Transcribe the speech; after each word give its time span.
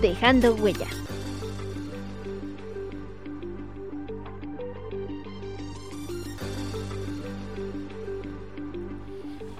dejando 0.00 0.54
huella. 0.54 0.86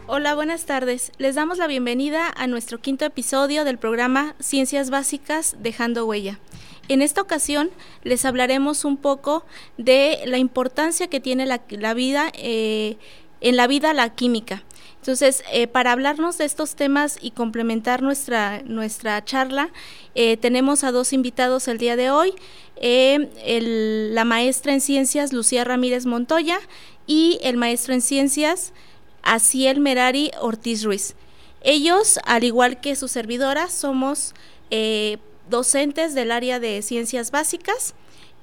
Hola, 0.07 0.35
buenas 0.35 0.67
tardes. 0.67 1.13
Les 1.19 1.35
damos 1.35 1.59
la 1.59 1.67
bienvenida 1.67 2.33
a 2.37 2.47
nuestro 2.47 2.79
quinto 2.79 3.05
episodio 3.05 3.65
del 3.65 3.79
programa 3.79 4.35
Ciencias 4.39 4.91
Básicas 4.91 5.57
Dejando 5.59 6.07
Huella. 6.07 6.39
En 6.89 7.03
esta 7.03 7.21
ocasión 7.21 7.71
les 8.05 8.25
hablaremos 8.25 8.85
un 8.85 8.97
poco 8.97 9.45
de 9.77 10.21
la 10.27 10.39
importancia 10.39 11.09
que 11.09 11.21
tiene 11.21 11.47
la, 11.47 11.95
vida, 11.95 12.31
eh, 12.35 12.99
en 13.41 13.57
la 13.57 13.67
vida 13.67 13.93
la 13.93 14.15
química. 14.15 14.63
Entonces, 15.07 15.45
eh, 15.53 15.69
para 15.69 15.93
hablarnos 15.93 16.37
de 16.37 16.47
estos 16.47 16.75
temas 16.75 17.17
y 17.21 17.31
complementar 17.31 18.03
nuestra, 18.03 18.63
nuestra 18.65 19.25
charla, 19.25 19.71
eh, 20.17 20.37
tenemos 20.37 20.83
a 20.83 20.91
dos 20.91 21.13
invitados 21.13 21.69
el 21.69 21.79
día 21.79 21.95
de 21.95 22.11
hoy, 22.11 22.35
la 22.83 24.25
maestra 24.25 24.73
en 24.73 24.81
ciencias 24.81 25.33
Lucía 25.33 25.63
Ramírez 25.63 26.07
Montoya 26.07 26.59
y 27.07 27.39
el 27.45 27.57
maestro 27.57 27.95
en 27.95 28.01
ciencias 28.01 28.73
Aciel 29.23 29.79
Merari 29.79 30.33
Ortiz 30.41 30.83
Ruiz. 30.83 31.15
Ellos, 31.63 32.19
al 32.25 32.43
igual 32.43 32.81
que 32.81 32.97
su 32.97 33.07
servidora, 33.07 33.71
somos 33.71 34.35
eh, 34.73 35.19
docentes 35.49 36.17
del 36.17 36.33
área 36.33 36.59
de 36.59 36.83
ciencias 36.83 37.31
básicas 37.31 37.95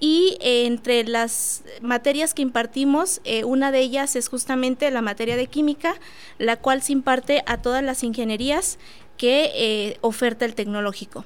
y 0.03 0.37
eh, 0.41 0.65
entre 0.65 1.05
las 1.05 1.63
materias 1.81 2.33
que 2.33 2.41
impartimos, 2.41 3.21
eh, 3.23 3.45
una 3.45 3.71
de 3.71 3.79
ellas 3.79 4.17
es 4.17 4.27
justamente 4.27 4.91
la 4.91 5.01
materia 5.01 5.37
de 5.37 5.47
química, 5.47 5.95
la 6.39 6.57
cual 6.57 6.81
se 6.81 6.91
imparte 6.91 7.41
a 7.45 7.61
todas 7.61 7.81
las 7.81 8.03
ingenierías 8.03 8.79
que 9.15 9.97
oferta 10.01 10.43
el 10.43 10.55
tecnológico. 10.55 11.23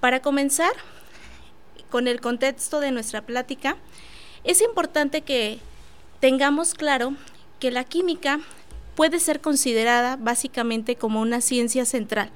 Para 0.00 0.20
comenzar 0.22 0.72
con 1.88 2.08
el 2.08 2.20
contexto 2.20 2.80
de 2.80 2.90
nuestra 2.90 3.22
plática, 3.22 3.76
es 4.42 4.60
importante 4.60 5.20
que 5.20 5.60
tengamos 6.18 6.74
claro 6.74 7.14
que 7.60 7.70
la 7.70 7.84
química 7.84 8.40
puede 8.96 9.20
ser 9.20 9.40
considerada 9.40 10.16
básicamente 10.16 10.96
como 10.96 11.20
una 11.20 11.40
ciencia 11.40 11.84
central. 11.84 12.30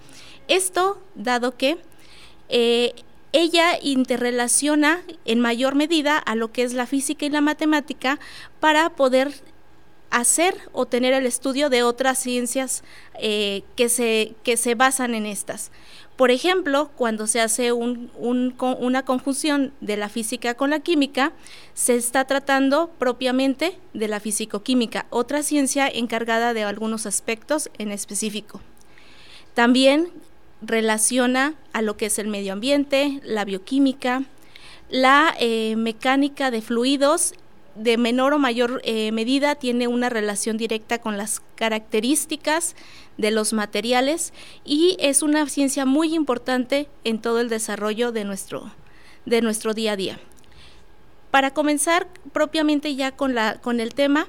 Esto 0.46 1.02
dado 1.16 1.56
que 1.56 1.78
eh, 2.48 2.94
ella 3.32 3.78
interrelaciona 3.82 5.02
en 5.24 5.40
mayor 5.40 5.74
medida 5.74 6.18
a 6.18 6.34
lo 6.34 6.52
que 6.52 6.62
es 6.62 6.72
la 6.72 6.86
física 6.86 7.26
y 7.26 7.30
la 7.30 7.40
matemática 7.40 8.18
para 8.60 8.90
poder 8.90 9.32
hacer 10.10 10.56
o 10.72 10.86
tener 10.86 11.12
el 11.12 11.26
estudio 11.26 11.68
de 11.68 11.82
otras 11.82 12.18
ciencias 12.18 12.82
eh, 13.20 13.62
que, 13.76 13.88
se, 13.88 14.34
que 14.42 14.56
se 14.56 14.74
basan 14.74 15.14
en 15.14 15.26
estas. 15.26 15.70
Por 16.16 16.32
ejemplo, 16.32 16.90
cuando 16.96 17.28
se 17.28 17.40
hace 17.40 17.70
una 17.72 19.04
conjunción 19.04 19.72
de 19.80 19.96
la 19.96 20.08
física 20.08 20.54
con 20.54 20.70
la 20.70 20.80
química, 20.80 21.32
se 21.74 21.94
está 21.94 22.24
tratando 22.24 22.90
propiamente 22.98 23.78
de 23.94 24.08
la 24.08 24.18
fisicoquímica, 24.18 25.06
otra 25.10 25.44
ciencia 25.44 25.86
encargada 25.86 26.54
de 26.54 26.64
algunos 26.64 27.06
aspectos 27.06 27.70
en 27.78 27.92
específico. 27.92 28.60
También 29.54 30.10
relaciona 30.62 31.54
a 31.72 31.82
lo 31.82 31.96
que 31.96 32.06
es 32.06 32.18
el 32.18 32.28
medio 32.28 32.52
ambiente, 32.52 33.20
la 33.24 33.44
bioquímica, 33.44 34.24
la 34.90 35.34
eh, 35.38 35.76
mecánica 35.76 36.50
de 36.50 36.62
fluidos 36.62 37.34
de 37.78 37.96
menor 37.96 38.32
o 38.34 38.38
mayor 38.38 38.80
eh, 38.84 39.12
medida 39.12 39.54
tiene 39.54 39.86
una 39.86 40.08
relación 40.08 40.56
directa 40.56 40.98
con 40.98 41.16
las 41.16 41.40
características 41.54 42.74
de 43.18 43.30
los 43.30 43.52
materiales 43.52 44.32
y 44.64 44.96
es 44.98 45.22
una 45.22 45.48
ciencia 45.48 45.86
muy 45.86 46.14
importante 46.14 46.88
en 47.04 47.20
todo 47.20 47.40
el 47.40 47.48
desarrollo 47.48 48.10
de 48.10 48.24
nuestro, 48.24 48.72
de 49.26 49.42
nuestro 49.42 49.74
día 49.74 49.92
a 49.92 49.96
día. 49.96 50.20
Para 51.30 51.52
comenzar 51.52 52.08
propiamente 52.32 52.94
ya 52.96 53.12
con, 53.12 53.34
la, 53.34 53.60
con 53.60 53.78
el 53.78 53.94
tema, 53.94 54.26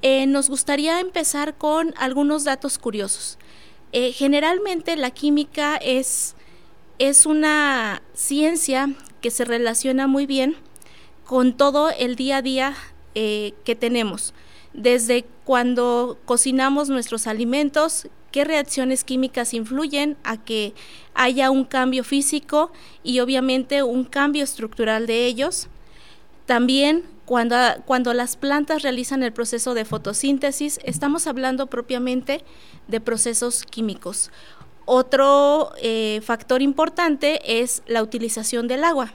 eh, 0.00 0.26
nos 0.26 0.48
gustaría 0.48 1.00
empezar 1.00 1.54
con 1.56 1.92
algunos 1.98 2.44
datos 2.44 2.78
curiosos. 2.78 3.38
Eh, 3.98 4.12
generalmente 4.12 4.94
la 4.94 5.10
química 5.10 5.76
es, 5.76 6.36
es 6.98 7.24
una 7.24 8.02
ciencia 8.12 8.90
que 9.22 9.30
se 9.30 9.46
relaciona 9.46 10.06
muy 10.06 10.26
bien 10.26 10.54
con 11.24 11.56
todo 11.56 11.88
el 11.88 12.14
día 12.14 12.36
a 12.36 12.42
día 12.42 12.74
eh, 13.14 13.54
que 13.64 13.74
tenemos 13.74 14.34
desde 14.74 15.24
cuando 15.44 16.18
cocinamos 16.26 16.90
nuestros 16.90 17.26
alimentos, 17.26 18.08
qué 18.32 18.44
reacciones 18.44 19.02
químicas 19.02 19.54
influyen 19.54 20.18
a 20.24 20.44
que 20.44 20.74
haya 21.14 21.50
un 21.50 21.64
cambio 21.64 22.04
físico 22.04 22.72
y 23.02 23.20
obviamente 23.20 23.82
un 23.82 24.04
cambio 24.04 24.44
estructural 24.44 25.06
de 25.06 25.24
ellos. 25.24 25.68
También 26.46 27.04
cuando, 27.24 27.56
cuando 27.84 28.14
las 28.14 28.36
plantas 28.36 28.82
realizan 28.82 29.22
el 29.22 29.32
proceso 29.32 29.74
de 29.74 29.84
fotosíntesis, 29.84 30.78
estamos 30.84 31.26
hablando 31.26 31.66
propiamente 31.66 32.44
de 32.86 33.00
procesos 33.00 33.64
químicos. 33.64 34.30
Otro 34.84 35.72
eh, 35.82 36.20
factor 36.24 36.62
importante 36.62 37.60
es 37.60 37.82
la 37.86 38.02
utilización 38.02 38.68
del 38.68 38.84
agua. 38.84 39.12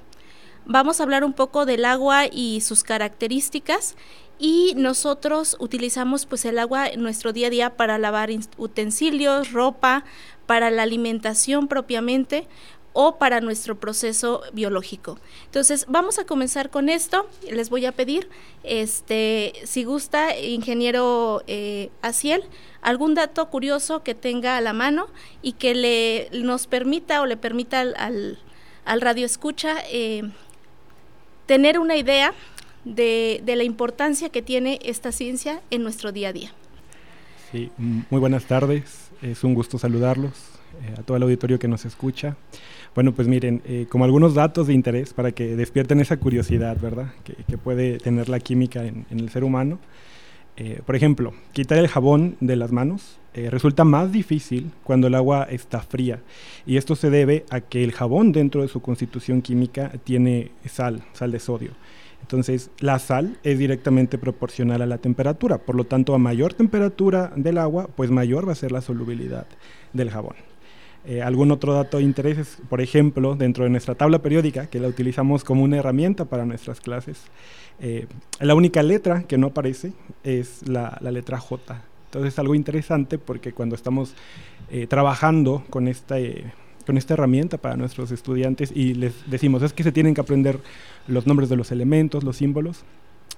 Vamos 0.65 0.99
a 0.99 1.03
hablar 1.03 1.23
un 1.23 1.33
poco 1.33 1.65
del 1.65 1.85
agua 1.85 2.25
y 2.27 2.59
sus 2.61 2.83
características 2.83 3.95
y 4.37 4.73
nosotros 4.75 5.55
utilizamos 5.59 6.25
pues 6.25 6.43
el 6.45 6.59
agua 6.59 6.87
en 6.87 7.01
nuestro 7.01 7.31
día 7.31 7.47
a 7.47 7.49
día 7.49 7.77
para 7.77 7.97
lavar 7.97 8.29
utensilios, 8.57 9.53
ropa, 9.53 10.03
para 10.45 10.69
la 10.69 10.83
alimentación 10.83 11.67
propiamente 11.67 12.47
o 12.93 13.17
para 13.17 13.41
nuestro 13.41 13.79
proceso 13.79 14.41
biológico. 14.53 15.17
Entonces, 15.45 15.85
vamos 15.87 16.19
a 16.19 16.25
comenzar 16.25 16.69
con 16.69 16.89
esto. 16.89 17.27
Les 17.49 17.69
voy 17.69 17.85
a 17.85 17.91
pedir, 17.91 18.27
este, 18.63 19.53
si 19.63 19.83
gusta, 19.83 20.37
ingeniero 20.37 21.43
eh, 21.47 21.89
Aciel, 22.01 22.43
algún 22.81 23.13
dato 23.13 23.49
curioso 23.49 24.03
que 24.03 24.15
tenga 24.15 24.57
a 24.57 24.61
la 24.61 24.73
mano 24.73 25.07
y 25.41 25.53
que 25.53 25.75
le 25.75 26.29
nos 26.33 26.67
permita 26.67 27.21
o 27.21 27.25
le 27.25 27.37
permita 27.37 27.79
al, 27.81 28.39
al, 28.85 29.01
radio 29.01 29.25
escucha 29.25 29.77
eh, 29.91 30.23
tener 31.45 31.79
una 31.79 31.95
idea 31.95 32.33
de, 32.83 33.41
la 33.45 33.63
importancia 33.63 34.29
que 34.29 34.41
tiene 34.41 34.79
esta 34.83 35.11
ciencia 35.11 35.61
en 35.69 35.83
nuestro 35.83 36.11
día 36.11 36.29
a 36.29 36.33
día. 36.33 36.51
Sí, 37.51 37.69
muy 37.77 38.19
buenas 38.19 38.45
tardes, 38.45 39.09
es 39.21 39.43
un 39.43 39.53
gusto 39.53 39.77
saludarlos, 39.77 40.31
eh, 40.83 40.95
a 40.97 41.03
todo 41.03 41.17
el 41.17 41.23
auditorio 41.23 41.59
que 41.59 41.67
nos 41.67 41.85
escucha. 41.85 42.35
Bueno, 42.95 43.13
pues 43.13 43.27
miren, 43.27 43.61
eh, 43.65 43.85
como 43.89 44.05
algunos 44.05 44.33
datos 44.33 44.67
de 44.67 44.73
interés 44.73 45.13
para 45.13 45.31
que 45.31 45.55
despierten 45.55 45.99
esa 45.99 46.17
curiosidad, 46.17 46.77
¿verdad? 46.79 47.13
Que, 47.23 47.57
puede 47.57 47.97
tener 47.99 48.29
la 48.29 48.39
química 48.39 48.85
en, 48.85 49.05
el 49.09 49.29
ser 49.29 49.43
humano. 49.43 49.79
Eh, 50.57 50.81
por 50.85 50.95
ejemplo, 50.95 51.33
quitar 51.53 51.77
el 51.77 51.87
jabón 51.87 52.35
de 52.39 52.55
las 52.55 52.71
manos 52.71 53.17
resulta 53.33 53.85
más 53.85 54.11
difícil 54.11 54.71
cuando 54.83 55.07
el 55.07 55.15
agua 55.15 55.47
está 55.49 55.79
fría. 55.79 56.19
Y 56.65 56.75
esto 56.75 56.97
se 56.97 57.09
debe 57.09 57.45
a 57.49 57.61
que 57.61 57.81
el 57.81 57.93
jabón 57.93 58.33
dentro 58.33 58.61
de 58.61 58.67
su 58.67 58.81
constitución 58.81 59.41
química 59.41 59.93
tiene 60.03 60.51
sal, 60.65 61.01
sal 61.13 61.31
de 61.31 61.39
sodio. 61.39 61.71
Entonces, 62.21 62.71
la 62.79 62.99
sal 62.99 63.37
es 63.43 63.57
directamente 63.57 64.17
proporcional 64.17 64.81
a 64.81 64.85
la 64.85 64.97
temperatura, 64.97 65.59
por 65.59 65.75
lo 65.75 65.85
tanto, 65.85 66.13
a 66.13 66.17
mayor 66.17 66.53
temperatura 66.53 67.31
del 67.35 67.57
agua, 67.57 67.87
pues 67.95 68.11
mayor 68.11 68.47
va 68.47 68.51
a 68.51 68.55
ser 68.55 68.71
la 68.71 68.81
solubilidad 68.81 69.47
del 69.93 70.09
jabón. 70.09 70.35
Eh, 71.05 71.21
algún 71.21 71.51
otro 71.51 71.73
dato 71.73 71.97
de 71.97 72.03
interés 72.03 72.37
es, 72.37 72.57
por 72.69 72.79
ejemplo, 72.79 73.35
dentro 73.35 73.63
de 73.63 73.71
nuestra 73.71 73.95
tabla 73.95 74.19
periódica, 74.19 74.67
que 74.67 74.79
la 74.79 74.87
utilizamos 74.87 75.43
como 75.43 75.63
una 75.63 75.77
herramienta 75.77 76.25
para 76.25 76.45
nuestras 76.45 76.79
clases, 76.79 77.23
eh, 77.79 78.05
la 78.39 78.53
única 78.53 78.83
letra 78.83 79.23
que 79.23 79.37
no 79.37 79.47
aparece 79.47 79.93
es 80.23 80.67
la, 80.67 80.99
letra 81.01 81.39
J. 81.39 81.81
Entonces 82.05 82.33
es 82.33 82.39
algo 82.39 82.53
interesante 82.53 83.17
porque 83.17 83.53
cuando 83.53 83.75
estamos 83.75 84.13
eh, 84.69 84.85
trabajando 84.85 85.63
con 85.69 85.87
esta 85.87 86.17
con 86.85 86.97
esta 86.97 87.13
herramienta 87.13 87.59
para 87.59 87.77
nuestros 87.77 88.11
estudiantes 88.11 88.71
y 88.75 88.95
les 88.95 89.29
decimos 89.29 89.61
es 89.61 89.71
que 89.71 89.83
se 89.83 89.91
tienen 89.91 90.15
que 90.15 90.21
aprender 90.21 90.59
los 91.07 91.27
nombres 91.27 91.47
de 91.47 91.55
los 91.55 91.71
elementos, 91.71 92.23
los 92.23 92.37
símbolos. 92.37 92.83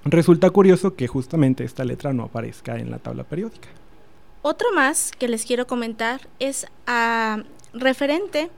Resulta 0.06 0.50
curioso 0.50 0.95
que 0.95 1.07
justamente 1.07 1.63
esta 1.63 1.83
letra 1.83 2.13
no 2.13 2.24
aparezca 2.24 2.77
en 2.77 2.89
la 2.89 3.00
tabla 3.00 3.24
periódica. 3.25 3.68
Otro 4.45 4.74
más 4.74 5.13
que 5.18 5.30
les 5.30 5.45
quiero 5.45 5.68
comentar 5.68 6.28
es 6.40 6.68
ah, 6.86 7.44
referente 7.74 8.51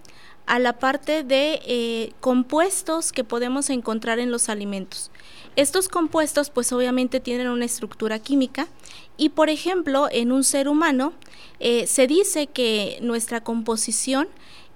a 0.47 0.57
la 0.57 0.79
parte 0.79 1.23
de 1.23 1.61
eh, 1.63 2.11
compuestos 2.21 3.11
que 3.11 3.23
podemos 3.23 3.69
encontrar 3.69 4.17
en 4.17 4.31
los 4.31 4.49
alimentos. 4.49 5.11
Estos 5.55 5.87
compuestos 5.87 6.49
pues 6.49 6.73
obviamente 6.73 7.19
tienen 7.19 7.49
una 7.49 7.65
estructura 7.65 8.17
química 8.17 8.67
y 9.15 9.29
por 9.29 9.51
ejemplo 9.51 10.07
en 10.11 10.31
un 10.31 10.43
ser 10.43 10.69
humano 10.69 11.13
eh, 11.59 11.85
se 11.85 12.07
dice 12.07 12.47
que 12.47 12.97
nuestra 13.03 13.41
composición 13.41 14.27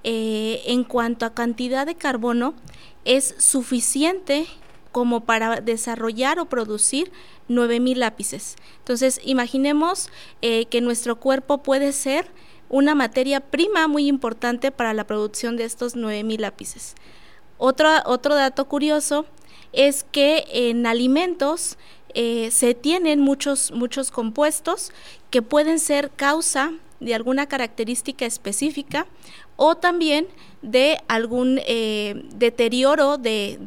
eh, 0.03 0.61
en 0.67 0.83
cuanto 0.83 1.25
a 1.25 1.33
cantidad 1.33 1.87
de 1.87 1.95
carbono 1.95 2.53
es 3.03 3.33
suficiente 3.39 4.45
como 4.91 5.21
para 5.21 5.61
desarrollar 5.61 6.39
o 6.39 6.45
producir 6.45 7.11
9000 7.47 7.99
lápices. 7.99 8.55
Entonces, 8.79 9.19
imaginemos 9.23 10.09
eh, 10.41 10.65
que 10.65 10.81
nuestro 10.81 11.19
cuerpo 11.19 11.59
puede 11.59 11.91
ser 11.91 12.27
una 12.69 12.95
materia 12.95 13.39
prima 13.39 13.87
muy 13.87 14.07
importante 14.07 14.71
para 14.71 14.93
la 14.93 15.05
producción 15.05 15.57
de 15.57 15.63
estos 15.63 15.95
9000 15.95 16.41
lápices. 16.41 16.95
Otro, 17.57 17.89
otro 18.05 18.35
dato 18.35 18.65
curioso 18.65 19.25
es 19.73 20.03
que 20.03 20.45
en 20.51 20.85
alimentos 20.85 21.77
eh, 22.13 22.49
se 22.51 22.73
tienen 22.73 23.19
muchos, 23.19 23.71
muchos 23.71 24.11
compuestos 24.11 24.91
que 25.29 25.41
pueden 25.41 25.79
ser 25.79 26.09
causa 26.11 26.73
de 26.99 27.15
alguna 27.15 27.47
característica 27.47 28.25
específica 28.25 29.07
o 29.61 29.75
también 29.75 30.27
de 30.61 31.01
algún 31.09 31.59
eh, 31.67 32.23
deterioro 32.33 33.17
de, 33.17 33.59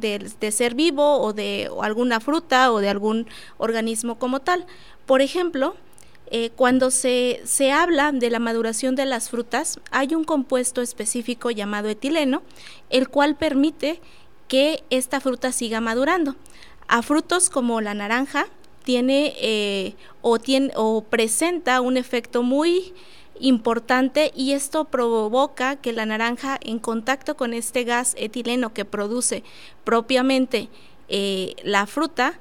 ser 0.50 0.74
vivo 0.74 1.20
o 1.20 1.34
de 1.34 1.70
alguna 1.82 2.18
fruta 2.18 2.72
o 2.72 2.80
de 2.80 2.88
algún 2.88 3.26
organismo 3.58 4.18
como 4.18 4.40
tal. 4.40 4.64
Por 5.04 5.20
ejemplo, 5.20 5.76
eh, 6.30 6.48
cuando 6.56 6.90
se, 6.90 7.42
se, 7.44 7.72
habla 7.72 8.10
de 8.10 8.30
la 8.30 8.38
maduración 8.38 8.94
de 8.94 9.04
las 9.04 9.28
frutas, 9.28 9.78
hay 9.90 10.14
un 10.14 10.24
compuesto 10.24 10.80
específico 10.80 11.50
llamado 11.50 11.90
etileno, 11.90 12.42
el 12.88 13.10
cual 13.10 13.36
permite 13.36 14.00
que 14.48 14.82
esta 14.88 15.20
fruta 15.20 15.52
siga 15.52 15.82
madurando. 15.82 16.36
A 16.88 17.02
frutos 17.02 17.50
como 17.50 17.82
la 17.82 17.92
naranja 17.92 18.46
tiene, 18.82 19.34
eh, 19.36 19.94
o, 20.22 20.38
tiene 20.38 20.72
o 20.74 21.02
presenta 21.04 21.82
un 21.82 21.98
efecto 21.98 22.42
muy 22.42 22.94
importante 23.42 24.32
y 24.34 24.52
esto 24.52 24.84
provoca 24.84 25.76
que 25.76 25.92
la 25.92 26.06
naranja 26.06 26.58
en 26.62 26.78
contacto 26.78 27.36
con 27.36 27.52
este 27.52 27.84
gas 27.84 28.14
etileno 28.16 28.72
que 28.72 28.84
produce 28.84 29.42
propiamente 29.84 30.68
eh, 31.08 31.56
la 31.64 31.86
fruta 31.86 32.38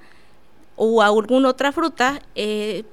o 0.75 1.01
alguna 1.01 1.49
otra 1.49 1.71
fruta, 1.71 2.21
eh, 2.35 2.85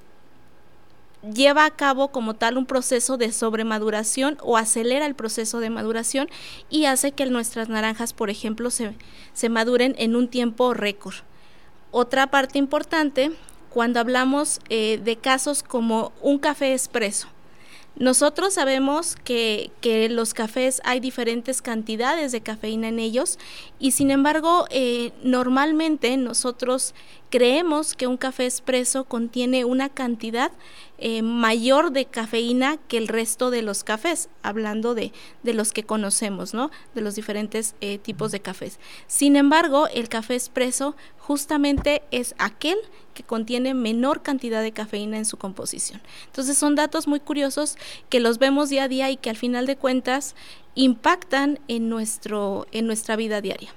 lleva 1.22 1.64
a 1.64 1.70
cabo 1.70 2.08
como 2.08 2.34
tal 2.34 2.56
un 2.56 2.66
proceso 2.66 3.16
de 3.16 3.32
sobremaduración 3.32 4.38
o 4.40 4.56
acelera 4.56 5.06
el 5.06 5.14
proceso 5.14 5.60
de 5.60 5.70
maduración 5.70 6.28
y 6.70 6.86
hace 6.86 7.12
que 7.12 7.26
nuestras 7.26 7.68
naranjas, 7.68 8.12
por 8.12 8.30
ejemplo, 8.30 8.70
se, 8.70 8.94
se 9.32 9.48
maduren 9.48 9.94
en 9.98 10.16
un 10.16 10.28
tiempo 10.28 10.74
récord. 10.74 11.14
Otra 11.90 12.28
parte 12.28 12.58
importante, 12.58 13.32
cuando 13.70 14.00
hablamos 14.00 14.60
eh, 14.68 15.00
de 15.02 15.16
casos 15.16 15.62
como 15.62 16.12
un 16.20 16.38
café 16.38 16.72
expreso, 16.72 17.28
nosotros 17.96 18.54
sabemos 18.54 19.16
que, 19.24 19.72
que, 19.80 20.08
los 20.08 20.32
cafés 20.32 20.80
hay 20.84 21.00
diferentes 21.00 21.62
cantidades 21.62 22.30
de 22.30 22.40
cafeína 22.40 22.88
en 22.88 23.00
ellos 23.00 23.38
y 23.80 23.90
sin 23.90 24.10
embargo 24.10 24.66
eh, 24.70 25.12
normalmente 25.22 26.16
nosotros 26.16 26.94
creemos 27.30 27.94
que 27.94 28.06
un 28.06 28.16
café 28.16 28.44
expreso 28.44 29.04
contiene 29.04 29.64
una 29.64 29.88
cantidad 29.88 30.52
eh, 30.98 31.22
mayor 31.22 31.92
de 31.92 32.06
cafeína 32.06 32.78
que 32.88 32.98
el 32.98 33.08
resto 33.08 33.50
de 33.50 33.62
los 33.62 33.84
cafés, 33.84 34.28
hablando 34.42 34.94
de, 34.94 35.12
de 35.42 35.54
los 35.54 35.72
que 35.72 35.84
conocemos, 35.84 36.54
¿no? 36.54 36.70
De 36.94 37.00
los 37.00 37.14
diferentes 37.14 37.74
eh, 37.80 37.98
tipos 37.98 38.32
de 38.32 38.40
cafés. 38.40 38.80
Sin 39.06 39.36
embargo, 39.36 39.86
el 39.88 40.08
café 40.08 40.34
expreso 40.34 40.96
justamente 41.18 42.02
es 42.10 42.34
aquel 42.38 42.78
que 43.14 43.22
contiene 43.22 43.74
menor 43.74 44.22
cantidad 44.22 44.62
de 44.62 44.72
cafeína 44.72 45.18
en 45.18 45.24
su 45.24 45.36
composición. 45.36 46.00
Entonces 46.26 46.56
son 46.56 46.74
datos 46.74 47.06
muy 47.06 47.20
curiosos 47.20 47.76
que 48.08 48.20
los 48.20 48.38
vemos 48.38 48.70
día 48.70 48.84
a 48.84 48.88
día 48.88 49.10
y 49.10 49.16
que 49.16 49.30
al 49.30 49.36
final 49.36 49.66
de 49.66 49.76
cuentas 49.76 50.34
impactan 50.74 51.58
en, 51.68 51.88
nuestro, 51.88 52.66
en 52.72 52.86
nuestra 52.86 53.16
vida 53.16 53.40
diaria. 53.40 53.74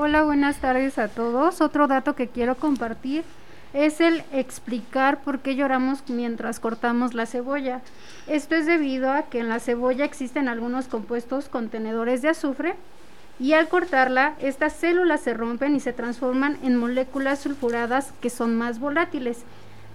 Hola, 0.00 0.22
buenas 0.22 0.58
tardes 0.58 0.96
a 0.96 1.08
todos. 1.08 1.60
Otro 1.60 1.88
dato 1.88 2.14
que 2.14 2.28
quiero 2.28 2.54
compartir 2.54 3.24
es 3.72 4.00
el 4.00 4.22
explicar 4.32 5.22
por 5.24 5.40
qué 5.40 5.56
lloramos 5.56 6.04
mientras 6.08 6.60
cortamos 6.60 7.14
la 7.14 7.26
cebolla. 7.26 7.80
Esto 8.28 8.54
es 8.54 8.66
debido 8.66 9.10
a 9.10 9.22
que 9.24 9.40
en 9.40 9.48
la 9.48 9.58
cebolla 9.58 10.04
existen 10.04 10.46
algunos 10.46 10.86
compuestos 10.86 11.48
contenedores 11.48 12.22
de 12.22 12.28
azufre 12.28 12.76
y 13.40 13.54
al 13.54 13.68
cortarla, 13.68 14.36
estas 14.38 14.74
células 14.74 15.20
se 15.20 15.34
rompen 15.34 15.74
y 15.74 15.80
se 15.80 15.92
transforman 15.92 16.58
en 16.62 16.76
moléculas 16.76 17.40
sulfuradas 17.40 18.12
que 18.20 18.30
son 18.30 18.56
más 18.56 18.78
volátiles. 18.78 19.42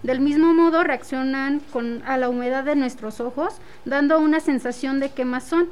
Del 0.03 0.19
mismo 0.19 0.53
modo 0.53 0.83
reaccionan 0.83 1.61
con, 1.71 2.03
a 2.05 2.17
la 2.17 2.27
humedad 2.27 2.65
de 2.65 2.75
nuestros 2.75 3.21
ojos, 3.21 3.55
dando 3.85 4.19
una 4.19 4.41
sensación 4.41 4.99
de 4.99 5.11
quemazón. 5.11 5.69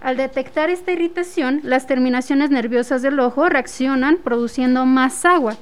Al 0.00 0.16
detectar 0.16 0.70
esta 0.70 0.92
irritación, 0.92 1.60
las 1.62 1.86
terminaciones 1.86 2.50
nerviosas 2.50 3.02
del 3.02 3.20
ojo 3.20 3.48
reaccionan 3.48 4.16
produciendo 4.16 4.86
más 4.86 5.24
agua. 5.26 5.56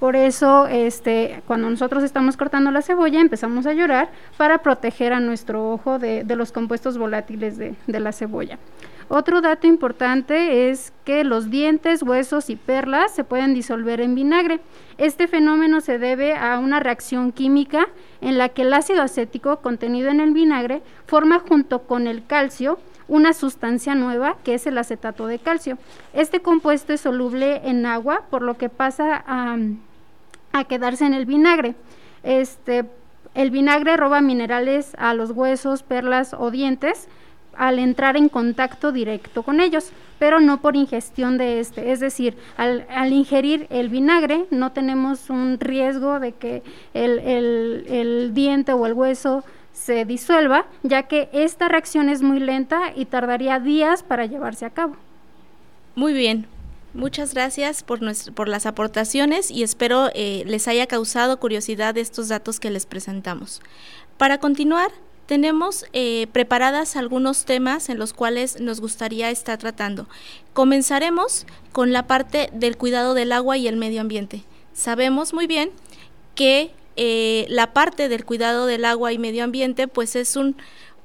Por 0.00 0.16
eso, 0.16 0.66
este, 0.66 1.42
cuando 1.46 1.70
nosotros 1.70 2.02
estamos 2.02 2.36
cortando 2.36 2.72
la 2.72 2.82
cebolla, 2.82 3.20
empezamos 3.20 3.66
a 3.66 3.72
llorar 3.72 4.10
para 4.36 4.58
proteger 4.58 5.12
a 5.12 5.20
nuestro 5.20 5.72
ojo 5.72 6.00
de, 6.00 6.24
los 6.34 6.50
compuestos 6.50 6.98
volátiles 6.98 7.56
de 7.56 8.00
la 8.00 8.10
cebolla. 8.10 8.58
Otro 9.14 9.42
dato 9.42 9.66
importante 9.66 10.70
es 10.70 10.90
que 11.04 11.22
los 11.22 11.50
dientes, 11.50 12.02
huesos 12.02 12.48
y 12.48 12.56
perlas 12.56 13.14
se 13.14 13.24
pueden 13.24 13.52
disolver 13.52 14.00
en 14.00 14.14
vinagre. 14.14 14.60
Este 15.02 15.26
fenómeno 15.26 15.80
se 15.80 15.98
debe 15.98 16.36
a 16.36 16.60
una 16.60 16.78
reacción 16.78 17.32
química 17.32 17.88
en 18.20 18.38
la 18.38 18.50
que 18.50 18.62
el 18.62 18.72
ácido 18.72 19.02
acético 19.02 19.56
contenido 19.56 20.10
en 20.10 20.20
el 20.20 20.30
vinagre 20.30 20.80
forma 21.06 21.40
junto 21.40 21.80
con 21.82 22.06
el 22.06 22.24
calcio 22.24 22.78
una 23.08 23.32
sustancia 23.32 23.96
nueva 23.96 24.36
que 24.44 24.54
es 24.54 24.64
el 24.68 24.78
acetato 24.78 25.26
de 25.26 25.40
calcio. 25.40 25.76
Este 26.12 26.38
compuesto 26.38 26.92
es 26.92 27.00
soluble 27.00 27.62
en 27.64 27.84
agua, 27.84 28.26
por 28.30 28.42
lo 28.42 28.56
que 28.56 28.68
pasa 28.68 29.24
a, 29.26 30.64
quedarse 30.66 31.04
en 31.04 31.14
el 31.14 31.26
vinagre. 31.26 31.74
Este, 32.22 32.84
el 33.34 33.50
vinagre 33.50 33.96
roba 33.96 34.20
minerales 34.20 34.94
a 34.98 35.14
los 35.14 35.32
huesos, 35.32 35.82
perlas 35.82 36.32
o 36.32 36.52
dientes 36.52 37.08
al 37.56 37.78
entrar 37.78 38.16
en 38.16 38.28
contacto 38.28 38.92
directo 38.92 39.42
con 39.42 39.60
ellos, 39.60 39.90
pero 40.18 40.40
no 40.40 40.60
por 40.60 40.76
ingestión 40.76 41.38
de 41.38 41.60
este. 41.60 41.92
Es 41.92 42.00
decir, 42.00 42.36
al, 42.56 43.12
ingerir 43.12 43.66
el 43.70 43.88
vinagre 43.88 44.46
no 44.50 44.72
tenemos 44.72 45.30
un 45.30 45.58
riesgo 45.60 46.20
de 46.20 46.32
que 46.32 46.62
el, 46.94 47.18
el 47.18 48.30
diente 48.34 48.72
o 48.72 48.86
el 48.86 48.92
hueso 48.92 49.44
se 49.72 50.04
disuelva, 50.04 50.66
ya 50.82 51.04
que 51.04 51.28
esta 51.32 51.68
reacción 51.68 52.08
es 52.08 52.22
muy 52.22 52.40
lenta 52.40 52.92
y 52.94 53.06
tardaría 53.06 53.58
días 53.58 54.02
para 54.02 54.26
llevarse 54.26 54.66
a 54.66 54.70
cabo. 54.70 54.96
Muy 55.94 56.12
bien, 56.12 56.46
Muchas 56.94 57.32
gracias 57.32 57.82
por, 57.82 58.00
por 58.34 58.48
las 58.48 58.66
aportaciones 58.66 59.50
y 59.50 59.62
espero 59.62 60.10
eh, 60.14 60.44
les 60.46 60.68
haya 60.68 60.86
causado 60.86 61.40
curiosidad 61.40 61.96
estos 61.96 62.28
datos 62.28 62.60
que 62.60 62.70
les 62.70 62.84
presentamos. 62.84 63.62
Para 64.18 64.36
continuar, 64.38 64.90
tenemos 65.32 65.86
eh, 65.94 66.26
preparadas 66.32 66.94
algunos 66.94 67.46
temas 67.46 67.88
en 67.88 67.98
los 67.98 68.12
cuales 68.12 68.60
nos 68.60 68.82
gustaría 68.82 69.30
estar 69.30 69.56
tratando. 69.56 70.06
Comenzaremos 70.52 71.46
con 71.72 71.90
la 71.90 72.06
parte 72.06 72.50
del 72.52 72.76
cuidado 72.76 73.14
del 73.14 73.32
agua 73.32 73.56
y 73.56 73.66
el 73.66 73.78
medio 73.78 74.02
ambiente. 74.02 74.42
Sabemos 74.74 75.32
muy 75.32 75.46
bien 75.46 75.70
que 76.34 76.72
eh, 76.96 77.46
la 77.48 77.72
parte 77.72 78.10
del 78.10 78.26
cuidado 78.26 78.66
del 78.66 78.84
agua 78.84 79.14
y 79.14 79.18
medio 79.18 79.42
ambiente 79.42 79.88
pues 79.88 80.16
es 80.16 80.36
un, 80.36 80.54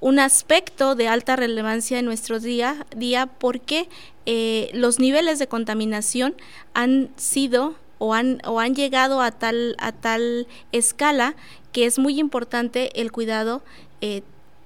un 0.02 0.20
aspecto 0.20 0.96
de 0.96 1.08
alta 1.08 1.38
relevancia 1.38 1.98
en 1.98 2.04
nuestro 2.04 2.42
día, 2.42 2.86
día 2.94 3.28
porque 3.28 3.88
eh, 4.26 4.70
los 4.74 5.00
niveles 5.00 5.40
de 5.40 5.48
contaminación 5.48 6.36
han 6.74 7.12
sido 7.16 7.76
o 7.98 8.14
han, 8.14 8.42
o 8.46 8.60
han 8.60 8.76
llegado 8.76 9.22
a 9.22 9.32
tal, 9.32 9.78
a 9.80 9.94
tal 9.94 10.48
escala 10.74 11.38
que 11.72 11.86
es 11.86 12.00
muy 12.00 12.20
importante 12.20 13.00
el 13.00 13.12
cuidado 13.12 13.62
eh, 14.02 14.22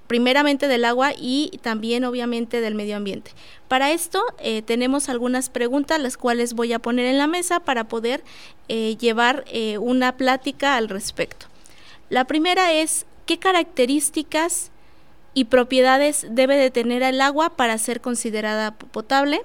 primeramente 0.07 0.67
del 0.67 0.83
agua 0.83 1.13
y 1.17 1.59
también 1.61 2.03
obviamente 2.03 2.59
del 2.59 2.75
medio 2.75 2.97
ambiente. 2.97 3.31
Para 3.67 3.91
esto 3.91 4.21
eh, 4.39 4.61
tenemos 4.61 5.07
algunas 5.07 5.49
preguntas 5.49 6.01
las 6.01 6.17
cuales 6.17 6.53
voy 6.53 6.73
a 6.73 6.79
poner 6.79 7.05
en 7.05 7.17
la 7.17 7.27
mesa 7.27 7.61
para 7.61 7.85
poder 7.85 8.21
eh, 8.67 8.97
llevar 8.97 9.45
una 9.79 10.17
plática 10.17 10.75
al 10.75 10.89
respecto. 10.89 11.45
La 12.09 12.25
primera 12.25 12.73
es, 12.73 13.05
¿qué 13.25 13.39
características 13.39 14.71
y 15.33 15.45
propiedades 15.45 16.25
debe 16.29 16.57
de 16.57 16.71
tener 16.71 17.03
el 17.03 17.21
agua 17.21 17.51
para 17.51 17.77
ser 17.77 18.01
considerada 18.01 18.71
potable? 18.71 19.41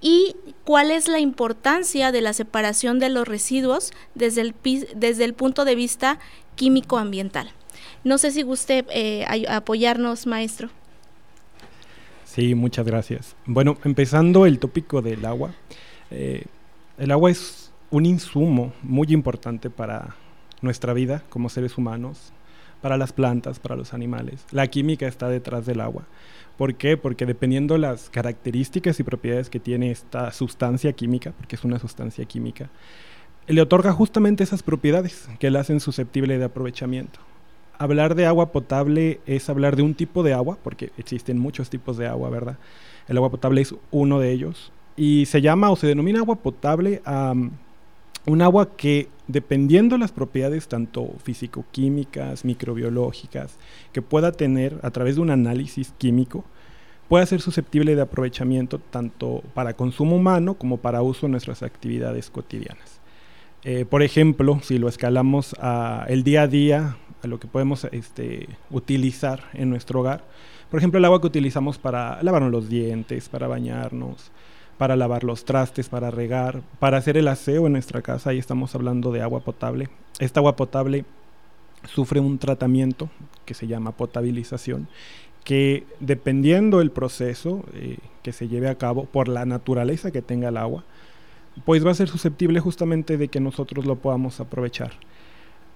y 0.00 0.36
cuál 0.64 0.90
es 0.90 1.08
la 1.08 1.20
importancia 1.20 2.12
de 2.12 2.20
la 2.20 2.32
separación 2.32 2.98
de 2.98 3.08
los 3.08 3.26
residuos 3.26 3.92
desde 4.14 4.42
el, 4.42 4.54
desde 4.94 5.24
el 5.24 5.34
punto 5.34 5.64
de 5.64 5.74
vista 5.74 6.18
químico-ambiental. 6.54 7.50
No 8.04 8.18
sé 8.18 8.30
si 8.30 8.42
guste 8.42 8.84
eh, 8.90 9.24
apoyarnos, 9.48 10.26
maestro. 10.26 10.68
Sí, 12.24 12.54
muchas 12.54 12.86
gracias. 12.86 13.34
Bueno, 13.46 13.78
empezando 13.84 14.46
el 14.46 14.58
tópico 14.58 15.02
del 15.02 15.24
agua. 15.24 15.54
Eh, 16.10 16.44
el 16.98 17.10
agua 17.10 17.30
es 17.30 17.72
un 17.90 18.06
insumo 18.06 18.72
muy 18.82 19.08
importante 19.08 19.70
para 19.70 20.16
nuestra 20.60 20.92
vida 20.92 21.22
como 21.28 21.48
seres 21.48 21.78
humanos, 21.78 22.32
para 22.82 22.96
las 22.96 23.12
plantas, 23.12 23.58
para 23.58 23.76
los 23.76 23.94
animales. 23.94 24.44
La 24.50 24.66
química 24.66 25.06
está 25.06 25.28
detrás 25.28 25.66
del 25.66 25.80
agua. 25.80 26.04
¿Por 26.56 26.74
qué? 26.74 26.96
Porque 26.96 27.26
dependiendo 27.26 27.76
las 27.78 28.08
características 28.10 28.98
y 29.00 29.02
propiedades 29.02 29.50
que 29.50 29.60
tiene 29.60 29.90
esta 29.90 30.32
sustancia 30.32 30.92
química, 30.92 31.32
porque 31.32 31.56
es 31.56 31.64
una 31.64 31.78
sustancia 31.78 32.24
química, 32.24 32.70
le 33.46 33.60
otorga 33.60 33.92
justamente 33.92 34.42
esas 34.42 34.62
propiedades 34.62 35.28
que 35.38 35.50
la 35.50 35.60
hacen 35.60 35.80
susceptible 35.80 36.38
de 36.38 36.44
aprovechamiento. 36.44 37.20
Hablar 37.78 38.14
de 38.14 38.26
agua 38.26 38.52
potable 38.52 39.20
es 39.26 39.48
hablar 39.50 39.76
de 39.76 39.82
un 39.82 39.94
tipo 39.94 40.22
de 40.22 40.32
agua, 40.32 40.58
porque 40.62 40.92
existen 40.96 41.38
muchos 41.38 41.70
tipos 41.70 41.96
de 41.96 42.06
agua, 42.06 42.30
¿verdad? 42.30 42.58
El 43.08 43.16
agua 43.16 43.30
potable 43.30 43.60
es 43.60 43.74
uno 43.90 44.18
de 44.18 44.32
ellos. 44.32 44.72
Y 44.96 45.26
se 45.26 45.42
llama 45.42 45.70
o 45.70 45.76
se 45.76 45.86
denomina 45.86 46.20
agua 46.20 46.36
potable 46.36 47.02
a 47.04 47.34
un 48.26 48.42
agua 48.42 48.76
que, 48.76 49.08
dependiendo 49.28 49.98
las 49.98 50.12
propiedades 50.12 50.68
tanto 50.68 51.14
físico-químicas, 51.22 52.44
microbiológicas, 52.44 53.56
que 53.92 54.02
pueda 54.02 54.32
tener 54.32 54.78
a 54.82 54.90
través 54.90 55.16
de 55.16 55.20
un 55.20 55.30
análisis 55.30 55.92
químico, 55.98 56.44
pueda 57.08 57.24
ser 57.26 57.40
susceptible 57.40 57.94
de 57.94 58.02
aprovechamiento 58.02 58.78
tanto 58.78 59.42
para 59.54 59.74
consumo 59.74 60.16
humano 60.16 60.54
como 60.54 60.78
para 60.78 61.02
uso 61.02 61.26
en 61.26 61.32
nuestras 61.32 61.62
actividades 61.62 62.30
cotidianas. 62.30 63.00
Eh, 63.62 63.84
por 63.84 64.02
ejemplo, 64.02 64.60
si 64.62 64.78
lo 64.78 64.88
escalamos 64.88 65.54
a 65.60 66.04
el 66.08 66.24
día 66.24 66.42
a 66.42 66.48
día, 66.48 66.96
a 67.22 67.26
lo 67.26 67.38
que 67.40 67.46
podemos 67.46 67.84
este, 67.92 68.48
utilizar 68.70 69.44
en 69.54 69.70
nuestro 69.70 70.00
hogar, 70.00 70.24
por 70.70 70.78
ejemplo, 70.78 70.98
el 70.98 71.04
agua 71.04 71.20
que 71.20 71.28
utilizamos 71.28 71.78
para 71.78 72.22
lavarnos 72.22 72.50
los 72.50 72.68
dientes, 72.68 73.28
para 73.28 73.46
bañarnos, 73.46 74.32
para 74.78 74.96
lavar 74.96 75.22
los 75.24 75.44
trastes, 75.44 75.88
para 75.88 76.10
regar, 76.10 76.62
para 76.80 76.98
hacer 76.98 77.16
el 77.16 77.28
aseo 77.28 77.66
en 77.66 77.72
nuestra 77.72 78.02
casa, 78.02 78.30
ahí 78.30 78.38
estamos 78.38 78.74
hablando 78.74 79.12
de 79.12 79.22
agua 79.22 79.40
potable. 79.40 79.88
Esta 80.18 80.40
agua 80.40 80.56
potable 80.56 81.04
sufre 81.84 82.20
un 82.20 82.38
tratamiento 82.38 83.08
que 83.44 83.54
se 83.54 83.68
llama 83.68 83.92
potabilización, 83.92 84.88
que 85.44 85.86
dependiendo 86.00 86.80
el 86.80 86.90
proceso 86.90 87.64
eh, 87.74 87.98
que 88.22 88.32
se 88.32 88.48
lleve 88.48 88.68
a 88.68 88.76
cabo, 88.76 89.04
por 89.04 89.28
la 89.28 89.44
naturaleza 89.44 90.10
que 90.10 90.20
tenga 90.20 90.48
el 90.48 90.56
agua, 90.56 90.84
pues 91.64 91.86
va 91.86 91.92
a 91.92 91.94
ser 91.94 92.08
susceptible 92.08 92.58
justamente 92.58 93.16
de 93.16 93.28
que 93.28 93.40
nosotros 93.40 93.86
lo 93.86 93.96
podamos 93.96 94.40
aprovechar. 94.40 94.92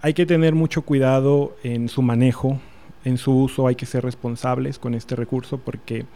Hay 0.02 0.14
que 0.14 0.24
tener 0.24 0.54
mucho 0.54 0.82
cuidado 0.82 1.56
en 1.62 1.88
su 1.88 2.00
manejo, 2.00 2.58
en 3.04 3.18
su 3.18 3.32
uso, 3.32 3.66
hay 3.66 3.74
que 3.74 3.86
ser 3.86 4.02
responsables 4.02 4.78
con 4.78 4.94
este 4.94 5.14
recurso 5.14 5.58
porque 5.58 6.06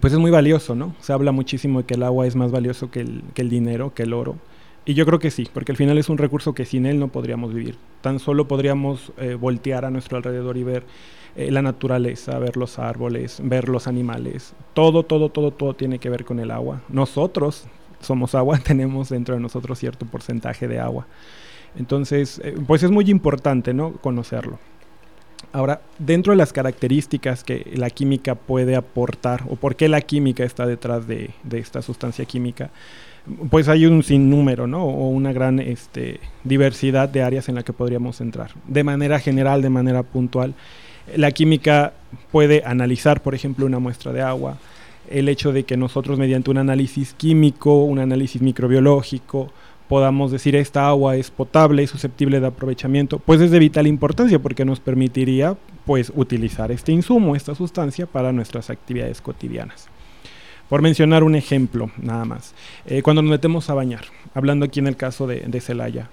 pues 0.00 0.12
es 0.12 0.18
muy 0.18 0.30
valioso, 0.30 0.74
¿no? 0.74 0.94
Se 1.00 1.12
habla 1.12 1.32
muchísimo 1.32 1.80
de 1.80 1.86
que 1.86 1.94
el 1.94 2.02
agua 2.02 2.26
es 2.26 2.36
más 2.36 2.50
valioso 2.50 2.90
que 2.90 3.00
el, 3.00 3.50
dinero, 3.50 3.92
que 3.94 4.04
el 4.04 4.12
oro. 4.12 4.36
Y 4.84 4.94
yo 4.94 5.04
creo 5.04 5.18
que 5.18 5.30
sí, 5.30 5.46
porque 5.52 5.72
al 5.72 5.76
final 5.76 5.98
es 5.98 6.08
un 6.08 6.18
recurso 6.18 6.54
que 6.54 6.64
sin 6.64 6.86
él 6.86 6.98
no 6.98 7.08
podríamos 7.08 7.52
vivir. 7.52 7.76
Tan 8.00 8.18
solo 8.20 8.48
podríamos 8.48 9.12
eh, 9.18 9.34
voltear 9.34 9.84
a 9.84 9.90
nuestro 9.90 10.16
alrededor 10.16 10.56
y 10.56 10.62
ver 10.62 10.84
eh, 11.36 11.50
la 11.50 11.60
naturaleza, 11.60 12.38
ver 12.38 12.56
los 12.56 12.78
árboles, 12.78 13.40
ver 13.42 13.68
los 13.68 13.86
animales. 13.86 14.54
Todo, 14.72 15.02
todo, 15.04 15.28
todo, 15.28 15.50
todo 15.50 15.74
tiene 15.74 15.98
que 15.98 16.08
ver 16.08 16.24
con 16.24 16.40
el 16.40 16.50
agua. 16.50 16.80
Nosotros 16.88 17.66
somos 18.00 18.34
agua, 18.34 18.58
tenemos 18.64 19.10
dentro 19.10 19.34
de 19.34 19.40
nosotros 19.40 19.78
cierto 19.78 20.06
porcentaje 20.06 20.68
de 20.68 20.78
agua. 20.78 21.06
Entonces, 21.78 22.40
eh, 22.44 22.56
pues 22.66 22.82
es 22.82 22.90
muy 22.90 23.08
importante, 23.10 23.72
¿no? 23.72 23.92
Conocerlo. 23.92 24.58
Ahora, 25.52 25.80
dentro 25.98 26.32
de 26.32 26.36
las 26.36 26.52
características 26.52 27.44
que 27.44 27.70
la 27.74 27.88
química 27.88 28.34
puede 28.34 28.76
aportar, 28.76 29.44
o 29.48 29.56
por 29.56 29.76
qué 29.76 29.88
la 29.88 30.00
química 30.00 30.44
está 30.44 30.66
detrás 30.66 31.06
de, 31.06 31.30
esta 31.52 31.80
sustancia 31.80 32.24
química, 32.24 32.70
pues 33.50 33.68
hay 33.68 33.86
un 33.86 34.02
sinnúmero, 34.02 34.66
¿no? 34.66 34.84
O 34.84 35.08
una 35.08 35.32
gran 35.32 35.60
este, 35.60 36.20
diversidad 36.44 37.08
de 37.08 37.22
áreas 37.22 37.48
en 37.48 37.54
la 37.54 37.62
que 37.62 37.72
podríamos 37.72 38.20
entrar. 38.20 38.50
De 38.66 38.84
manera 38.84 39.20
general, 39.20 39.62
de 39.62 39.70
manera 39.70 40.02
puntual, 40.02 40.54
la 41.16 41.30
química 41.30 41.92
puede 42.32 42.62
analizar, 42.64 43.22
por 43.22 43.34
ejemplo, 43.34 43.64
una 43.64 43.78
muestra 43.78 44.12
de 44.12 44.20
agua, 44.20 44.58
el 45.08 45.28
hecho 45.28 45.52
de 45.52 45.64
que 45.64 45.76
nosotros 45.76 46.18
mediante 46.18 46.50
un 46.50 46.58
análisis 46.58 47.14
químico, 47.14 47.84
un 47.84 47.98
análisis 48.00 48.42
microbiológico, 48.42 49.50
podamos 49.88 50.30
decir 50.30 50.54
esta 50.54 50.88
agua 50.88 51.16
es 51.16 51.30
potable 51.30 51.82
y 51.82 51.86
susceptible 51.86 52.40
de 52.40 52.46
aprovechamiento, 52.46 53.18
pues 53.18 53.40
es 53.40 53.50
de 53.50 53.58
vital 53.58 53.86
importancia 53.86 54.38
porque 54.38 54.64
nos 54.64 54.80
permitiría 54.80 55.56
pues 55.86 56.12
utilizar 56.14 56.70
este 56.70 56.92
insumo, 56.92 57.34
esta 57.34 57.54
sustancia 57.54 58.06
para 58.06 58.32
nuestras 58.32 58.70
actividades 58.70 59.20
cotidianas. 59.20 59.88
Por 60.68 60.82
mencionar 60.82 61.24
un 61.24 61.34
ejemplo, 61.34 61.90
nada 61.96 62.26
más. 62.26 62.54
Eh, 62.86 63.02
cuando 63.02 63.22
nos 63.22 63.30
metemos 63.30 63.70
a 63.70 63.74
bañar, 63.74 64.04
hablando 64.34 64.66
aquí 64.66 64.80
en 64.80 64.86
el 64.86 64.96
caso 64.96 65.26
de, 65.26 65.40
de 65.40 65.60
Celaya, 65.62 66.10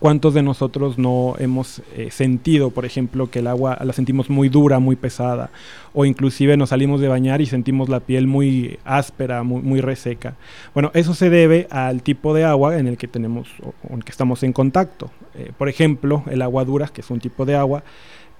¿Cuántos 0.00 0.34
de 0.34 0.42
nosotros 0.42 0.98
no 0.98 1.36
hemos 1.38 1.80
eh, 1.94 2.10
sentido, 2.10 2.70
por 2.70 2.84
ejemplo, 2.84 3.30
que 3.30 3.38
el 3.38 3.46
agua 3.46 3.78
la 3.84 3.92
sentimos 3.92 4.28
muy 4.28 4.48
dura, 4.48 4.80
muy 4.80 4.96
pesada? 4.96 5.50
O 5.94 6.04
inclusive 6.04 6.56
nos 6.56 6.70
salimos 6.70 7.00
de 7.00 7.06
bañar 7.06 7.40
y 7.40 7.46
sentimos 7.46 7.88
la 7.88 8.00
piel 8.00 8.26
muy 8.26 8.80
áspera, 8.84 9.44
muy, 9.44 9.80
reseca. 9.80 10.34
Bueno, 10.74 10.90
eso 10.92 11.14
se 11.14 11.30
debe 11.30 11.68
al 11.70 12.02
tipo 12.02 12.34
de 12.34 12.42
agua 12.42 12.78
en 12.78 12.88
el 12.88 12.96
que 12.96 13.06
tenemos 13.06 13.48
o 13.62 13.94
en 13.94 14.02
que 14.02 14.10
estamos 14.10 14.42
en 14.42 14.52
contacto. 14.52 15.12
Eh, 15.36 15.52
por 15.56 15.68
ejemplo, 15.68 16.24
el 16.28 16.42
agua 16.42 16.64
dura, 16.64 16.88
que 16.88 17.02
es 17.02 17.10
un 17.10 17.20
tipo 17.20 17.46
de 17.46 17.54
agua, 17.54 17.84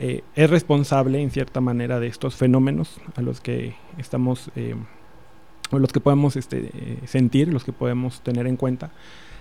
eh, 0.00 0.22
es 0.34 0.50
responsable 0.50 1.22
en 1.22 1.30
cierta 1.30 1.60
manera 1.60 2.00
de 2.00 2.08
estos 2.08 2.34
fenómenos 2.34 3.00
a 3.14 3.22
los 3.22 3.40
que 3.40 3.76
estamos, 3.98 4.50
o 5.70 5.78
los 5.78 5.92
que 5.92 6.00
podemos 6.00 6.34
este, 6.34 6.98
sentir, 7.04 7.46
los 7.52 7.62
que 7.62 7.72
podemos 7.72 8.20
tener 8.22 8.48
en 8.48 8.56
cuenta 8.56 8.90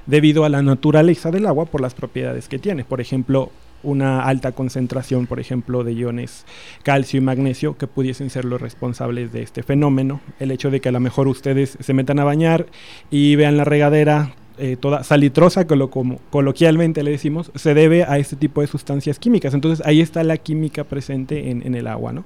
debido 0.06 0.46
a 0.46 0.50
la 0.50 0.62
naturaleza 0.62 1.32
del 1.32 1.46
agua 1.46 1.66
por 1.66 1.82
las 1.82 1.94
propiedades 1.94 2.48
que 2.48 2.60
tiene. 2.60 2.84
Por 2.84 3.02
ejemplo, 3.02 3.52
una 3.84 4.24
alta 4.24 4.52
concentración, 4.52 5.28
por 5.28 5.40
ejemplo, 5.40 5.84
de 5.84 5.94
iones 5.94 6.46
calcio 6.84 7.20
y 7.20 7.22
magnesio 7.22 7.78
que 7.78 7.88
pudiesen 7.88 8.30
ser 8.30 8.46
los 8.46 8.60
responsables 8.60 9.32
de 9.32 9.44
este 9.44 9.64
fenómeno. 9.64 10.22
El 10.40 10.52
hecho 10.52 10.72
de 10.72 10.82
que 10.82 10.90
a 10.90 10.92
lo 10.92 11.00
mejor 11.00 11.28
ustedes 11.28 11.78
se 11.80 11.94
metan 11.94 12.20
a 12.20 12.24
bañar 12.24 12.66
y 13.12 13.36
vean 13.36 13.58
la 13.58 13.64
regadera 13.64 14.34
eh, 14.58 14.78
toda 14.80 15.04
salitrosa, 15.04 15.68
como 15.68 16.20
coloquialmente 16.30 17.04
le 17.04 17.12
decimos, 17.12 17.52
se 17.56 17.74
debe 17.74 18.04
a 18.04 18.18
este 18.18 18.38
tipo 18.38 18.62
de 18.62 18.68
sustancias 18.68 19.20
químicas. 19.20 19.54
Entonces 19.54 19.86
ahí 19.86 20.02
está 20.02 20.24
la 20.24 20.38
química 20.38 20.84
presente 20.84 21.52
en, 21.52 21.76
el 21.76 21.88
agua. 21.88 22.14
¿no? 22.14 22.26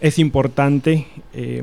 Es 0.00 0.18
importante 0.18 1.06
eh, 1.34 1.62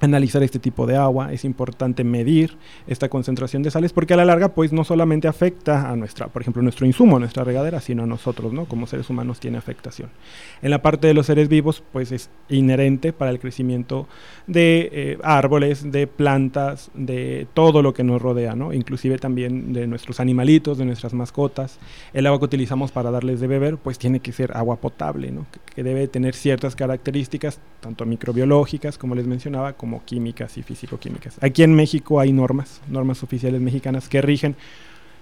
analizar 0.00 0.42
este 0.42 0.58
tipo 0.58 0.86
de 0.86 0.96
agua, 0.96 1.32
es 1.32 1.44
importante 1.44 2.04
medir 2.04 2.56
esta 2.86 3.08
concentración 3.08 3.62
de 3.62 3.70
sales 3.70 3.92
porque 3.92 4.14
a 4.14 4.16
la 4.16 4.24
larga 4.24 4.48
pues 4.48 4.72
no 4.72 4.84
solamente 4.84 5.28
afecta 5.28 5.90
a 5.90 5.96
nuestra, 5.96 6.28
por 6.28 6.42
ejemplo, 6.42 6.62
nuestro 6.62 6.86
insumo, 6.86 7.18
nuestra 7.18 7.44
regadera, 7.44 7.80
sino 7.80 8.04
a 8.04 8.06
nosotros, 8.06 8.52
¿no? 8.52 8.66
Como 8.66 8.86
seres 8.86 9.10
humanos 9.10 9.40
tiene 9.40 9.58
afectación. 9.58 10.10
En 10.62 10.70
la 10.70 10.82
parte 10.82 11.06
de 11.06 11.14
los 11.14 11.26
seres 11.26 11.48
vivos 11.48 11.82
pues 11.92 12.12
es 12.12 12.30
inherente 12.48 13.12
para 13.12 13.30
el 13.30 13.38
crecimiento 13.38 14.08
de 14.46 14.88
eh, 14.92 15.18
árboles, 15.22 15.90
de 15.90 16.06
plantas, 16.06 16.90
de 16.94 17.46
todo 17.54 17.82
lo 17.82 17.94
que 17.94 18.04
nos 18.04 18.20
rodea, 18.20 18.54
¿no? 18.54 18.72
Inclusive 18.72 19.18
también 19.18 19.72
de 19.72 19.86
nuestros 19.86 20.20
animalitos, 20.20 20.78
de 20.78 20.84
nuestras 20.84 21.14
mascotas. 21.14 21.78
El 22.12 22.26
agua 22.26 22.38
que 22.38 22.46
utilizamos 22.46 22.92
para 22.92 23.10
darles 23.10 23.40
de 23.40 23.46
beber 23.46 23.76
pues 23.76 23.98
tiene 23.98 24.20
que 24.20 24.32
ser 24.32 24.56
agua 24.56 24.76
potable, 24.76 25.30
¿no? 25.30 25.46
Que, 25.74 25.82
debe 25.82 26.08
tener 26.08 26.34
ciertas 26.34 26.74
características, 26.74 27.60
tanto 27.80 28.04
microbiológicas 28.04 28.98
como 28.98 29.14
les 29.14 29.26
mencionaba, 29.26 29.74
como 29.88 30.04
químicas 30.04 30.58
y 30.58 30.62
físico-químicas. 30.62 31.38
Aquí 31.40 31.62
en 31.62 31.74
México 31.74 32.20
hay 32.20 32.30
normas, 32.30 32.82
normas 32.88 33.22
oficiales 33.22 33.62
mexicanas 33.62 34.06
que 34.10 34.20
rigen 34.20 34.54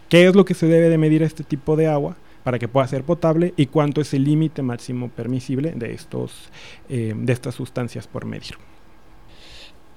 qué 0.08 0.26
es 0.26 0.34
lo 0.34 0.44
que 0.44 0.54
se 0.54 0.66
debe 0.66 0.88
de 0.88 0.98
medir 0.98 1.22
este 1.22 1.44
tipo 1.44 1.76
de 1.76 1.86
agua 1.86 2.16
para 2.42 2.58
que 2.58 2.66
pueda 2.66 2.88
ser 2.88 3.04
potable 3.04 3.54
y 3.56 3.66
cuánto 3.66 4.00
es 4.00 4.12
el 4.12 4.24
límite 4.24 4.62
máximo 4.62 5.08
permisible 5.08 5.70
de, 5.76 5.94
estos, 5.94 6.50
eh, 6.88 7.14
de 7.16 7.32
estas 7.32 7.54
sustancias 7.54 8.08
por 8.08 8.24
medir 8.24 8.56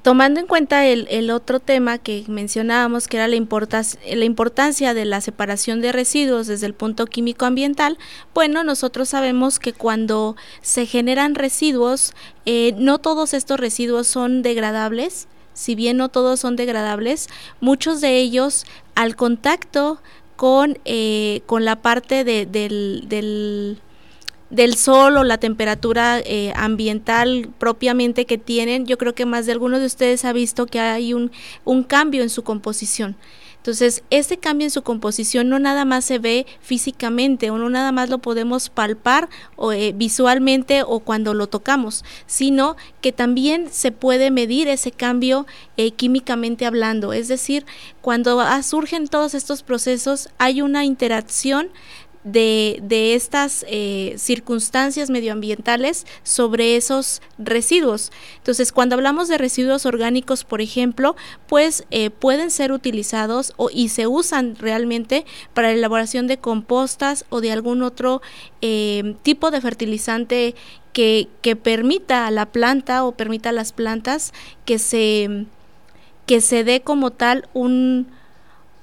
tomando 0.02 0.40
en 0.40 0.48
cuenta 0.48 0.86
el, 0.86 1.32
otro 1.32 1.60
tema 1.60 1.98
que 1.98 2.24
mencionábamos, 2.28 3.08
que 3.08 3.18
era 3.18 3.28
la, 3.28 3.38
la 3.38 4.26
importancia 4.26 4.94
de 4.94 5.06
la 5.06 5.22
separación 5.22 5.82
de 5.82 5.92
residuos 5.92 6.48
desde 6.48 6.66
el 6.66 6.74
punto 6.74 7.06
químico 7.06 7.46
ambiental, 7.46 7.98
bueno, 8.34 8.64
nosotros 8.64 9.10
sabemos 9.10 9.60
que 9.60 9.74
cuando 9.74 10.36
se 10.62 10.86
generan 10.86 11.36
residuos, 11.36 12.14
eh, 12.46 12.74
no 12.78 13.00
todos 13.00 13.34
estos 13.34 13.60
residuos 13.60 14.08
son 14.08 14.42
degradables, 14.42 15.28
si 15.54 15.76
bien 15.76 15.98
no 15.98 16.10
todos 16.10 16.40
son 16.40 16.56
degradables, 16.56 17.28
muchos 17.60 18.00
de 18.00 18.18
ellos 18.18 18.66
al 18.96 19.16
contacto 19.16 20.02
con, 20.36 20.78
eh, 20.86 21.42
con 21.46 21.66
la 21.66 21.82
parte 21.82 22.24
de, 22.24 22.46
del 22.46 23.82
sol 24.76 25.18
o 25.18 25.24
la 25.24 25.38
temperatura 25.38 26.20
eh, 26.20 26.54
ambiental 26.56 27.50
propiamente 27.58 28.26
que 28.26 28.38
tienen, 28.38 28.86
yo 28.86 28.98
creo 28.98 29.14
que 29.14 29.26
más 29.26 29.46
de 29.46 29.52
alguno 29.52 29.80
de 29.80 29.86
ustedes 29.86 30.26
ha 30.26 30.34
visto 30.34 30.66
que 30.66 30.80
hay 30.80 31.14
un, 31.14 31.32
cambio 31.88 32.24
en 32.24 32.30
su 32.30 32.44
composición. 32.44 33.16
Entonces, 33.58 34.04
este 34.10 34.38
cambio 34.38 34.66
en 34.66 34.72
su 34.72 34.84
composición 34.84 35.50
no 35.50 35.60
nada 35.60 35.84
más 35.84 36.06
se 36.06 36.18
ve 36.18 36.48
físicamente 36.62 37.52
o 37.52 37.58
no 37.58 37.70
nada 37.70 37.92
más 37.92 38.10
lo 38.10 38.20
podemos 38.20 38.70
palpar 38.70 39.28
o, 39.58 39.74
eh, 39.74 39.94
visualmente 39.94 40.82
o 40.82 41.02
cuando 41.02 41.34
lo 41.34 41.48
tocamos, 41.48 42.06
sino 42.26 42.78
que 43.02 43.12
también 43.12 43.68
se 43.70 43.92
puede 43.92 44.32
medir 44.32 44.70
ese 44.70 44.92
cambio 44.92 45.46
eh, 45.76 45.92
químicamente 45.92 46.66
hablando. 46.66 47.12
Es 47.12 47.28
decir, 47.28 47.66
cuando 48.02 48.42
surgen 48.64 49.08
todos 49.08 49.34
estos 49.34 49.62
procesos 49.62 50.30
hay 50.38 50.62
una 50.62 50.86
interacción 50.86 51.70
de, 52.24 52.80
de 52.84 53.14
estas 53.14 53.66
eh, 53.70 54.14
circunstancias 54.18 55.10
medioambientales 55.10 56.06
sobre 56.24 56.76
esos 56.76 57.22
residuos. 57.38 58.12
Entonces, 58.38 58.72
cuando 58.72 58.96
hablamos 58.96 59.28
de 59.28 59.38
residuos 59.38 59.86
orgánicos, 59.86 60.44
por 60.44 60.62
ejemplo, 60.62 61.16
pues 61.48 61.86
eh, 61.92 62.10
pueden 62.10 62.52
ser 62.52 62.72
utilizados 62.72 63.54
o, 63.58 63.70
y 63.72 63.90
se 63.90 64.08
usan 64.08 64.56
realmente 64.58 65.26
para 65.54 65.70
la 65.70 65.76
elaboración 65.76 66.28
de 66.28 66.38
compostas 66.38 67.26
o 67.30 67.42
de 67.42 67.52
algún 67.52 67.84
otro 67.84 68.22
eh, 68.62 69.16
tipo 69.24 69.52
de 69.52 69.62
fertilizante 69.62 70.56
que, 70.94 71.30
que 71.42 71.56
permita 71.56 72.28
a 72.28 72.32
la 72.32 72.48
planta 72.48 73.06
o 73.06 73.14
permita 73.14 73.50
a 73.50 73.54
las 73.54 73.72
plantas 73.72 74.34
que 74.66 74.80
se, 74.80 75.46
que 76.26 76.42
se 76.42 76.64
dé 76.64 76.82
como 76.82 77.12
tal 77.12 77.48
un 77.54 78.08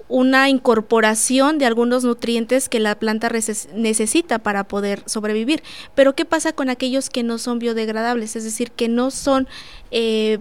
una 0.09 0.49
incorporación 0.49 1.59
de 1.59 1.67
algunos 1.67 2.05
nutrientes 2.05 2.69
que 2.69 2.81
la 2.81 2.95
planta 2.99 3.31
necesita 3.75 4.39
para 4.39 4.65
poder 4.65 5.03
sobrevivir. 5.07 5.63
Pero 5.95 6.15
¿qué 6.15 6.25
pasa 6.25 6.53
con 6.53 6.71
aquellos 6.71 7.11
que 7.11 7.23
no 7.23 7.39
son 7.39 7.59
biodegradables? 7.59 8.37
Es 8.37 8.45
decir, 8.45 8.71
que 8.71 8.89
no 8.89 9.11
son... 9.11 9.49
Eh, 9.91 10.39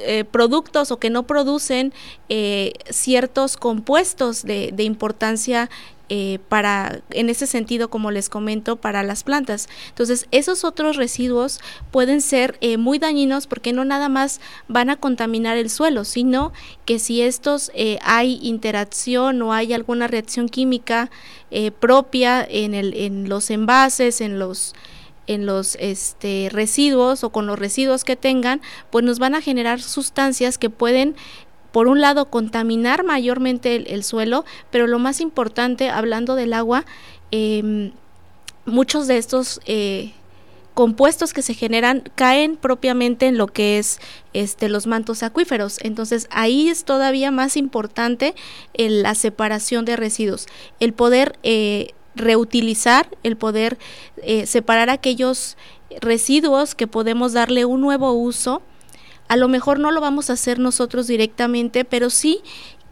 eh, 0.00 0.24
productos 0.24 0.90
o 0.90 0.98
que 0.98 1.10
no 1.10 1.24
producen 1.24 1.92
eh, 2.28 2.72
ciertos 2.90 3.56
compuestos 3.56 4.42
de, 4.42 4.72
de 4.72 4.82
importancia 4.82 5.70
eh, 6.08 6.38
para, 6.48 7.00
en 7.10 7.28
ese 7.30 7.46
sentido, 7.46 7.90
como 7.90 8.10
les 8.10 8.28
comento, 8.28 8.76
para 8.76 9.02
las 9.02 9.24
plantas. 9.24 9.68
Entonces, 9.88 10.28
esos 10.30 10.64
otros 10.64 10.96
residuos 10.96 11.60
pueden 11.90 12.20
ser 12.20 12.58
eh, 12.60 12.76
muy 12.76 12.98
dañinos 12.98 13.46
porque 13.46 13.72
no 13.72 13.84
nada 13.84 14.08
más 14.08 14.40
van 14.68 14.90
a 14.90 14.96
contaminar 14.96 15.56
el 15.56 15.68
suelo, 15.68 16.04
sino 16.04 16.52
que 16.84 16.98
si 16.98 17.22
estos 17.22 17.72
eh, 17.74 17.98
hay 18.02 18.38
interacción 18.42 19.42
o 19.42 19.52
hay 19.52 19.72
alguna 19.72 20.06
reacción 20.06 20.48
química 20.48 21.10
propia 21.80 22.46
en, 22.48 22.74
el, 22.74 22.92
en 22.94 23.28
los 23.28 23.50
envases, 23.50 24.20
en 24.20 24.38
los 24.38 24.74
en 25.26 25.46
los 25.46 25.76
este, 25.80 26.48
residuos 26.52 27.24
o 27.24 27.30
con 27.30 27.46
los 27.46 27.58
residuos 27.58 28.04
que 28.04 28.16
tengan, 28.16 28.60
pues 28.90 29.04
nos 29.04 29.18
van 29.18 29.34
a 29.34 29.40
generar 29.40 29.80
sustancias 29.80 30.58
que 30.58 30.70
pueden 30.70 31.16
por 31.76 31.88
un 31.88 32.00
lado, 32.00 32.30
contaminar 32.30 33.04
mayormente 33.04 33.92
el, 33.92 34.02
suelo, 34.02 34.46
pero 34.70 34.86
lo 34.86 34.98
más 34.98 35.20
importante, 35.20 35.90
hablando 35.90 36.34
del 36.34 36.54
agua, 36.54 36.86
em, 37.30 37.92
muchos 38.64 39.06
de 39.06 39.18
estos 39.18 39.60
eh, 39.66 40.14
compuestos 40.72 41.34
que 41.34 41.42
se 41.42 41.52
generan 41.52 42.02
caen 42.14 42.56
propiamente 42.56 43.26
en 43.26 43.36
lo 43.36 43.46
que 43.46 43.76
es 43.76 44.00
este 44.32 44.70
los 44.70 44.86
mantos 44.86 45.22
acuíferos. 45.22 45.78
Entonces 45.82 46.28
ahí 46.30 46.70
es 46.70 46.84
todavía 46.86 47.30
más 47.30 47.58
importante 47.58 48.34
la 48.78 49.14
separación 49.14 49.84
de 49.84 49.96
residuos, 49.96 50.46
el 50.80 50.94
poder 50.94 51.38
eh, 51.42 51.90
reutilizar, 52.14 53.06
el 53.22 53.36
poder 53.36 53.76
eh, 54.22 54.46
separar 54.46 54.88
aquellos 54.88 55.58
residuos 56.00 56.74
que 56.74 56.86
podemos 56.86 57.34
darle 57.34 57.66
un 57.66 57.82
nuevo 57.82 58.12
uso 58.12 58.62
a 59.28 59.36
lo 59.36 59.48
mejor 59.48 59.78
no 59.78 59.90
lo 59.90 60.00
vamos 60.00 60.30
a 60.30 60.34
hacer 60.34 60.58
nosotros 60.58 61.06
directamente, 61.06 61.84
pero 61.84 62.10
sí 62.10 62.40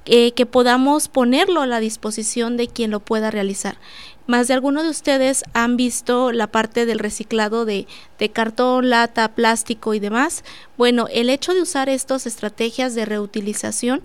eh, 0.06 0.32
que 0.32 0.44
podamos 0.44 1.08
ponerlo 1.08 1.62
a 1.62 1.66
la 1.66 1.80
disposición 1.80 2.56
de 2.56 2.68
quien 2.68 2.90
lo 2.90 3.00
pueda 3.00 3.30
realizar. 3.30 3.78
Más 4.26 4.48
de 4.48 4.54
alguno 4.54 4.82
de 4.82 4.90
ustedes 4.90 5.44
han 5.54 5.76
visto 5.76 6.32
la 6.32 6.46
parte 6.46 6.86
del 6.86 6.98
reciclado 6.98 7.64
de, 7.64 7.86
cartón, 8.32 8.90
lata, 8.90 9.34
plástico 9.34 9.94
y 9.94 10.00
demás. 10.00 10.44
Bueno, 10.76 11.08
el 11.10 11.30
hecho 11.30 11.54
de 11.54 11.62
usar 11.62 11.88
estas 11.88 12.26
estrategias 12.26 12.94
de 12.94 13.04
reutilización 13.04 14.02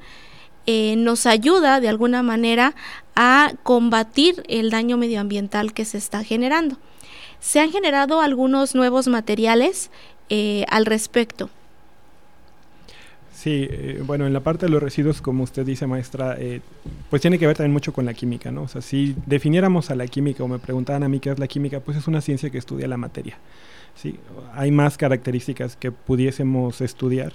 eh, 0.66 0.96
nos 0.98 1.26
ayuda 1.26 1.80
de 1.80 1.90
alguna 1.90 2.22
manera 2.22 2.76
a 3.16 3.54
combatir 3.64 4.44
el 4.48 4.70
daño 4.70 4.98
medioambiental 4.98 5.74
que 5.74 5.86
se 5.86 5.98
está 5.98 6.24
generando. 6.24 6.78
Se 7.40 7.60
han 7.60 7.72
generado 7.72 8.22
algunos 8.22 8.76
nuevos 8.76 9.08
materiales 9.08 9.90
eh, 10.30 10.66
al 10.70 10.86
respecto. 10.86 11.50
Sí, 13.40 13.70
eh, 13.72 14.04
bueno, 14.06 14.28
en 14.28 14.34
la 14.34 14.42
parte 14.42 14.66
de 14.66 14.70
los 14.70 14.84
residuos, 14.84 15.22
como 15.22 15.46
usted 15.46 15.66
dice, 15.66 15.88
maestra, 15.88 16.36
eh, 16.38 16.60
pues 17.10 17.22
tiene 17.22 17.40
que 17.40 17.48
ver 17.48 17.56
también 17.56 17.72
mucho 17.72 17.94
con 17.94 18.06
la 18.06 18.14
química, 18.14 18.52
¿no? 18.52 18.64
O 18.64 18.68
sea, 18.68 18.82
si 18.82 19.16
definiéramos 19.26 19.90
a 19.92 19.96
la 19.96 20.08
química 20.08 20.44
o 20.44 20.50
me 20.50 20.60
preguntaban 20.60 21.04
a 21.04 21.08
mí 21.08 21.22
qué 21.22 21.30
es 21.30 21.40
la 21.40 21.48
química, 21.48 21.80
pues 21.80 21.96
es 21.96 22.10
una 22.10 22.20
ciencia 22.20 22.50
que 22.50 22.58
estudia 22.58 22.86
la 22.90 22.98
materia. 22.98 23.38
Sí, 23.96 24.20
hay 24.54 24.72
más 24.72 24.98
características 24.98 25.78
que 25.78 25.94
pudiésemos 25.94 26.82
estudiar. 26.82 27.32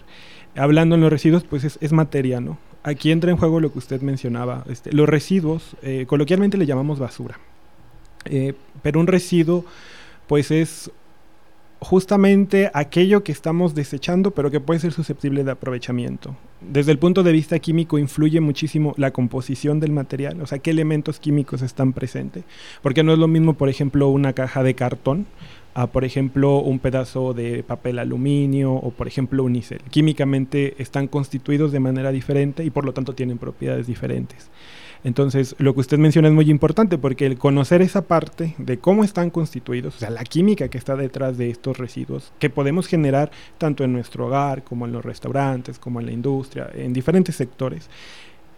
Hablando 0.55 0.95
en 0.95 1.01
los 1.01 1.11
residuos, 1.11 1.43
pues 1.43 1.79
es, 1.81 1.93
materia, 1.93 2.39
¿no? 2.39 2.59
Aquí 2.83 3.11
entra 3.11 3.31
en 3.31 3.39
juego 3.39 3.59
lo 3.59 3.73
que 3.73 3.79
usted 3.79 4.03
mencionaba. 4.03 4.63
Este, 4.69 4.93
los 4.93 5.09
residuos, 5.09 5.75
eh, 5.81 6.05
coloquialmente 6.07 6.59
le 6.59 6.67
llamamos 6.67 6.99
basura. 6.99 7.39
pero 8.83 9.01
un 9.01 9.07
residuo, 9.07 9.65
pues 10.27 10.51
es 10.51 10.91
justamente 11.85 12.71
aquello 12.75 13.23
que 13.23 13.33
estamos 13.33 13.75
desechando, 13.75 14.33
pero 14.33 14.51
que 14.51 14.61
puede 14.61 14.81
ser 14.81 14.93
susceptible 14.93 15.45
de 15.45 15.53
aprovechamiento. 15.53 16.37
Desde 16.61 16.93
el 16.93 16.99
punto 16.99 17.23
de 17.23 17.33
vista 17.33 17.59
químico 17.59 17.99
influye 17.99 18.41
muchísimo 18.41 18.95
la 18.97 19.13
composición 19.13 19.81
del 19.81 19.93
material, 19.93 20.41
o 20.41 20.47
sea, 20.47 20.59
qué 20.59 20.71
elementos 20.71 21.21
químicos 21.21 21.63
están 21.63 21.93
presentes. 21.93 22.45
Porque 22.83 23.03
no 23.03 23.13
es 23.13 23.19
lo 23.19 23.29
mismo, 23.29 23.55
por 23.55 23.69
ejemplo, 23.69 24.09
una 24.09 24.33
caja 24.33 24.63
de 24.63 24.75
cartón 24.75 25.27
a, 25.75 25.89
por 25.89 26.05
ejemplo, 26.05 26.59
un 26.59 26.79
pedazo 26.79 27.35
de 27.35 27.63
papel 27.63 27.99
aluminio 27.99 28.73
o, 28.73 28.91
por 28.91 29.07
ejemplo, 29.07 29.45
un 29.45 29.57
isel. 29.57 29.81
Químicamente 29.91 30.75
están 30.79 31.09
constituidos 31.09 31.73
de 31.73 31.81
manera 31.81 32.13
diferente 32.13 32.65
y 32.65 32.71
por 32.71 32.85
lo 32.85 32.95
tanto 32.95 33.15
tienen 33.15 33.39
propiedades 33.39 33.87
diferentes. 33.87 34.51
Entonces, 35.05 35.55
lo 35.59 35.75
que 35.75 35.81
usted 35.81 35.99
menciona 35.99 36.29
es 36.29 36.35
muy 36.35 36.51
importante 36.51 36.97
porque 36.97 37.27
el 37.27 37.37
conocer 37.37 37.83
esa 37.83 38.03
parte 38.03 38.55
de 38.57 38.79
cómo 38.79 39.05
están 39.05 39.29
constituidos, 39.29 39.97
o 39.97 39.99
sea, 39.99 40.09
la 40.09 40.25
química 40.25 40.69
que 40.69 40.79
está 40.79 40.97
detrás 40.97 41.37
de 41.37 41.51
estos 41.51 41.77
residuos, 41.77 42.33
que 42.39 42.49
podemos 42.49 42.87
generar 42.87 43.31
tanto 43.59 43.85
en 43.85 43.93
nuestro 43.93 44.27
hogar 44.27 44.65
como 44.65 44.87
en 44.87 44.93
los 44.93 45.05
restaurantes, 45.05 45.79
como 45.79 46.01
en 46.01 46.07
la 46.07 46.13
industria, 46.13 46.71
en 46.75 46.95
diferentes 46.95 47.37
sectores, 47.37 47.91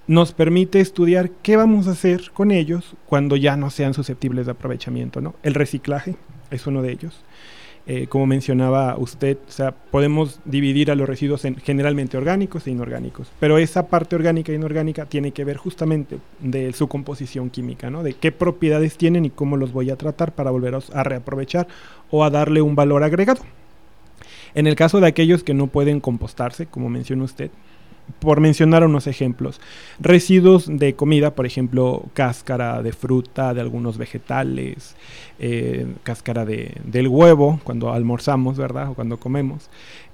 nos 0.06 0.32
permite 0.32 0.80
estudiar 0.80 1.30
qué 1.42 1.56
vamos 1.56 1.88
a 1.88 1.92
hacer 1.92 2.30
con 2.32 2.52
ellos 2.52 2.94
cuando 3.06 3.34
ya 3.34 3.56
no 3.56 3.70
sean 3.70 3.92
susceptibles 3.92 4.46
de 4.46 4.52
aprovechamiento. 4.52 5.20
¿no? 5.20 5.34
El 5.42 5.54
reciclaje 5.54 6.14
es 6.52 6.66
uno 6.68 6.80
de 6.80 6.92
ellos. 6.92 7.24
Eh, 7.88 8.08
como 8.08 8.26
mencionaba 8.26 8.96
usted, 8.98 9.38
o 9.46 9.50
sea, 9.50 9.70
podemos 9.70 10.40
dividir 10.44 10.90
a 10.90 10.96
los 10.96 11.08
residuos 11.08 11.44
en 11.44 11.54
generalmente 11.54 12.16
orgánicos 12.16 12.66
e 12.66 12.72
inorgánicos, 12.72 13.30
pero 13.38 13.58
esa 13.58 13.86
parte 13.86 14.16
orgánica 14.16 14.50
e 14.50 14.56
inorgánica 14.56 15.06
tiene 15.06 15.30
que 15.30 15.44
ver 15.44 15.56
justamente 15.56 16.18
de 16.40 16.72
su 16.72 16.88
composición 16.88 17.48
química, 17.48 17.88
¿no? 17.88 18.02
de 18.02 18.14
qué 18.14 18.32
propiedades 18.32 18.96
tienen 18.96 19.24
y 19.24 19.30
cómo 19.30 19.56
los 19.56 19.72
voy 19.72 19.90
a 19.90 19.96
tratar 19.96 20.34
para 20.34 20.50
volverlos 20.50 20.90
a 20.96 21.04
reaprovechar 21.04 21.68
o 22.10 22.24
a 22.24 22.30
darle 22.30 22.60
un 22.60 22.74
valor 22.74 23.04
agregado. 23.04 23.42
En 24.56 24.66
el 24.66 24.74
caso 24.74 24.98
de 24.98 25.06
aquellos 25.06 25.44
que 25.44 25.54
no 25.54 25.68
pueden 25.68 26.00
compostarse, 26.00 26.66
como 26.66 26.88
mencionó 26.88 27.22
usted, 27.22 27.50
por 28.18 28.40
mencionar 28.40 28.84
unos 28.84 29.06
ejemplos. 29.06 29.60
Residuos 30.00 30.66
de 30.68 30.94
comida, 30.94 31.34
por 31.34 31.46
ejemplo, 31.46 32.04
cáscara 32.14 32.82
de 32.82 32.92
fruta, 32.92 33.54
de 33.54 33.60
algunos 33.60 33.98
vegetales, 33.98 34.96
eh, 35.38 35.86
cáscara 36.02 36.44
de, 36.44 36.72
del 36.84 37.08
huevo, 37.08 37.60
cuando 37.64 37.92
almorzamos, 37.92 38.56
¿verdad? 38.56 38.90
O 38.90 38.94
cuando 38.94 39.18
comemos, 39.18 39.68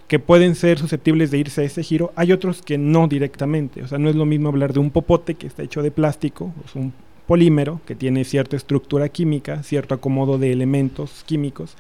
que 0.09 0.19
pueden 0.19 0.55
ser 0.55 0.79
susceptibles 0.79 1.31
de 1.31 1.39
irse 1.39 1.63
a 1.63 1.65
ese 1.65 1.83
giro. 1.83 2.13
Hay 2.17 2.33
otros 2.33 2.63
que 2.63 2.77
no 2.79 3.09
directamente. 3.09 3.83
O 3.83 3.89
sea, 3.89 3.99
no 3.99 4.11
es 4.11 4.17
lo 4.17 4.27
mismo 4.27 4.49
hablar 4.49 4.73
de 4.73 4.81
un 4.81 4.91
popote 4.91 5.35
que 5.35 5.47
está 5.47 5.63
hecho 5.63 5.83
de 5.83 5.91
plástico, 5.91 6.53
es 6.67 6.75
un 6.75 6.93
polímero 7.27 7.81
que 7.87 7.95
tiene 7.95 8.25
cierta 8.25 8.57
estructura 8.57 9.09
química, 9.09 9.63
cierto 9.63 9.95
acomodo 9.95 10.39
de 10.39 10.53
elementos 10.53 11.25
químicos. 11.25 11.77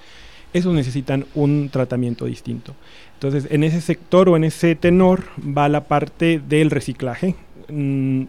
Esos 0.52 0.74
necesitan 0.74 1.26
un 1.34 1.68
tratamiento 1.70 2.26
distinto. 2.26 2.74
Entonces, 3.22 3.52
en 3.52 3.62
ese 3.62 3.80
sector 3.80 4.28
o 4.28 4.36
en 4.36 4.42
ese 4.42 4.74
tenor 4.74 5.22
va 5.38 5.68
la 5.68 5.84
parte 5.84 6.40
del 6.48 6.72
reciclaje, 6.72 7.36
mm, 7.68 8.22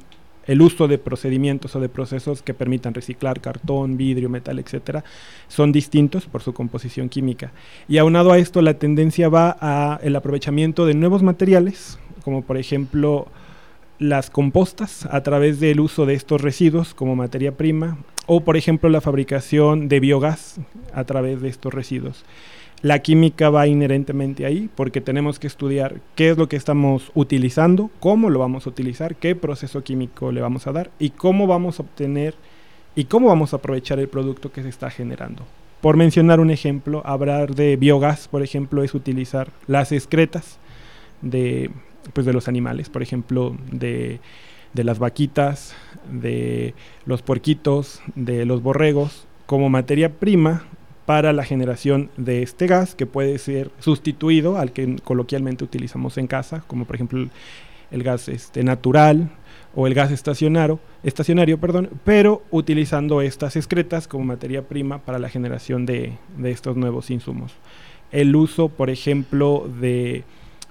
el 0.45 0.61
uso 0.61 0.87
de 0.87 0.99
procedimientos 0.99 1.75
o 1.75 1.79
de 1.79 1.89
procesos 1.89 2.43
que 2.43 2.53
permitan 2.53 2.93
reciclar 2.93 3.41
cartón, 3.41 3.97
vidrio, 3.97 4.29
metal, 4.29 4.59
etcétera, 4.59 5.03
son 5.47 5.71
distintos 5.71 6.27
por 6.27 6.43
su 6.43 6.53
composición 6.53 7.09
química. 7.09 7.51
Y 7.87 7.97
aunado 7.97 8.31
a 8.31 8.37
esto, 8.37 8.61
la 8.61 8.75
tendencia 8.75 9.29
va 9.29 9.57
a 9.59 9.99
el 10.03 10.15
aprovechamiento 10.15 10.85
de 10.85 10.93
nuevos 10.93 11.23
materiales, 11.23 11.97
como 12.23 12.43
por 12.43 12.57
ejemplo 12.57 13.25
las 13.97 14.29
compostas 14.29 15.07
a 15.09 15.23
través 15.23 15.59
del 15.59 15.79
uso 15.79 16.05
de 16.05 16.13
estos 16.13 16.39
residuos 16.39 16.93
como 16.93 17.15
materia 17.15 17.53
prima 17.53 17.97
o 18.27 18.41
por 18.41 18.57
ejemplo 18.57 18.89
la 18.89 19.01
fabricación 19.01 19.87
de 19.87 19.99
biogás 19.99 20.57
a 20.93 21.03
través 21.03 21.41
de 21.41 21.49
estos 21.49 21.73
residuos. 21.73 22.23
La 22.83 22.99
química 22.99 23.49
va 23.49 23.65
inherentemente 23.65 24.45
ahí 24.45 24.69
porque 24.75 24.99
tenemos 24.99 25.39
que 25.39 25.47
estudiar 25.47 26.01
qué 26.15 26.29
es 26.29 26.37
lo 26.37 26.49
que 26.49 26.57
estamos 26.57 27.11
utilizando, 27.15 27.89
cómo 28.01 28.29
lo 28.29 28.39
vamos 28.39 28.67
a 28.67 28.69
utilizar, 28.69 29.15
qué 29.15 29.35
proceso 29.35 29.83
químico 29.85 30.33
le 30.33 30.41
vamos 30.41 30.67
a 30.67 30.73
dar 30.73 30.91
y 30.99 31.11
cómo 31.11 31.47
vamos 31.47 31.79
a 31.79 31.83
obtener 31.83 32.35
y 32.93 33.05
cómo 33.05 33.29
vamos 33.29 33.53
a 33.53 33.55
aprovechar 33.55 33.99
el 33.99 34.09
producto 34.09 34.51
que 34.51 34.63
se 34.63 34.69
está 34.69 34.89
generando. 34.89 35.43
Por 35.79 35.95
mencionar 35.95 36.41
un 36.41 36.51
ejemplo, 36.51 37.01
hablar 37.05 37.55
de 37.55 37.77
biogás, 37.77 38.27
por 38.27 38.43
ejemplo, 38.43 38.83
es 38.83 38.93
utilizar 38.93 39.49
las 39.65 39.93
excretas 39.93 40.59
de, 41.21 41.71
pues, 42.11 42.25
de 42.25 42.33
los 42.33 42.49
animales, 42.49 42.89
por 42.89 43.01
ejemplo, 43.01 43.55
de, 43.71 44.19
de 44.73 44.83
las 44.83 44.99
vaquitas, 44.99 45.73
de 46.11 46.73
los 47.05 47.21
puerquitos, 47.21 48.01
de 48.15 48.45
los 48.45 48.61
borregos, 48.61 49.25
como 49.45 49.69
materia 49.69 50.11
prima 50.11 50.63
para 51.05 51.33
la 51.33 51.43
generación 51.43 52.09
de 52.17 52.43
este 52.43 52.67
gas 52.67 52.95
que 52.95 53.05
puede 53.05 53.37
ser 53.37 53.71
sustituido 53.79 54.57
al 54.57 54.71
que 54.71 54.95
coloquialmente 55.03 55.63
utilizamos 55.63 56.17
en 56.17 56.27
casa, 56.27 56.63
como 56.67 56.85
por 56.85 56.95
ejemplo 56.95 57.27
el, 57.91 58.03
gas 58.03 58.29
este, 58.29 58.63
natural 58.63 59.29
o 59.75 59.87
el 59.87 59.93
gas 59.93 60.11
estacionario, 60.11 60.79
estacionario, 61.03 61.59
perdón, 61.59 61.89
pero 62.03 62.43
utilizando 62.51 63.21
estas 63.21 63.55
excretas 63.55 64.07
como 64.07 64.23
materia 64.23 64.63
prima 64.63 64.99
para 64.99 65.19
la 65.19 65.29
generación 65.29 65.85
de, 65.85 66.13
de 66.37 66.51
estos 66.51 66.77
nuevos 66.77 67.09
insumos. 67.09 67.53
El 68.11 68.35
uso, 68.35 68.69
por 68.69 68.89
ejemplo, 68.89 69.67
de 69.81 70.23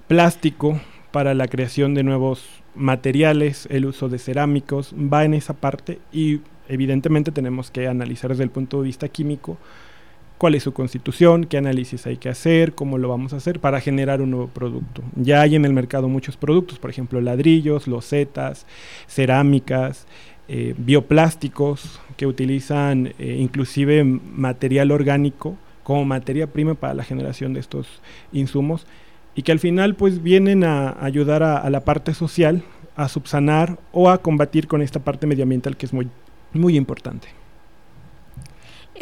plástico 0.09 0.81
para 1.11 1.35
la 1.35 1.49
creación 1.49 1.95
de 1.95 2.05
nuevos 2.05 2.45
materiales, 2.75 3.67
el 3.71 3.85
uso 3.85 4.09
de 4.09 4.19
cerámicos, 4.19 4.95
va 4.95 5.25
en 5.25 5.35
esa 5.35 5.55
parte 5.55 5.99
y 6.13 6.41
evidentemente 6.69 7.33
tenemos 7.33 7.71
que 7.71 7.89
analizar 7.89 8.31
desde 8.31 8.45
el 8.45 8.51
punto 8.51 8.79
de 8.79 8.87
vista 8.87 9.09
químico 9.09 9.59
cuál 10.43 10.57
es 10.57 10.65
su 10.65 10.73
constitución, 10.73 11.45
qué 11.45 11.57
análisis 11.57 12.05
hay 12.05 12.17
que 12.17 12.29
hacer, 12.29 12.75
cómo 12.75 12.99
lo 12.99 13.09
vamos 13.09 13.33
a 13.33 13.37
hacer 13.37 13.61
para 13.61 13.81
generar 13.81 14.21
un 14.21 14.33
nuevo 14.33 14.49
producto. 14.49 15.01
Ya 15.15 15.41
hay 15.41 15.55
en 15.55 15.65
el 15.65 15.73
mercado 15.73 16.09
muchos 16.09 16.37
productos, 16.37 16.81
por 16.81 16.91
ejemplo, 16.91 17.21
ladrillos, 17.21 17.87
losetas, 17.87 18.67
cerámicas, 19.07 20.09
eh, 20.49 20.75
bioplásticos 20.77 22.01
que 22.17 22.27
utilizan 22.27 23.15
eh, 23.21 23.37
inclusive 23.39 24.03
material 24.03 24.91
orgánico 24.91 25.57
como 25.85 26.05
materia 26.05 26.49
prima 26.49 26.75
para 26.75 26.95
la 26.95 27.05
generación 27.05 27.55
de 27.55 27.61
estos 27.61 28.03
insumos 28.33 28.85
y 29.37 29.43
que 29.43 29.53
al 29.53 29.61
final 29.61 29.95
pues 29.95 30.25
vienen 30.25 30.65
a 30.65 30.97
ayudar 31.05 31.45
a, 31.45 31.59
a 31.59 31.71
la 31.71 31.85
parte 31.85 32.15
social 32.15 32.65
a 32.97 33.09
subsanar 33.09 33.79
o 33.93 34.11
a 34.11 34.19
combatir 34.19 34.67
con 34.67 34.83
esta 34.83 34.99
parte 34.99 35.29
medioambiental 35.29 35.77
que 35.77 35.87
es 35.87 35.93
muy, 35.93 36.09
muy 36.53 36.77
importante. 36.77 37.29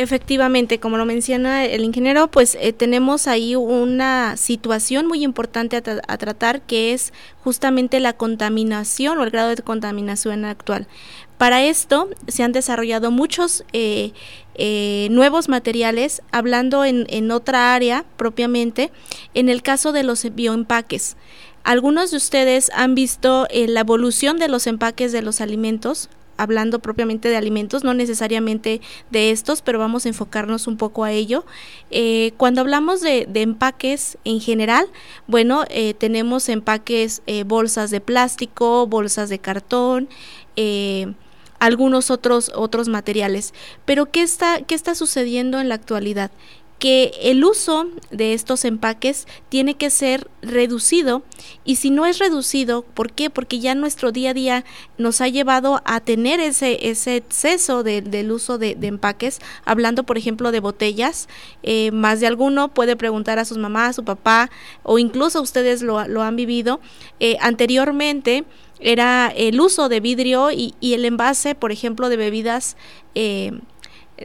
Efectivamente, 0.00 0.80
como 0.80 0.96
lo 0.96 1.04
menciona 1.04 1.66
el 1.66 1.84
ingeniero, 1.84 2.30
pues 2.30 2.56
eh, 2.58 2.72
tenemos 2.72 3.26
ahí 3.26 3.54
una 3.54 4.38
situación 4.38 5.06
muy 5.06 5.22
importante 5.22 5.76
a, 5.76 6.16
tratar 6.16 6.62
que 6.62 6.94
es 6.94 7.12
justamente 7.44 8.00
la 8.00 8.14
contaminación 8.14 9.18
o 9.18 9.24
el 9.24 9.30
grado 9.30 9.54
de 9.54 9.62
contaminación 9.62 10.46
actual. 10.46 10.88
Para 11.36 11.62
esto 11.62 12.08
se 12.28 12.42
han 12.42 12.52
desarrollado 12.52 13.10
muchos 13.10 13.62
eh, 13.74 14.12
eh, 14.54 15.08
nuevos 15.10 15.50
materiales, 15.50 16.22
hablando 16.32 16.86
en, 16.86 17.06
en 17.10 17.30
otra 17.30 17.74
área 17.74 18.06
propiamente, 18.16 18.90
en 19.34 19.50
el 19.50 19.60
caso 19.60 19.92
de 19.92 20.02
los 20.02 20.24
bioempaques. 20.34 21.18
Algunos 21.62 22.10
de 22.10 22.16
ustedes 22.16 22.70
han 22.74 22.94
visto 22.94 23.46
la 23.52 23.80
evolución 23.80 24.38
de 24.38 24.48
los 24.48 24.66
empaques 24.66 25.12
de 25.12 25.20
los 25.20 25.42
alimentos, 25.42 26.08
hablando 26.40 26.78
propiamente 26.78 27.28
de 27.28 27.36
alimentos, 27.36 27.84
no 27.84 27.92
necesariamente 27.92 28.80
de 29.10 29.30
estos, 29.30 29.60
pero 29.60 29.78
vamos 29.78 30.06
a 30.06 30.08
enfocarnos 30.08 30.66
un 30.66 30.76
poco 30.76 31.04
a 31.04 31.12
ello. 31.12 31.44
Eh, 31.90 32.32
cuando 32.38 32.62
hablamos 32.62 33.02
de, 33.02 33.28
empaques 33.34 34.16
en 34.24 34.40
general, 34.40 34.86
bueno, 35.26 35.64
eh, 35.68 35.94
tenemos 35.94 36.48
empaques, 36.48 37.22
eh, 37.26 37.44
bolsas 37.44 37.90
de 37.90 38.00
plástico, 38.00 38.86
bolsas 38.86 39.28
de 39.28 39.38
cartón, 39.38 40.08
algunos 41.58 42.10
otros, 42.10 42.50
otros 42.54 42.88
materiales. 42.88 43.54
Pero 43.84 44.06
¿qué 44.06 44.22
está, 44.22 44.62
¿qué 44.62 44.74
está 44.74 44.94
sucediendo 44.94 45.60
en 45.60 45.68
la 45.68 45.74
actualidad? 45.74 46.30
Que 46.80 47.12
el 47.22 47.44
uso 47.44 47.86
de 48.10 48.32
estos 48.32 48.64
empaques 48.64 49.28
tiene 49.50 49.74
que 49.74 49.90
ser 49.90 50.28
reducido. 50.40 51.22
Y 51.62 51.76
si 51.76 51.90
no 51.90 52.06
es 52.06 52.18
reducido, 52.18 52.82
¿por 52.82 53.12
qué? 53.12 53.28
Porque 53.28 53.60
ya 53.60 53.74
nuestro 53.74 54.12
día 54.12 54.30
a 54.30 54.34
día 54.34 54.64
nos 54.96 55.20
ha 55.20 55.28
llevado 55.28 55.82
a 55.84 56.00
tener 56.00 56.40
ese, 56.40 56.88
ese 56.88 57.16
exceso 57.16 57.84
del 57.84 58.32
uso 58.32 58.56
de, 58.56 58.78
empaques, 58.80 59.40
hablando 59.66 60.04
por 60.04 60.16
ejemplo 60.16 60.52
de 60.52 60.60
botellas, 60.60 61.28
eh, 61.62 61.90
más 61.92 62.18
de 62.18 62.26
alguno 62.26 62.68
puede 62.68 62.96
preguntar 62.96 63.38
a 63.38 63.44
sus 63.44 63.58
mamás, 63.58 63.90
a 63.90 63.92
su 63.92 64.04
papá 64.04 64.50
o 64.82 64.98
incluso 64.98 65.42
ustedes 65.42 65.82
lo, 65.82 65.98
han 65.98 66.36
vivido. 66.36 66.80
Eh, 67.20 67.36
anteriormente 67.40 68.44
era 68.80 69.28
el 69.36 69.60
uso 69.60 69.90
de 69.90 70.00
vidrio 70.00 70.50
y, 70.50 70.74
y, 70.80 70.94
el 70.94 71.04
envase, 71.04 71.54
por 71.54 71.72
ejemplo, 71.72 72.08
de 72.08 72.16
bebidas 72.16 72.78
eh, 73.14 73.52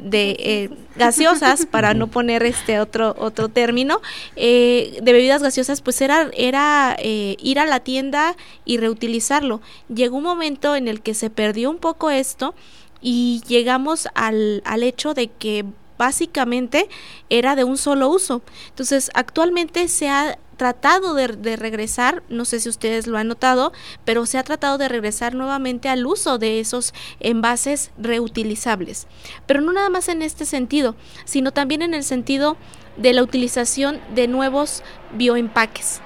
de 0.02 0.36
eh, 0.40 0.70
gaseosas, 0.96 1.66
para 1.66 1.94
no 1.94 2.08
poner 2.08 2.44
este 2.44 2.80
otro, 2.80 3.16
otro 3.18 3.50
término, 3.50 4.02
eh, 4.36 5.00
de 5.02 5.14
bebidas 5.14 5.42
gaseosas, 5.42 5.82
pues 5.82 6.02
era, 6.02 6.30
era 6.34 6.96
eh, 7.00 7.38
ir 7.40 7.60
a 7.60 7.66
la 7.66 7.80
tienda 7.80 8.36
y 8.66 8.78
reutilizarlo. 8.78 9.62
Llegó 9.94 10.18
un 10.18 10.24
momento 10.24 10.76
en 10.76 10.88
el 10.88 11.02
que 11.02 11.14
se 11.14 11.30
perdió 11.30 11.70
un 11.70 11.78
poco 11.78 12.10
esto 12.10 12.56
y 13.02 13.42
llegamos 13.48 14.08
al, 14.16 14.62
al 14.66 14.84
hecho 14.84 15.14
de 15.14 15.28
que 15.28 15.66
básicamente 15.98 16.90
era 17.30 17.56
de 17.56 17.64
un 17.64 17.78
solo 17.78 18.10
uso. 18.10 18.42
Entonces, 18.70 19.12
actualmente 19.14 19.88
se 19.88 20.10
ha 20.10 20.38
tratado 20.56 21.14
de, 21.14 21.56
regresar, 21.56 22.24
no 22.30 22.46
sé 22.46 22.60
si 22.60 22.70
ustedes 22.70 23.08
lo 23.08 23.18
han 23.18 23.28
notado, 23.28 23.74
pero 24.04 24.26
se 24.26 24.38
ha 24.38 24.44
tratado 24.44 24.78
de 24.78 24.90
regresar 24.90 25.36
nuevamente 25.36 25.90
al 25.90 26.06
uso 26.06 26.38
de 26.38 26.60
esos 26.60 26.94
envases 27.20 27.92
reutilizables. 27.98 29.08
Pero 29.46 29.62
no 29.62 29.74
nada 29.74 29.90
más 29.90 30.10
en 30.10 30.22
este 30.22 30.46
sentido, 30.46 30.96
sino 31.26 31.52
también 31.52 31.82
en 31.82 31.94
el 31.94 32.04
sentido 32.04 32.58
de 32.98 33.14
la 33.14 33.24
utilización 33.24 34.00
de 34.14 34.28
nuevos 34.28 34.84
bioempaques. 35.14 36.02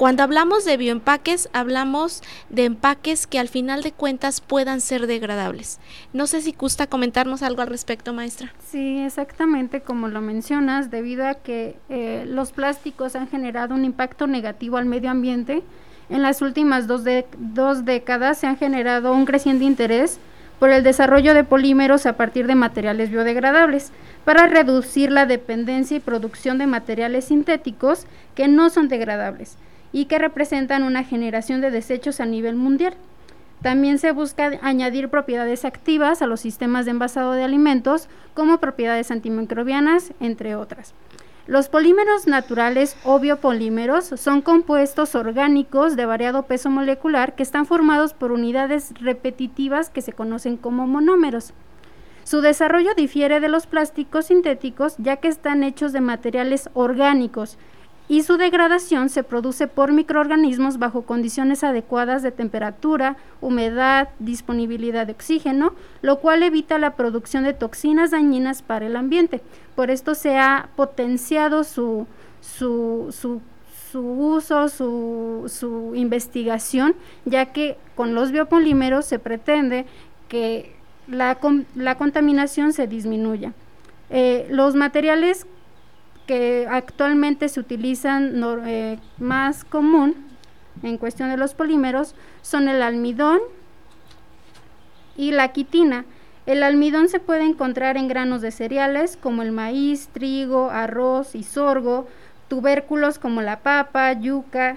Cuando 0.00 0.22
hablamos 0.22 0.64
de 0.64 0.78
bioempaques, 0.78 1.50
hablamos 1.52 2.22
de 2.48 2.64
empaques 2.64 3.26
que 3.26 3.38
al 3.38 3.48
final 3.48 3.82
de 3.82 3.92
cuentas 3.92 4.40
puedan 4.40 4.80
ser 4.80 5.06
degradables. 5.06 5.78
No 6.14 6.26
sé 6.26 6.40
si 6.40 6.52
gusta 6.52 6.86
comentarnos 6.86 7.42
algo 7.42 7.60
al 7.60 7.68
respecto, 7.68 8.14
maestra. 8.14 8.50
Sí, 8.66 9.00
exactamente 9.00 9.82
como 9.82 10.08
lo 10.08 10.22
mencionas, 10.22 10.90
debido 10.90 11.26
a 11.26 11.34
que 11.34 11.76
eh, 11.90 12.24
los 12.26 12.52
plásticos 12.52 13.14
han 13.14 13.28
generado 13.28 13.74
un 13.74 13.84
impacto 13.84 14.26
negativo 14.26 14.78
al 14.78 14.86
medio 14.86 15.10
ambiente. 15.10 15.62
En 16.08 16.22
las 16.22 16.40
últimas 16.40 16.86
dos, 16.86 17.02
dos 17.36 17.84
décadas 17.84 18.38
se 18.38 18.46
han 18.46 18.56
generado 18.56 19.12
un 19.12 19.26
creciente 19.26 19.66
interés 19.66 20.18
por 20.58 20.70
el 20.70 20.82
desarrollo 20.82 21.34
de 21.34 21.44
polímeros 21.44 22.06
a 22.06 22.16
partir 22.16 22.46
de 22.46 22.54
materiales 22.54 23.10
biodegradables 23.10 23.92
para 24.24 24.46
reducir 24.46 25.12
la 25.12 25.26
dependencia 25.26 25.98
y 25.98 26.00
producción 26.00 26.56
de 26.56 26.66
materiales 26.66 27.26
sintéticos 27.26 28.06
que 28.34 28.48
no 28.48 28.70
son 28.70 28.88
degradables 28.88 29.58
y 29.92 30.06
que 30.06 30.18
representan 30.18 30.82
una 30.82 31.04
generación 31.04 31.60
de 31.60 31.70
desechos 31.70 32.20
a 32.20 32.26
nivel 32.26 32.56
mundial. 32.56 32.94
También 33.62 33.98
se 33.98 34.12
busca 34.12 34.52
añadir 34.62 35.10
propiedades 35.10 35.64
activas 35.64 36.22
a 36.22 36.26
los 36.26 36.40
sistemas 36.40 36.86
de 36.86 36.92
envasado 36.92 37.32
de 37.32 37.44
alimentos, 37.44 38.08
como 38.32 38.58
propiedades 38.58 39.10
antimicrobianas, 39.10 40.12
entre 40.18 40.56
otras. 40.56 40.94
Los 41.46 41.68
polímeros 41.68 42.26
naturales 42.26 42.96
o 43.04 43.18
biopolímeros 43.18 44.04
son 44.16 44.40
compuestos 44.40 45.14
orgánicos 45.14 45.96
de 45.96 46.06
variado 46.06 46.44
peso 46.44 46.70
molecular 46.70 47.34
que 47.34 47.42
están 47.42 47.66
formados 47.66 48.14
por 48.14 48.30
unidades 48.30 48.94
repetitivas 49.00 49.90
que 49.90 50.00
se 50.00 50.12
conocen 50.12 50.56
como 50.56 50.86
monómeros. 50.86 51.52
Su 52.22 52.40
desarrollo 52.40 52.94
difiere 52.94 53.40
de 53.40 53.48
los 53.48 53.66
plásticos 53.66 54.26
sintéticos 54.26 54.94
ya 54.98 55.16
que 55.16 55.28
están 55.28 55.64
hechos 55.64 55.92
de 55.92 56.00
materiales 56.00 56.70
orgánicos, 56.74 57.58
y 58.10 58.24
su 58.24 58.38
degradación 58.38 59.08
se 59.08 59.22
produce 59.22 59.68
por 59.68 59.92
microorganismos 59.92 60.80
bajo 60.80 61.02
condiciones 61.02 61.62
adecuadas 61.62 62.24
de 62.24 62.32
temperatura, 62.32 63.16
humedad, 63.40 64.08
disponibilidad 64.18 65.06
de 65.06 65.12
oxígeno, 65.12 65.74
lo 66.02 66.18
cual 66.18 66.42
evita 66.42 66.80
la 66.80 66.96
producción 66.96 67.44
de 67.44 67.52
toxinas 67.52 68.10
dañinas 68.10 68.62
para 68.62 68.86
el 68.86 68.96
ambiente. 68.96 69.42
Por 69.76 69.92
esto 69.92 70.16
se 70.16 70.36
ha 70.36 70.70
potenciado 70.74 71.62
su, 71.62 72.08
su, 72.40 73.14
su, 73.92 74.00
uso, 74.00 74.68
su, 74.68 75.44
su 75.46 75.94
investigación, 75.94 76.96
ya 77.26 77.46
que 77.46 77.76
con 77.94 78.16
los 78.16 78.32
biopolímeros 78.32 79.04
se 79.04 79.20
pretende 79.20 79.86
que 80.26 80.74
la, 81.06 81.38
la 81.76 81.94
contaminación 81.94 82.72
se 82.72 82.88
disminuya. 82.88 83.52
Eh, 84.12 84.48
los 84.50 84.74
materiales 84.74 85.46
que 86.30 86.68
actualmente 86.70 87.48
se 87.48 87.58
utilizan 87.58 88.40
eh, 88.64 89.00
más 89.18 89.64
común 89.64 90.14
en 90.84 90.96
cuestión 90.96 91.28
de 91.28 91.36
los 91.36 91.54
polímeros 91.54 92.14
son 92.40 92.68
el 92.68 92.82
almidón 92.82 93.40
y 95.16 95.32
la 95.32 95.48
quitina. 95.48 96.04
El 96.46 96.62
almidón 96.62 97.08
se 97.08 97.18
puede 97.18 97.42
encontrar 97.42 97.96
en 97.96 98.06
granos 98.06 98.42
de 98.42 98.52
cereales 98.52 99.18
como 99.20 99.42
el 99.42 99.50
maíz, 99.50 100.08
trigo, 100.12 100.70
arroz 100.70 101.34
y 101.34 101.42
sorgo, 101.42 102.06
tubérculos 102.46 103.18
como 103.18 103.42
la 103.42 103.58
papa, 103.58 104.12
yuca, 104.12 104.76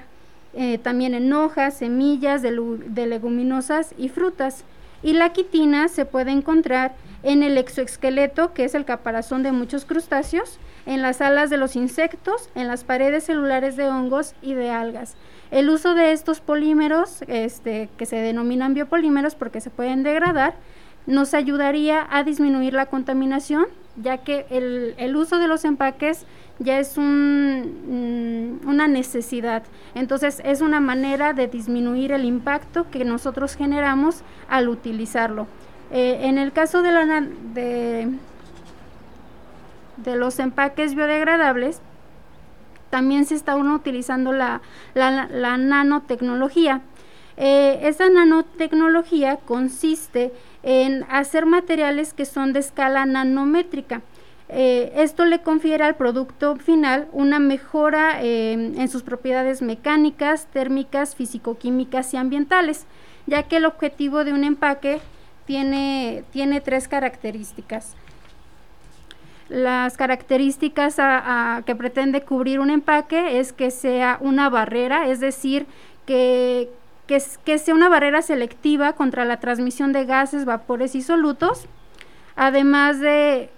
eh, 0.55 0.79
también 0.79 1.13
en 1.13 1.31
hojas, 1.33 1.77
semillas 1.77 2.41
de, 2.41 2.49
de 2.87 3.05
leguminosas 3.05 3.93
y 3.95 4.09
frutas. 4.09 4.63
Y 5.03 5.13
la 5.13 5.33
quitina 5.33 5.89
se 5.89 6.05
puede 6.05 6.31
encontrar 6.31 6.95
en 7.23 7.43
el 7.43 7.57
exoesqueleto, 7.57 8.53
que 8.53 8.65
es 8.65 8.75
el 8.75 8.85
caparazón 8.85 9.43
de 9.43 9.51
muchos 9.51 9.85
crustáceos, 9.85 10.59
en 10.85 11.01
las 11.01 11.21
alas 11.21 11.49
de 11.49 11.57
los 11.57 11.75
insectos, 11.75 12.49
en 12.55 12.67
las 12.67 12.83
paredes 12.83 13.25
celulares 13.25 13.75
de 13.77 13.87
hongos 13.87 14.33
y 14.41 14.53
de 14.53 14.69
algas. 14.69 15.15
El 15.51 15.69
uso 15.69 15.93
de 15.93 16.11
estos 16.11 16.41
polímeros, 16.41 17.23
este, 17.27 17.89
que 17.97 18.05
se 18.05 18.17
denominan 18.17 18.73
biopolímeros 18.73 19.35
porque 19.35 19.61
se 19.61 19.69
pueden 19.69 20.03
degradar, 20.03 20.55
nos 21.05 21.33
ayudaría 21.33 22.07
a 22.09 22.23
disminuir 22.23 22.73
la 22.73 22.87
contaminación, 22.87 23.65
ya 23.95 24.19
que 24.19 24.45
el, 24.49 25.15
uso 25.15 25.37
de 25.37 25.47
los 25.47 25.65
empaques 25.65 26.25
ya 26.59 26.79
es 26.79 26.97
mm, 26.97 28.67
una 28.67 28.87
necesidad. 28.87 29.63
Entonces 29.95 30.41
es 30.43 30.61
una 30.61 30.79
manera 30.79 31.33
de 31.33 31.47
disminuir 31.47 32.11
el 32.11 32.25
impacto 32.25 32.89
que 32.89 33.05
nosotros 33.05 33.55
generamos 33.55 34.23
al 34.49 34.69
utilizarlo. 34.69 35.47
Eh, 35.91 36.19
en 36.23 36.37
el 36.37 36.51
caso 36.51 36.81
de, 36.81 36.91
la, 36.91 37.21
de, 37.53 38.09
de 39.97 40.15
los 40.15 40.39
empaques 40.39 40.95
biodegradables, 40.95 41.81
también 42.93 43.25
se 43.25 43.33
está 43.33 43.55
uno 43.55 43.73
utilizando 43.73 44.31
la, 44.33 44.61
la, 44.93 45.57
nanotecnología. 45.57 46.81
Eh, 47.37 47.79
esa 47.81 48.07
nanotecnología 48.07 49.37
consiste 49.37 50.31
en 50.61 51.03
hacer 51.09 51.47
materiales 51.47 52.13
que 52.13 52.25
son 52.25 52.53
de 52.53 52.59
escala 52.59 53.07
nanométrica. 53.07 54.03
Eh, 54.55 54.93
esto 55.01 55.25
le 55.25 55.41
confiere 55.41 55.83
al 55.83 55.95
producto 55.95 56.55
final 56.57 57.07
una 57.11 57.39
mejora 57.39 58.21
eh, 58.21 58.53
en 58.53 58.87
sus 58.87 59.01
propiedades 59.01 59.63
mecánicas, 59.63 60.45
térmicas, 60.45 61.15
físico-químicas 61.15 62.13
y 62.13 62.17
ambientales, 62.17 62.85
ya 63.25 63.41
que 63.43 63.57
el 63.57 63.65
objetivo 63.65 64.23
de 64.23 64.31
un 64.31 64.43
empaque 64.43 65.01
tiene, 65.47 66.23
tiene 66.31 66.61
tres 66.61 66.87
características. 66.87 67.95
Las 69.49 69.97
características 69.97 70.97
que 71.65 71.75
pretende 71.75 72.21
cubrir 72.21 72.59
un 72.59 72.69
empaque 72.69 73.39
es 73.39 73.53
que 73.53 73.71
sea 73.71 74.19
una 74.21 74.49
barrera, 74.49 75.07
es 75.07 75.19
decir, 75.19 75.65
que, 76.05 76.69
que, 77.07 77.57
sea 77.57 77.73
una 77.73 77.89
barrera 77.89 78.21
selectiva 78.21 78.93
contra 78.93 79.25
la 79.25 79.39
transmisión 79.39 79.93
de 79.93 80.05
gases, 80.05 80.45
vapores 80.45 80.93
y 80.93 81.01
solutos, 81.01 81.65
además 82.35 82.99
de 82.99 83.49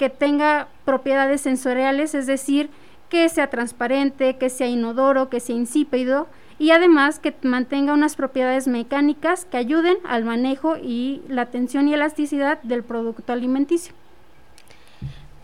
que 0.00 0.08
tenga 0.08 0.68
propiedades 0.86 1.42
sensoriales, 1.42 2.14
es 2.14 2.26
decir, 2.26 2.70
que 3.10 3.28
sea 3.28 3.50
transparente, 3.50 4.38
que 4.38 4.48
sea 4.48 4.66
inodoro, 4.66 5.28
que 5.28 5.40
sea 5.40 5.54
insípido 5.54 6.26
y 6.58 6.70
además 6.70 7.18
que 7.18 7.34
mantenga 7.42 7.92
unas 7.92 8.16
propiedades 8.16 8.66
mecánicas 8.66 9.44
que 9.44 9.58
ayuden 9.58 9.98
al 10.08 10.24
manejo 10.24 10.78
y 10.78 11.20
la 11.28 11.50
tensión 11.50 11.86
y 11.86 11.92
elasticidad 11.92 12.62
del 12.62 12.82
producto 12.82 13.34
alimenticio. 13.34 13.92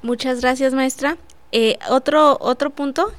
Muchas 0.01 0.41
gracias, 0.41 0.73
maestra. 0.73 1.19
Eh, 1.53 1.79
otro, 1.91 2.39
otro 2.41 2.71
punto 2.71 3.13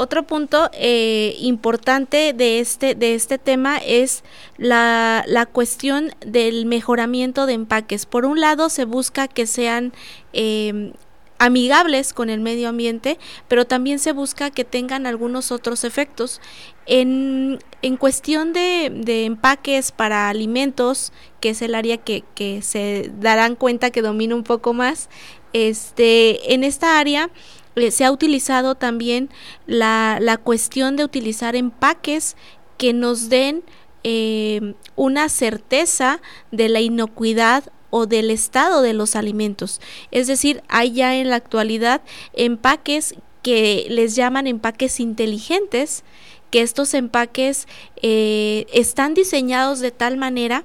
otro 0.00 0.22
punto 0.22 0.70
eh, 0.74 1.34
importante 1.40 2.32
de 2.32 2.60
este, 2.60 2.94
de 2.94 3.16
este 3.16 3.36
tema 3.36 3.78
es 3.78 4.22
la, 4.56 5.24
la, 5.26 5.44
cuestión 5.44 6.12
del 6.24 6.66
mejoramiento 6.66 7.46
de 7.46 7.54
empaques. 7.54 8.06
Por 8.06 8.24
un 8.24 8.40
lado, 8.40 8.68
se 8.68 8.84
busca 8.84 9.26
que 9.26 9.44
sean 9.44 9.92
eh, 10.32 10.92
amigables 11.38 12.12
con 12.12 12.30
el 12.30 12.38
medio 12.38 12.68
ambiente, 12.68 13.18
pero 13.48 13.66
también 13.66 13.98
se 13.98 14.12
busca 14.12 14.50
que 14.50 14.64
tengan 14.64 15.04
algunos 15.04 15.50
otros 15.50 15.82
efectos. 15.82 16.40
En, 16.86 17.58
en 17.82 17.96
cuestión 17.96 18.52
de, 18.52 18.92
de, 18.94 19.24
empaques 19.24 19.90
para 19.90 20.28
alimentos, 20.28 21.12
que 21.40 21.50
es 21.50 21.60
el 21.60 21.74
área 21.74 21.96
que, 21.96 22.22
que 22.36 22.62
se 22.62 23.10
darán 23.18 23.56
cuenta 23.56 23.90
que 23.90 24.00
domina 24.00 24.36
un 24.36 24.44
poco 24.44 24.74
más, 24.74 25.08
este, 25.52 26.54
en 26.54 26.62
esta 26.64 26.98
área 26.98 27.30
eh, 27.78 27.90
se 27.90 28.04
ha 28.04 28.12
utilizado 28.12 28.74
también 28.74 29.30
la, 29.66 30.18
la, 30.20 30.36
cuestión 30.36 30.96
de 30.96 31.04
utilizar 31.04 31.56
empaques 31.56 32.36
que 32.76 32.92
nos 32.92 33.28
den 33.28 33.62
eh, 34.04 34.74
una 34.96 35.28
certeza 35.28 36.20
de 36.52 36.68
la 36.68 36.80
inocuidad 36.80 37.64
o 37.90 38.06
del 38.06 38.30
estado 38.30 38.82
de 38.82 38.92
los 38.92 39.16
alimentos. 39.16 39.80
Es 40.10 40.26
decir, 40.26 40.62
hay 40.68 40.92
ya 40.92 41.16
en 41.16 41.30
la 41.30 41.36
actualidad 41.36 42.02
empaques 42.34 43.16
que 43.42 43.86
les 43.88 44.14
llaman 44.14 44.46
empaques 44.46 45.00
inteligentes, 45.00 46.04
que 46.50 46.62
estos 46.62 46.94
empaques 46.94 47.66
eh, 48.02 48.66
están 48.72 49.14
diseñados 49.14 49.80
de 49.80 49.90
tal 49.90 50.16
manera 50.16 50.64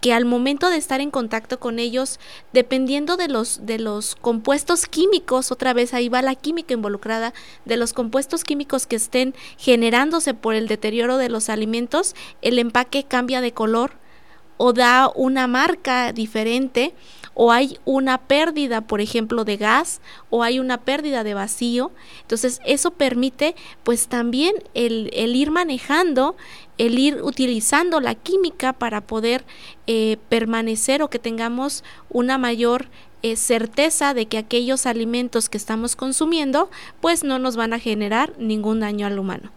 que 0.00 0.12
al 0.12 0.24
momento 0.24 0.70
de 0.70 0.76
estar 0.76 1.00
en 1.00 1.10
contacto 1.10 1.60
con 1.60 1.78
ellos, 1.78 2.18
dependiendo 2.52 3.16
de 3.16 3.28
los, 3.28 3.66
de 3.66 3.78
los 3.78 4.14
compuestos 4.14 4.86
químicos, 4.86 5.52
otra 5.52 5.72
vez 5.72 5.94
ahí 5.94 6.08
va 6.08 6.22
la 6.22 6.34
química 6.34 6.74
involucrada, 6.74 7.34
de 7.64 7.76
los 7.76 7.92
compuestos 7.92 8.44
químicos 8.44 8.86
que 8.86 8.96
estén 8.96 9.34
generándose 9.58 10.34
por 10.34 10.54
el 10.54 10.68
deterioro 10.68 11.16
de 11.16 11.28
los 11.28 11.48
alimentos, 11.48 12.14
el 12.42 12.58
empaque 12.58 13.04
cambia 13.04 13.40
de 13.40 13.52
color 13.52 13.92
o 14.56 14.72
da 14.72 15.10
una 15.14 15.46
marca 15.46 16.12
diferente 16.12 16.94
o 17.42 17.52
hay 17.52 17.78
una 17.86 18.18
pérdida, 18.18 18.82
por 18.82 19.00
ejemplo, 19.00 19.46
de 19.46 19.56
gas 19.56 20.02
o 20.28 20.42
hay 20.42 20.58
una 20.58 20.76
pérdida 20.76 21.24
de 21.24 21.32
vacío. 21.32 21.90
Entonces, 22.20 22.60
eso 22.66 22.90
permite 22.90 23.56
pues 23.82 24.08
también 24.08 24.56
el, 24.74 25.08
ir 25.14 25.50
manejando 25.50 26.36
el 26.76 26.98
ir 26.98 27.22
utilizando 27.22 27.98
la 28.02 28.14
química 28.14 28.74
para 28.74 29.00
poder 29.00 29.46
eh, 29.86 30.18
permanecer 30.28 31.02
o 31.02 31.08
que 31.08 31.18
tengamos 31.18 31.82
una 32.10 32.36
mayor 32.36 32.88
eh, 33.22 33.36
certeza 33.36 34.12
de 34.12 34.26
que 34.26 34.36
aquellos 34.36 34.84
alimentos 34.84 35.48
que 35.48 35.56
estamos 35.56 35.96
consumiendo 35.96 36.70
pues 37.00 37.24
no 37.24 37.38
nos 37.38 37.56
van 37.56 37.72
a 37.72 37.78
generar 37.78 38.34
ningún 38.38 38.80
daño 38.80 39.06
al 39.06 39.18
humano. 39.18 39.50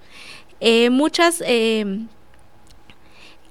Eh, 0.62 0.90
muchas... 0.90 1.44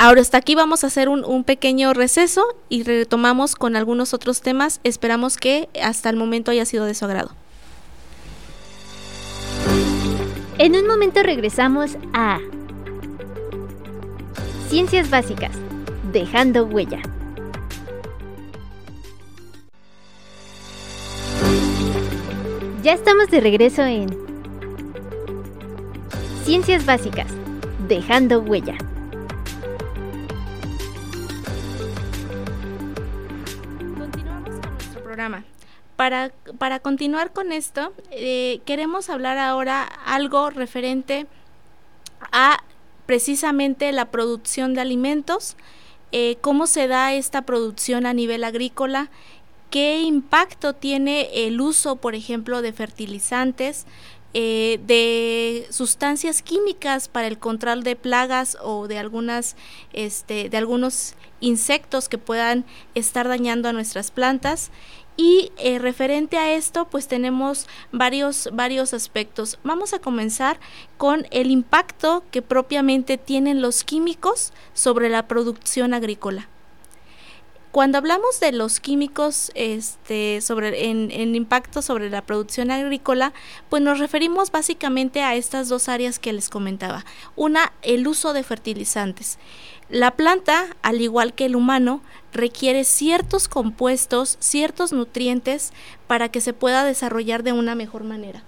Ahora 0.03 0.21
hasta 0.21 0.37
aquí 0.37 0.57
vamos 0.57 0.83
a 0.83 0.89
hacer 0.89 1.09
un, 1.09 1.45
pequeño 1.45 1.95
receso 1.95 2.45
y 2.69 2.83
retomamos 2.83 3.55
con 3.55 3.77
algunos 3.77 4.15
otros 4.15 4.41
temas. 4.41 4.81
Esperamos 4.83 5.37
que 5.37 5.69
hasta 5.81 6.11
el 6.11 6.17
momento 6.17 6.51
haya 6.51 6.65
sido 6.65 6.87
de 6.87 6.95
su 6.95 7.05
agrado. 7.05 7.31
En 10.59 10.75
un 10.75 10.89
momento 10.89 11.23
regresamos 11.23 11.99
a 12.13 12.41
Ciencias 14.69 15.09
Básicas, 15.09 15.53
dejando 16.13 16.65
huella. 16.65 17.01
Ya 22.83 22.95
estamos 22.95 23.29
de 23.31 23.41
regreso 23.41 23.83
en 23.85 24.09
Ciencias 26.45 26.85
Básicas, 26.85 27.29
dejando 27.87 28.41
huella. 28.41 28.77
Para, 35.97 36.33
para 36.59 36.81
continuar 36.81 37.33
con 37.33 37.53
esto, 37.53 37.93
eh, 38.11 38.61
queremos 38.65 39.11
hablar 39.11 39.39
ahora 39.39 39.83
algo 39.85 40.51
referente 40.51 41.27
a 42.33 42.59
precisamente 43.07 43.93
la 43.93 44.11
producción 44.11 44.75
de 44.75 44.81
alimentos, 44.81 45.57
eh, 46.13 46.39
cómo 46.41 46.67
se 46.67 46.89
da 46.89 47.13
esta 47.13 47.43
producción 47.43 48.07
a 48.07 48.15
nivel 48.15 48.45
agrícola, 48.45 49.11
qué 49.71 50.01
impacto 50.01 50.75
tiene 50.75 51.47
el 51.47 51.61
uso, 51.61 51.97
por 51.97 52.15
ejemplo, 52.15 52.63
de 52.63 52.73
fertilizantes, 52.73 53.87
eh, 54.35 54.81
de 54.87 55.67
sustancias 55.71 56.41
químicas 56.41 57.09
para 57.09 57.27
el 57.27 57.39
control 57.39 57.83
de 57.83 57.97
plagas 57.97 58.57
o 58.63 58.89
de 58.89 58.99
algunas 58.99 59.57
este, 59.93 60.49
de 60.49 60.57
algunos 60.57 61.17
insectos 61.41 62.09
que 62.09 62.17
puedan 62.17 62.65
estar 62.95 63.29
dañando 63.29 63.69
a 63.69 63.75
nuestras 63.75 64.11
plantas 64.11 64.71
y 65.17 65.53
eh, 65.59 65.79
referente 65.79 66.39
a 66.39 66.53
esto, 66.53 66.87
pues 66.87 67.07
tenemos 67.07 67.67
varios, 67.93 68.49
varios 68.53 68.95
aspectos. 68.95 69.59
Vamos 69.63 69.93
a 69.93 69.99
comenzar 69.99 70.59
con 70.97 71.27
el 71.31 71.51
impacto 71.51 72.25
que 72.31 72.43
propiamente 72.43 73.19
tienen 73.19 73.61
los 73.61 73.85
químicos 73.85 74.53
sobre 74.73 75.09
la 75.09 75.29
producción 75.29 75.95
agrícola. 75.95 76.49
Cuando 77.73 77.97
hablamos 77.97 78.39
de 78.39 78.53
los 78.53 78.81
químicos 78.81 79.51
este, 79.55 80.43
sobre, 80.43 80.91
en, 80.91 81.35
impacto 81.35 81.81
sobre 81.81 82.11
la 82.11 82.21
producción 82.21 82.71
agrícola, 82.71 83.33
pues 83.71 83.83
nos 83.83 83.99
referimos 83.99 84.51
básicamente 84.51 85.23
a 85.23 85.37
estas 85.37 85.71
dos 85.71 85.89
áreas 85.89 86.19
que 86.19 86.35
les 86.35 86.51
comentaba. 86.51 87.07
Una, 87.35 87.73
el 87.81 88.07
uso 88.07 88.35
de 88.35 88.43
fertilizantes. 88.43 89.39
La 89.89 90.11
planta, 90.11 90.77
al 90.83 91.01
igual 91.01 91.33
que 91.33 91.47
el 91.47 91.57
humano, 91.57 92.03
requiere 92.33 92.85
ciertos 92.85 93.49
compuestos, 93.49 94.37
ciertos 94.41 94.93
nutrientes 94.93 95.73
para 96.07 96.31
que 96.31 96.41
se 96.41 96.53
pueda 96.53 96.85
desarrollar 96.85 97.43
de 97.43 97.53
una 97.53 97.75
mejor 97.75 98.05
manera. 98.05 98.43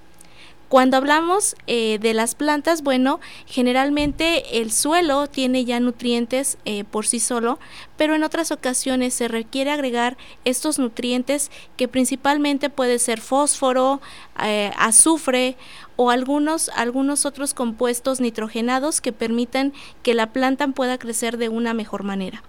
Cuando 0.75 0.97
hablamos 0.97 1.55
eh, 1.69 1.99
de 2.01 2.15
las 2.15 2.35
plantas, 2.35 2.83
bueno, 2.83 3.21
generalmente 3.47 4.61
el 4.61 4.73
suelo 4.73 5.29
tiene 5.29 5.65
ya 5.65 5.79
nutrientes 5.79 6.59
eh, 6.65 6.83
por 6.83 7.07
sí 7.07 7.21
solo, 7.21 7.61
pero 7.97 8.17
en 8.17 8.25
otras 8.25 8.51
ocasiones 8.51 9.15
se 9.15 9.29
requiere 9.29 9.71
agregar 9.71 10.17
estos 10.45 10.81
nutrientes 10.81 11.53
que 11.77 11.87
principalmente 11.87 12.71
puede 12.71 12.99
ser 12.99 13.21
fósforo, 13.21 14.01
eh, 14.43 14.73
azufre 14.77 15.57
o 15.95 16.11
algunos, 16.11 16.71
algunos 16.71 17.25
otros 17.25 17.55
compuestos 17.55 18.21
nitrogenados 18.21 19.01
que 19.01 19.13
permitan 19.13 19.73
que 20.03 20.15
la 20.15 20.33
planta 20.33 20.67
pueda 20.67 20.99
crecer 20.99 21.37
de 21.37 21.51
una 21.51 21.73
mejor 21.73 22.03
manera 22.03 22.43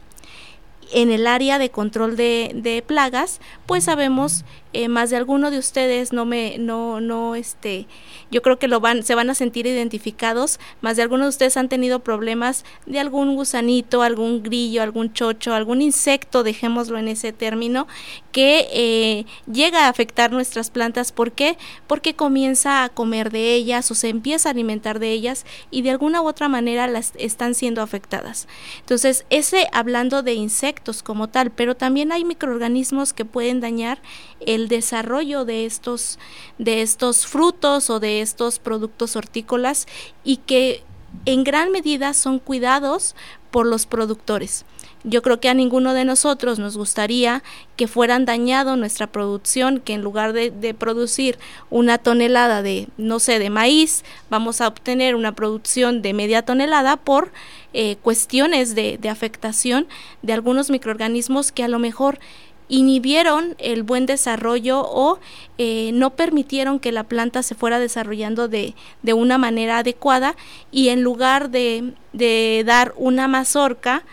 en 0.94 1.12
el 1.12 1.28
área 1.28 1.60
de 1.60 1.70
control 1.70 2.16
de, 2.16 2.52
de 2.56 2.82
plagas, 2.82 3.40
pues 3.66 3.86
sabemos 3.86 4.46
eh, 4.76 4.90
más 4.90 5.10
de 5.10 5.16
alguno 5.16 5.52
de 5.52 5.58
ustedes 5.58 6.12
no 6.12 6.26
me, 6.26 6.58
no, 6.58 7.00
no, 7.00 7.36
este, 7.36 7.88
yo 8.30 8.42
creo 8.42 8.60
que 8.60 8.68
lo 8.68 8.82
van, 8.82 9.04
se 9.04 9.16
van 9.16 9.30
a 9.30 9.34
sentir 9.34 9.66
identificados, 9.68 10.60
más 10.82 10.98
de 10.98 11.04
algunos 11.04 11.28
de 11.28 11.30
ustedes 11.30 11.56
han 11.56 11.70
tenido 11.70 12.00
problemas 12.00 12.66
de 12.86 13.00
algún 13.00 13.36
gusanito, 13.36 14.02
algún 14.02 14.44
grillo, 14.44 14.84
algún 14.84 15.14
chocho, 15.14 15.54
algún 15.54 15.82
insecto, 15.82 16.44
dejémoslo 16.44 16.98
en 16.98 17.08
ese 17.08 17.32
término, 17.32 17.88
que 18.34 18.68
eh, 18.74 19.26
llega 19.50 19.86
a 19.86 19.88
afectar 19.88 20.34
nuestras 20.34 20.72
plantas. 20.72 21.14
¿Por 21.14 21.32
qué? 21.32 21.58
Porque 21.88 22.14
comienza 22.14 22.84
a 22.84 22.90
comer 22.90 23.32
de 23.32 23.54
ellas 23.54 23.90
o 23.92 23.96
se 23.96 24.10
empieza 24.10 24.50
a 24.50 24.52
alimentar 24.52 25.00
de 25.00 25.12
ellas 25.12 25.46
y 25.72 25.84
de 25.84 25.92
alguna 25.92 26.22
u 26.22 26.28
otra 26.28 26.50
manera 26.50 26.88
las 26.88 27.14
están 27.18 27.56
siendo 27.56 27.82
afectadas. 27.82 28.50
Entonces, 28.82 29.26
ese 29.30 29.70
hablando 29.72 30.22
de 30.22 30.34
insectos 30.34 31.02
como 31.02 31.30
tal, 31.30 31.52
pero 31.52 31.78
también 31.78 32.12
hay 32.12 32.26
microorganismos 32.26 33.14
que 33.14 33.24
pueden 33.24 33.62
dañar 33.62 34.02
el 34.46 34.65
desarrollo 34.68 35.46
de 35.46 35.66
estos, 35.66 36.20
de 36.58 36.82
estos 36.82 37.26
frutos 37.26 37.90
o 37.90 38.00
de 38.00 38.22
estos 38.22 38.60
productos 38.60 39.16
hortícolas 39.16 39.88
y 40.24 40.38
que 40.38 40.84
en 41.26 41.44
gran 41.44 41.72
medida 41.72 42.14
son 42.14 42.40
cuidados 42.40 43.16
por 43.52 43.66
los 43.66 43.86
productores. 43.86 44.66
Yo 45.08 45.22
creo 45.22 45.40
que 45.40 45.50
a 45.50 45.54
ninguno 45.54 45.94
de 45.94 46.04
nosotros 46.04 46.58
nos 46.58 46.76
gustaría 46.76 47.44
que 47.76 47.88
fueran 47.88 48.26
dañado 48.26 48.76
nuestra 48.76 49.08
producción, 49.08 49.80
que 49.80 49.94
en 49.94 50.02
lugar 50.02 50.34
de, 50.34 50.74
producir 50.74 51.38
una 51.70 52.00
tonelada 52.00 52.64
de, 52.64 52.88
no 52.98 53.20
sé, 53.20 53.38
de 53.38 53.52
maíz, 53.52 54.04
vamos 54.32 54.62
a 54.62 54.68
obtener 54.68 55.14
una 55.14 55.36
producción 55.36 56.02
de 56.02 56.14
media 56.14 56.42
tonelada 56.42 56.98
por 56.98 57.32
eh, 57.74 57.98
cuestiones 58.02 58.74
de, 58.74 58.98
de 58.98 59.10
afectación 59.10 59.88
de 60.24 60.34
algunos 60.34 60.72
microorganismos 60.72 61.52
que 61.52 61.64
a 61.64 61.68
lo 61.68 61.78
mejor 61.78 62.20
inhibieron 62.68 63.56
el 63.60 63.84
buen 63.84 64.06
desarrollo 64.06 64.82
o 64.82 65.20
eh, 65.58 65.92
no 65.94 66.12
permitieron 66.12 66.80
que 66.80 66.92
la 66.92 67.04
planta 67.04 67.44
se 67.44 67.56
fuera 67.56 67.80
desarrollando 67.80 68.48
de, 68.48 68.76
de 69.04 69.14
una 69.14 69.38
manera 69.38 69.80
adecuada 69.80 70.36
y 70.72 70.90
en 70.90 71.04
lugar 71.04 71.50
de, 71.50 71.94
de, 72.14 72.64
dar 72.66 72.94
una 72.98 73.28
mazorca 73.28 74.04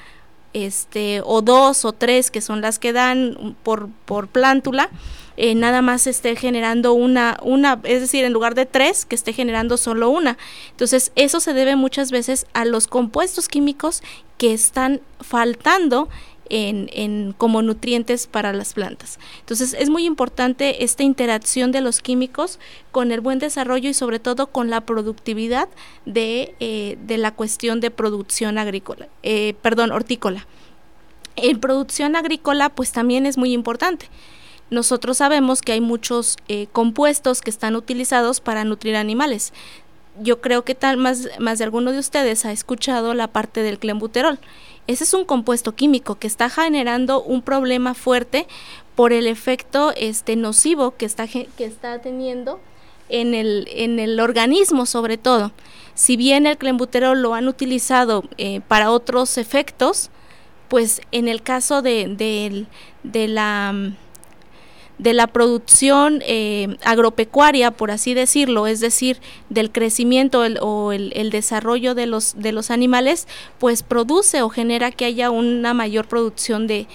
este 0.53 1.23
o 1.25 1.41
dos 1.41 1.87
o 1.87 1.93
tres 1.93 2.31
que 2.31 2.43
son 2.43 2.61
las 2.61 2.79
que 2.79 2.93
dan 2.93 3.57
por, 3.63 3.89
por 4.05 4.29
plántula 4.29 4.91
eh, 5.37 5.55
nada 5.55 5.81
más 5.81 6.07
esté 6.07 6.37
generando 6.37 6.93
una, 6.93 7.39
una, 7.43 7.81
es 7.85 8.01
decir, 8.01 8.25
en 8.25 8.33
lugar 8.33 8.55
de 8.55 8.67
tres, 8.67 9.07
que 9.07 9.15
esté 9.15 9.33
generando 9.33 9.77
solo 9.77 10.11
una. 10.11 10.37
Entonces, 10.71 11.11
eso 11.15 11.41
se 11.41 11.55
debe 11.55 11.75
muchas 11.75 12.11
veces 12.11 12.47
a 12.53 12.65
los 12.65 12.87
compuestos 12.87 13.49
químicos 13.49 14.03
que 14.37 14.53
están 14.53 15.01
faltando 15.21 16.09
en, 16.49 17.35
como 17.39 17.63
nutrientes 17.63 18.27
para 18.27 18.53
las 18.53 18.75
plantas. 18.75 19.19
Entonces 19.41 19.75
es 19.79 19.91
muy 19.91 20.05
importante 20.05 20.85
esta 20.85 21.03
interacción 21.03 21.73
de 21.73 21.81
los 21.81 22.01
químicos 22.01 22.59
con 22.91 23.13
el 23.13 23.21
buen 23.21 23.39
desarrollo 23.39 23.89
y 23.89 23.95
sobre 23.95 24.19
todo 24.19 24.49
con 24.49 24.71
la 24.71 24.83
productividad 24.83 25.69
de, 26.05 26.55
eh, 26.61 26.97
la 27.09 27.33
cuestión 27.33 27.81
de 27.81 27.91
producción 27.91 28.59
agrícola, 28.59 29.09
eh, 29.23 29.55
perdón, 29.63 29.93
hortícola. 29.93 30.47
En 31.37 31.61
producción 31.61 32.17
agrícola 32.17 32.69
pues 32.69 32.93
también 32.93 33.27
es 33.27 33.39
muy 33.39 33.53
importante. 33.53 34.09
Nosotros 34.71 35.19
sabemos 35.19 35.61
que 35.61 35.73
hay 35.73 35.81
muchos 35.83 36.37
eh, 36.49 36.67
compuestos 36.73 37.43
que 37.43 37.51
están 37.51 37.77
utilizados 37.77 38.41
para 38.41 38.65
nutrir 38.65 38.97
animales 38.97 39.53
yo 40.21 40.41
creo 40.41 40.65
que 40.65 40.75
tal 40.75 40.97
más, 40.97 41.29
más 41.39 41.59
de 41.59 41.65
alguno 41.65 41.93
de 41.93 41.99
ustedes 41.99 42.45
ha 42.45 42.53
escuchado 42.53 43.15
la 43.15 43.29
parte 43.29 43.63
del 43.63 43.79
clenbuterol. 43.79 44.39
Ese 44.87 45.05
es 45.05 45.15
un 45.15 45.25
compuesto 45.25 45.75
químico 45.75 46.17
que 46.17 46.27
está 46.27 46.51
generando 46.51 47.23
un 47.23 47.43
problema 47.43 47.95
fuerte 47.95 48.47
por 48.95 49.13
el 49.13 49.27
efecto 49.27 49.93
este 49.97 50.37
nocivo 50.37 50.97
que 50.97 51.07
está 51.07 51.27
que 51.27 51.47
está 51.59 52.01
teniendo 52.01 52.61
en 53.09 53.35
el, 53.35 53.69
en 53.71 53.99
el 53.99 54.19
organismo 54.19 54.87
sobre 54.87 55.19
todo. 55.19 55.53
Si 55.95 56.17
bien 56.17 56.47
el 56.47 56.59
clenbuterol 56.59 57.21
lo 57.21 57.35
han 57.35 57.47
utilizado 57.49 58.25
eh, 58.39 58.61
para 58.67 58.91
otros 58.91 59.39
efectos, 59.39 60.11
pues 60.69 61.03
en 61.13 61.29
el 61.29 61.43
caso 61.43 61.83
de, 61.83 62.67
de 63.03 63.29
la 63.29 63.75
de 64.99 65.15
la 65.15 65.27
producción 65.27 66.23
eh, 66.27 66.77
agropecuaria, 66.85 67.71
por 67.71 67.91
así 67.91 68.15
decirlo, 68.15 68.67
es 68.67 68.81
decir, 68.81 69.19
del 69.49 69.73
crecimiento 69.73 70.43
o 70.61 70.93
el, 70.93 71.31
desarrollo 71.31 71.95
de 71.95 72.07
los, 72.07 72.35
de 72.37 72.53
los 72.53 72.71
animales, 72.71 73.27
pues 73.59 73.83
produce 73.83 74.43
o 74.43 74.49
genera 74.49 74.93
que 74.93 75.05
haya 75.05 75.31
una 75.31 75.75
mayor 75.75 76.07
producción 76.07 76.67
de, 76.67 76.87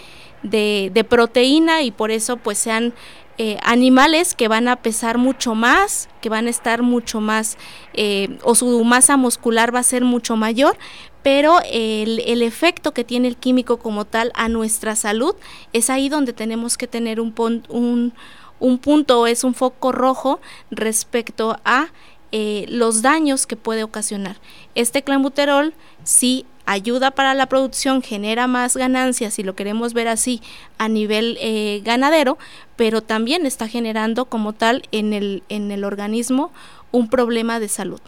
de, 0.44 1.06
proteína 1.08 1.82
y 1.82 1.92
por 1.92 2.12
eso 2.12 2.38
pues 2.38 2.58
sean 2.58 2.94
eh, 3.38 3.58
animales 3.62 4.34
que 4.34 4.48
van 4.48 4.68
a 4.68 4.78
pesar 4.78 5.18
mucho 5.18 5.54
más, 5.54 6.10
que 6.22 6.30
van 6.30 6.48
a 6.48 6.50
estar 6.50 6.82
mucho 6.82 7.22
más, 7.22 7.58
eh, 7.94 8.38
o 8.44 8.56
su 8.56 8.84
masa 8.84 9.16
muscular 9.16 9.74
va 9.74 9.80
a 9.80 9.84
ser 9.84 10.04
mucho 10.04 10.36
mayor, 10.36 10.78
pero 11.22 11.60
el, 11.72 12.42
efecto 12.42 12.94
que 12.94 13.04
tiene 13.04 13.28
el 13.28 13.38
químico 13.38 13.78
como 13.78 14.06
tal 14.06 14.32
a 14.34 14.50
nuestra 14.50 14.96
salud 14.96 15.36
es 15.74 15.90
ahí 15.90 16.10
donde 16.10 16.34
tenemos 16.34 16.78
que 16.78 16.88
tener 16.88 17.20
un, 17.20 17.34
un, 17.70 18.14
un 18.60 18.78
punto, 18.80 19.28
es 19.28 19.44
un 19.44 19.54
foco 19.54 19.92
rojo 19.92 20.40
respecto 20.72 21.60
a 21.64 21.90
eh, 22.32 22.66
los 22.70 23.02
daños 23.02 23.48
que 23.48 23.56
puede 23.56 23.84
ocasionar. 23.84 24.38
Este 24.76 25.04
clenbuterol 25.04 25.74
sí 26.04 26.46
ayuda 26.68 27.12
para 27.12 27.34
la 27.34 27.48
producción, 27.48 28.02
genera 28.02 28.46
más 28.46 28.76
ganancias, 28.76 29.34
si 29.34 29.44
lo 29.44 29.56
queremos 29.56 29.94
ver 29.94 30.10
así, 30.10 30.42
a 30.78 30.90
nivel 30.90 31.38
eh, 31.40 31.82
ganadero, 31.84 32.38
pero 32.76 33.02
también 33.02 33.46
está 33.46 33.68
generando 33.68 34.26
como 34.26 34.54
tal 34.54 34.84
en 34.92 35.14
el, 35.14 35.44
en 35.50 35.72
el 35.72 35.86
organismo 35.86 36.52
un 36.92 37.10
problema 37.10 37.60
de 37.60 37.70
salud. 37.70 38.02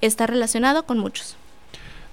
Está 0.00 0.26
relacionado 0.26 0.84
con 0.84 0.98
muchos. 0.98 1.36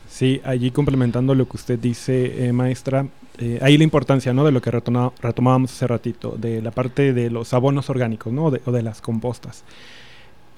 Sí, 0.09 0.41
allí 0.43 0.71
complementando 0.71 1.35
lo 1.35 1.47
que 1.47 1.57
usted 1.57 1.79
dice, 1.79 2.47
eh, 2.47 2.51
maestra, 2.51 3.05
eh, 3.37 3.59
ahí 3.61 3.77
la 3.77 3.83
importancia 3.83 4.33
¿no? 4.33 4.43
de 4.43 4.51
lo 4.51 4.61
que 4.61 4.71
retomábamos 4.71 5.71
hace 5.71 5.87
ratito, 5.87 6.35
de 6.37 6.61
la 6.61 6.71
parte 6.71 7.13
de 7.13 7.29
los 7.29 7.53
abonos 7.53 7.89
orgánicos 7.89 8.33
¿no? 8.33 8.45
o 8.45 8.71
de 8.71 8.81
las 8.81 9.01
compostas. 9.01 9.63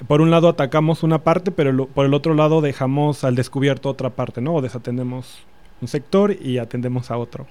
Por 0.07 0.21
un 0.21 0.31
lado 0.31 0.49
atacamos 0.49 1.03
una 1.03 1.19
parte, 1.19 1.51
pero 1.51 1.87
por 1.87 2.05
el 2.05 2.13
otro 2.13 2.33
lado 2.33 2.61
dejamos 2.61 3.23
al 3.23 3.35
descubierto 3.35 3.89
otra 3.89 4.09
parte, 4.09 4.41
¿no? 4.41 4.55
o 4.55 4.61
desatendemos 4.61 5.39
un 5.81 5.87
sector 5.87 6.35
y 6.39 6.57
atendemos 6.57 7.11
a 7.11 7.17
otro. 7.17 7.47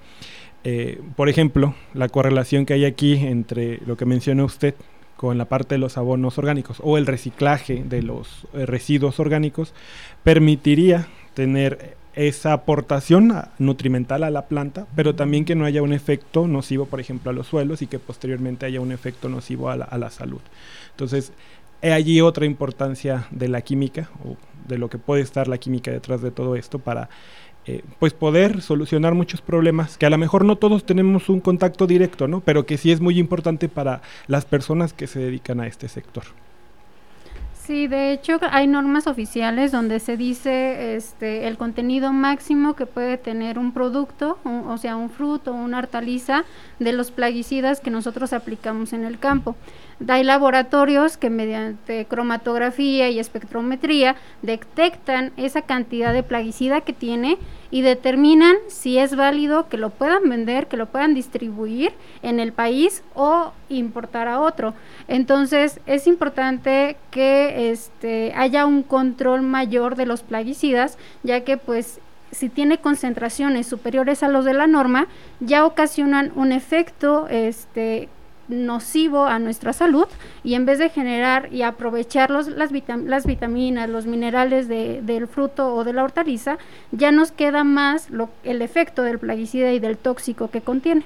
Eh, 0.65 1.01
por 1.17 1.29
ejemplo, 1.29 1.75
la 1.95 2.09
correlación 2.09 2.67
que 2.67 2.75
hay 2.75 2.85
aquí 2.85 3.15
entre 3.15 3.79
lo 3.87 3.97
que 3.97 4.05
menciona 4.05 4.45
usted 4.45 4.75
con 5.17 5.39
la 5.39 5.45
parte 5.45 5.77
de 5.77 5.79
los 5.79 5.99
abonos 5.99 6.39
orgánicos 6.39 6.79
o 6.83 6.99
el 6.99 7.07
reciclaje 7.07 7.85
de 7.85 8.03
los 8.03 8.47
residuos 8.53 9.21
orgánicos 9.21 9.73
permitiría 10.25 11.07
tener 11.35 11.97
esa 12.15 12.53
aportación 12.53 13.33
nutrimental 13.59 14.23
a 14.23 14.31
la 14.31 14.47
planta, 14.47 14.87
pero 14.95 15.15
también 15.15 15.45
que 15.45 15.55
no 15.55 15.65
haya 15.65 15.83
un 15.83 15.93
efecto 15.93 16.47
nocivo, 16.47 16.87
por 16.87 17.01
ejemplo, 17.01 17.31
a 17.31 17.35
los 17.35 17.47
suelos 17.47 17.81
y 17.83 17.87
que 17.87 17.99
posteriormente 17.99 18.67
haya 18.67 18.81
un 18.81 18.93
efecto 18.93 19.29
nocivo 19.29 19.71
a 19.71 19.77
la, 19.77 20.11
salud. 20.11 20.41
Entonces, 20.91 21.33
hay 21.83 21.91
allí 21.91 22.21
otra 22.21 22.47
importancia 22.47 23.27
de 23.31 23.49
la 23.49 23.61
química 23.61 24.09
o 24.25 24.37
de 24.69 24.79
lo 24.79 24.89
que 24.89 24.99
puede 24.99 25.23
estar 25.23 25.49
la 25.49 25.59
química 25.59 25.91
detrás 25.91 26.23
de 26.23 26.31
todo 26.31 26.55
esto 26.55 26.79
para 26.79 27.11
eh, 27.67 27.83
pues 27.99 28.13
poder 28.13 28.63
solucionar 28.63 29.15
muchos 29.15 29.41
problemas 29.41 29.99
que 29.99 30.07
a 30.07 30.11
lo 30.11 30.19
mejor 30.19 30.45
no 30.45 30.57
todos 30.57 30.85
tenemos 30.85 31.29
un 31.29 31.41
contacto 31.41 31.87
directo, 31.87 32.29
¿no? 32.29 32.41
Pero 32.41 32.67
que 32.67 32.77
sí 32.79 32.91
es 32.93 33.01
muy 33.01 33.19
importante 33.19 33.69
para 33.69 34.03
las 34.27 34.45
personas 34.45 34.93
que 34.93 35.07
se 35.07 35.19
dedican 35.19 35.61
a 35.61 35.67
este 35.67 35.89
sector. 35.89 36.25
Sí, 37.65 37.87
de 37.87 38.13
hecho 38.13 38.41
hay 38.51 38.67
normas 38.67 39.07
oficiales 39.07 39.71
donde 39.71 40.01
se 40.01 40.17
dice 40.17 40.97
este, 40.97 41.47
el 41.47 41.57
contenido 41.57 42.13
máximo 42.13 42.75
que 42.75 42.87
puede 42.87 43.17
tener 43.19 43.57
un 43.57 43.73
producto, 43.73 44.39
o 44.45 44.77
sea, 44.79 44.97
un 44.97 45.11
fruto, 45.11 45.53
una 45.53 45.79
hortaliza, 45.79 46.45
de 46.81 46.93
los 46.93 47.13
plaguicidas 47.13 47.79
que 47.79 47.91
nosotros 47.93 48.33
aplicamos 48.33 48.93
en 48.93 49.05
el 49.05 49.21
campo. 49.21 49.55
Hay 50.09 50.25
laboratorios 50.25 51.17
que 51.17 51.31
mediante 51.31 52.07
cromatografía 52.07 53.09
y 53.11 53.19
espectrometría 53.19 54.17
detectan 54.43 55.33
esa 55.37 55.63
cantidad 55.63 56.13
de 56.13 56.23
plaguicida 56.23 56.81
que 56.81 56.93
tiene 56.93 57.39
y 57.71 57.83
determinan 57.83 58.57
si 58.69 58.99
es 58.99 59.17
válido 59.17 59.69
que 59.69 59.77
lo 59.77 59.91
puedan 59.91 60.29
vender, 60.29 60.67
que 60.67 60.77
lo 60.77 60.87
puedan 60.87 61.15
distribuir 61.15 61.93
en 62.23 62.41
el 62.41 62.53
país 62.53 63.03
o 63.15 63.53
importar 63.69 64.29
a 64.29 64.41
otro. 64.41 64.75
Entonces 65.09 65.81
es 65.87 66.07
importante 66.07 66.97
que 67.11 67.71
este, 67.71 68.33
haya 68.37 68.67
un 68.67 68.83
control 68.83 69.43
mayor 69.43 69.97
de 69.97 70.07
los 70.07 70.23
plaguicidas, 70.23 70.99
ya 71.23 71.45
que 71.45 71.57
pues 71.57 72.01
si 72.33 72.49
tiene 72.49 72.79
concentraciones 72.79 73.67
superiores 73.67 74.23
a 74.23 74.29
los 74.29 74.45
de 74.45 74.55
la 74.55 74.67
norma, 74.67 75.07
ya 75.41 75.67
ocasionan 75.67 76.33
un 76.35 76.51
efecto 76.51 77.29
este, 77.29 78.09
nocivo 78.53 79.25
a 79.25 79.39
nuestra 79.39 79.73
salud 79.73 80.07
y 80.45 80.55
en 80.55 80.67
vez 80.67 80.79
de 80.79 80.89
generar 80.89 81.53
y 81.53 81.63
aprovechar 81.63 82.31
las, 82.31 82.49
las 82.49 83.27
vitaminas, 83.27 83.89
los 83.89 84.07
minerales 84.07 84.69
del 84.69 85.27
fruto 85.29 85.75
o 85.75 85.85
de 85.85 85.93
la 85.93 86.05
hortaliza, 86.05 86.59
ya 86.91 87.13
nos 87.13 87.33
queda 87.33 87.65
más 87.65 88.11
lo, 88.11 88.31
el 88.45 88.63
efecto 88.63 89.03
del 89.03 89.19
plaguicida 89.19 89.73
y 89.73 89.79
del 89.79 89.97
tóxico 89.97 90.51
que 90.51 90.61
contiene. 90.61 91.05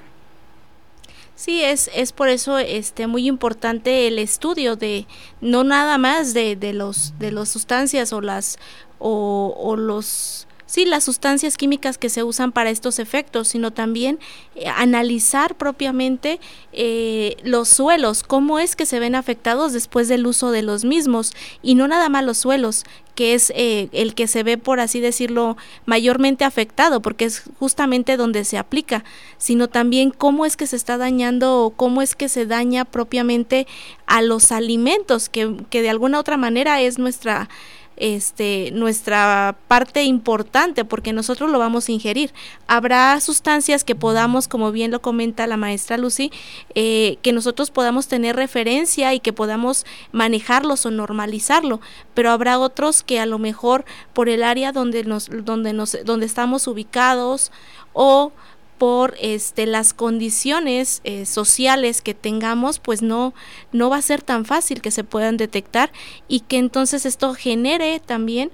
Sí, 1.35 1.63
es, 1.63 1.91
es 1.93 2.13
por 2.13 2.29
eso 2.29 2.57
este 2.57 3.05
muy 3.05 3.27
importante 3.27 4.07
el 4.07 4.17
estudio 4.17 4.75
de 4.75 5.05
no 5.39 5.63
nada 5.63 5.99
más 5.99 6.33
de, 6.33 6.55
de 6.55 6.73
los 6.73 7.13
de 7.19 7.31
las 7.31 7.49
sustancias 7.49 8.11
o 8.11 8.21
las 8.21 8.57
o, 8.97 9.53
o 9.55 9.75
los 9.75 10.46
sí, 10.67 10.85
las 10.85 11.03
sustancias 11.05 11.57
químicas 11.57 11.97
que 11.97 12.09
se 12.09 12.21
usan 12.23 12.51
para 12.51 12.69
estos 12.69 12.99
efectos, 12.99 13.47
sino 13.47 13.71
también 13.71 14.19
eh, 14.55 14.67
analizar 14.67 15.55
propiamente 15.55 16.39
eh, 16.73 17.37
los 17.43 17.69
suelos, 17.69 18.21
cómo 18.21 18.59
es 18.59 18.75
que 18.75 18.85
se 18.85 18.99
ven 18.99 19.15
afectados 19.15 19.73
después 19.73 20.07
del 20.07 20.27
uso 20.27 20.51
de 20.51 20.61
los 20.61 20.85
mismos, 20.85 21.33
y 21.63 21.73
no 21.73 21.87
nada 21.87 22.09
más 22.09 22.23
los 22.23 22.37
suelos, 22.37 22.83
que 23.15 23.33
es 23.33 23.51
eh, 23.55 23.89
el 23.93 24.13
que 24.13 24.27
se 24.27 24.43
ve, 24.43 24.59
por 24.59 24.79
así 24.79 24.99
decirlo, 24.99 25.57
mayormente 25.87 26.45
afectado, 26.45 27.01
porque 27.01 27.25
es 27.25 27.43
justamente 27.57 28.15
donde 28.15 28.45
se 28.45 28.59
aplica, 28.59 29.03
sino 29.39 29.67
también 29.67 30.11
cómo 30.11 30.45
es 30.45 30.55
que 30.55 30.67
se 30.67 30.75
está 30.75 30.97
dañando 30.97 31.63
o 31.63 31.71
cómo 31.71 32.03
es 32.03 32.13
que 32.13 32.29
se 32.29 32.45
daña 32.45 32.85
propiamente 32.85 33.65
a 34.05 34.21
los 34.21 34.51
alimentos, 34.51 35.29
que, 35.29 35.55
que 35.71 35.81
de 35.81 35.89
alguna 35.89 36.19
otra 36.19 36.37
manera 36.37 36.79
es 36.79 36.99
nuestra 36.99 37.49
este, 37.97 38.71
nuestra 38.73 39.57
parte 39.67 40.03
importante 40.03 40.85
porque 40.85 41.13
nosotros 41.13 41.49
lo 41.49 41.59
vamos 41.59 41.89
a 41.89 41.91
ingerir. 41.91 42.33
Habrá 42.67 43.19
sustancias 43.19 43.83
que 43.83 43.95
podamos, 43.95 44.47
como 44.47 44.71
bien 44.71 44.91
lo 44.91 45.01
comenta 45.01 45.47
la 45.47 45.57
maestra 45.57 45.97
Lucy, 45.97 46.31
eh, 46.75 47.17
que 47.21 47.33
nosotros 47.33 47.71
podamos 47.71 48.07
tener 48.07 48.35
referencia 48.35 49.13
y 49.13 49.19
que 49.19 49.33
podamos 49.33 49.85
manejarlos 50.11 50.85
o 50.85 50.91
normalizarlo, 50.91 51.81
pero 52.13 52.31
habrá 52.31 52.59
otros 52.59 53.03
que 53.03 53.19
a 53.19 53.25
lo 53.25 53.39
mejor 53.39 53.85
por 54.13 54.29
el 54.29 54.43
área 54.43 54.71
donde 54.71 55.03
nos, 55.03 55.29
donde 55.43 55.73
nos, 55.73 55.97
donde 56.05 56.25
estamos 56.25 56.67
ubicados 56.67 57.51
o 57.93 58.31
por 58.77 59.15
este 59.19 59.65
las 59.65 59.93
condiciones 59.93 61.01
eh, 61.03 61.25
sociales 61.25 62.01
que 62.01 62.13
tengamos 62.13 62.79
pues 62.79 63.01
no 63.01 63.33
no 63.71 63.89
va 63.89 63.97
a 63.97 64.01
ser 64.01 64.21
tan 64.21 64.45
fácil 64.45 64.81
que 64.81 64.91
se 64.91 65.03
puedan 65.03 65.37
detectar 65.37 65.91
y 66.27 66.41
que 66.41 66.57
entonces 66.57 67.05
esto 67.05 67.33
genere 67.33 67.99
también 67.99 68.51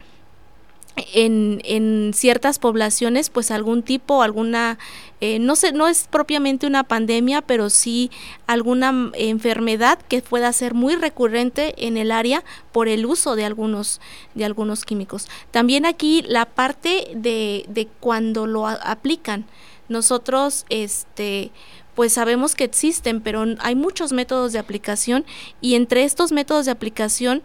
en, 1.14 1.62
en 1.64 2.12
ciertas 2.14 2.60
poblaciones 2.60 3.30
pues 3.30 3.52
algún 3.52 3.82
tipo 3.82 4.22
alguna 4.22 4.78
eh, 5.22 5.40
no 5.40 5.56
sé 5.56 5.72
no 5.72 5.88
es 5.88 6.08
propiamente 6.10 6.68
una 6.68 6.84
pandemia 6.84 7.42
pero 7.42 7.70
sí 7.70 8.12
alguna 8.46 9.12
enfermedad 9.16 10.00
que 10.08 10.22
pueda 10.22 10.54
ser 10.54 10.74
muy 10.74 10.96
recurrente 10.96 11.74
en 11.88 11.98
el 11.98 12.12
área 12.12 12.44
por 12.72 12.88
el 12.88 13.06
uso 13.06 13.36
de 13.36 13.46
algunos 13.46 14.02
de 14.36 14.46
algunos 14.46 14.86
químicos. 14.86 15.28
También 15.52 15.86
aquí 15.86 16.24
la 16.28 16.46
parte 16.46 17.08
de, 17.16 17.66
de 17.70 17.88
cuando 18.00 18.46
lo 18.46 18.68
aplican 18.68 19.46
nosotros, 19.94 20.66
este, 20.68 21.52
pues 21.96 22.14
sabemos 22.14 22.56
que 22.56 22.66
existen, 22.66 23.22
pero 23.22 23.46
hay 23.60 23.76
muchos 23.76 24.12
métodos 24.12 24.52
de 24.52 24.60
aplicación 24.60 25.26
y 25.62 25.76
entre 25.76 26.04
estos 26.04 26.34
métodos 26.34 26.66
de 26.66 26.72
aplicación 26.72 27.44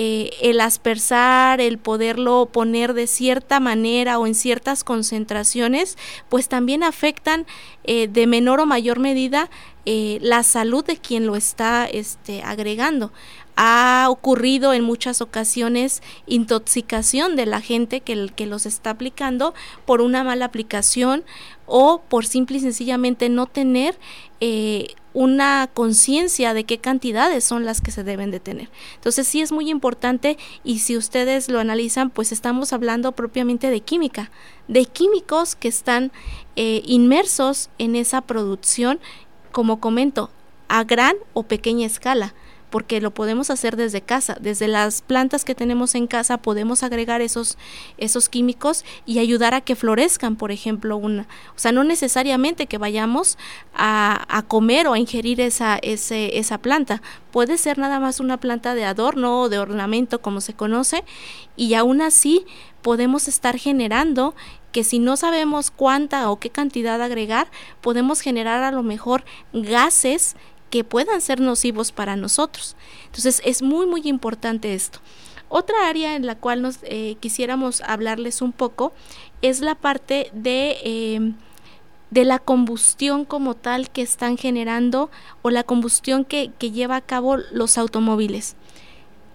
eh, 0.00 0.30
el 0.42 0.60
aspersar, 0.60 1.60
el 1.60 1.76
poderlo 1.76 2.46
poner 2.52 2.94
de 2.94 3.08
cierta 3.08 3.58
manera 3.58 4.20
o 4.20 4.28
en 4.28 4.36
ciertas 4.36 4.84
concentraciones, 4.84 5.98
pues 6.28 6.48
también 6.48 6.84
afectan 6.84 7.46
eh, 7.82 8.06
de 8.06 8.28
menor 8.28 8.60
o 8.60 8.66
mayor 8.66 9.00
medida 9.00 9.50
eh, 9.86 10.18
la 10.20 10.44
salud 10.44 10.84
de 10.84 10.98
quien 10.98 11.26
lo 11.26 11.34
está 11.34 11.86
este, 11.86 12.44
agregando 12.44 13.12
ha 13.60 14.06
ocurrido 14.08 14.72
en 14.72 14.84
muchas 14.84 15.20
ocasiones 15.20 16.00
intoxicación 16.28 17.34
de 17.34 17.44
la 17.44 17.60
gente 17.60 18.00
que, 18.02 18.46
los 18.46 18.66
está 18.66 18.90
aplicando 18.90 19.52
por 19.84 20.00
una 20.00 20.22
mala 20.22 20.44
aplicación 20.44 21.24
o 21.66 22.00
por 22.08 22.24
simple 22.24 22.58
y 22.58 22.60
sencillamente 22.60 23.28
no 23.28 23.46
tener 23.46 23.98
eh, 24.40 24.94
una 25.12 25.68
conciencia 25.74 26.54
de 26.54 26.62
qué 26.62 26.78
cantidades 26.78 27.42
son 27.42 27.64
las 27.64 27.80
que 27.80 27.90
se 27.90 28.04
deben 28.04 28.30
de 28.30 28.38
tener. 28.38 28.70
Entonces 28.94 29.26
sí 29.26 29.40
es 29.40 29.50
muy 29.50 29.70
importante 29.70 30.38
y 30.62 30.78
si 30.78 30.96
ustedes 30.96 31.48
lo 31.48 31.58
analizan, 31.58 32.10
pues 32.10 32.30
estamos 32.30 32.72
hablando 32.72 33.10
propiamente 33.10 33.70
de 33.70 33.80
química, 33.80 34.30
de 34.68 34.84
químicos 34.84 35.56
que 35.56 35.66
están 35.66 36.12
eh, 36.54 36.82
inmersos 36.86 37.70
en 37.78 37.96
esa 37.96 38.20
producción, 38.20 39.00
como 39.50 39.80
comento, 39.80 40.30
a 40.68 40.84
gran 40.84 41.16
o 41.32 41.42
pequeña 41.42 41.86
escala 41.86 42.34
porque 42.70 43.00
lo 43.00 43.12
podemos 43.12 43.50
hacer 43.50 43.76
desde 43.76 44.00
casa, 44.00 44.36
desde 44.40 44.68
las 44.68 45.02
plantas 45.02 45.44
que 45.44 45.54
tenemos 45.54 45.94
en 45.94 46.06
casa 46.06 46.38
podemos 46.38 46.82
agregar 46.82 47.20
esos, 47.20 47.58
esos 47.96 48.28
químicos 48.28 48.84
y 49.06 49.18
ayudar 49.18 49.54
a 49.54 49.60
que 49.60 49.76
florezcan, 49.76 50.36
por 50.36 50.52
ejemplo, 50.52 50.96
una, 50.96 51.22
o 51.54 51.58
sea, 51.58 51.72
no 51.72 51.84
necesariamente 51.84 52.66
que 52.66 52.78
vayamos 52.78 53.38
a, 53.74 54.24
a 54.28 54.42
comer 54.42 54.86
o 54.86 54.92
a 54.92 54.98
ingerir 54.98 55.40
esa, 55.40 55.78
ese, 55.82 56.38
esa 56.38 56.58
planta, 56.58 57.02
puede 57.30 57.58
ser 57.58 57.78
nada 57.78 58.00
más 58.00 58.20
una 58.20 58.38
planta 58.38 58.74
de 58.74 58.84
adorno 58.84 59.42
o 59.42 59.48
de 59.48 59.58
ornamento 59.58 60.20
como 60.20 60.40
se 60.40 60.54
conoce 60.54 61.04
y 61.56 61.74
aún 61.74 62.02
así 62.02 62.46
podemos 62.82 63.28
estar 63.28 63.58
generando 63.58 64.34
que 64.72 64.84
si 64.84 64.98
no 64.98 65.16
sabemos 65.16 65.70
cuánta 65.70 66.30
o 66.30 66.38
qué 66.38 66.50
cantidad 66.50 67.00
agregar, 67.00 67.48
podemos 67.80 68.20
generar 68.20 68.62
a 68.62 68.70
lo 68.70 68.82
mejor 68.82 69.24
gases 69.52 70.36
que 70.70 70.84
puedan 70.84 71.20
ser 71.20 71.40
nocivos 71.40 71.92
para 71.92 72.16
nosotros. 72.16 72.76
Entonces 73.06 73.42
es 73.44 73.62
muy, 73.62 73.86
muy 73.86 74.02
importante 74.04 74.74
esto. 74.74 75.00
Otra 75.48 75.88
área 75.88 76.14
en 76.14 76.26
la 76.26 76.34
cual 76.34 76.60
nos 76.60 76.78
eh, 76.82 77.16
quisiéramos 77.20 77.80
hablarles 77.80 78.42
un 78.42 78.52
poco 78.52 78.92
es 79.40 79.60
la 79.60 79.74
parte 79.74 80.30
de, 80.34 80.76
em, 80.84 81.34
de 82.10 82.24
la 82.24 82.38
combustión 82.38 83.24
como 83.24 83.54
tal 83.54 83.90
que 83.90 84.02
están 84.02 84.36
generando 84.36 85.10
o 85.42 85.50
la 85.50 85.64
combustión 85.64 86.24
que, 86.24 86.50
que 86.58 86.70
lleva 86.70 86.96
a 86.96 87.00
cabo 87.00 87.38
los 87.52 87.78
automóviles. 87.78 88.56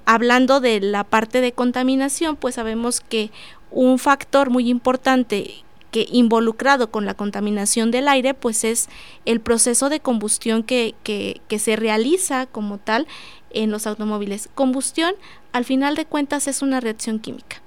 Hablando 0.06 0.60
de 0.60 0.82
la 0.82 1.04
parte 1.04 1.42
de 1.42 1.54
contaminación, 1.54 2.36
pues 2.36 2.56
sabemos 2.56 3.00
que 3.00 3.32
un 3.72 3.98
factor 3.98 4.50
muy 4.52 4.70
importante 4.70 5.64
que 5.94 6.08
involucrado 6.12 6.90
con 6.90 7.06
la 7.06 7.14
contaminación 7.14 7.92
del 7.92 8.08
aire, 8.08 8.34
pues 8.34 8.64
es 8.64 8.90
el 9.26 9.40
proceso 9.40 9.90
de 9.90 10.00
combustión 10.00 10.64
que, 10.64 10.96
que, 11.04 11.60
se 11.60 11.76
realiza 11.76 12.48
como 12.48 12.80
tal 12.80 13.08
en 13.52 13.70
los 13.70 13.86
automóviles. 13.86 14.50
Combustión, 14.56 15.14
al 15.52 15.66
final 15.66 15.94
de 15.94 16.06
cuentas, 16.06 16.48
es 16.48 16.64
una 16.64 16.80
reacción 16.80 17.20
química. 17.20 17.62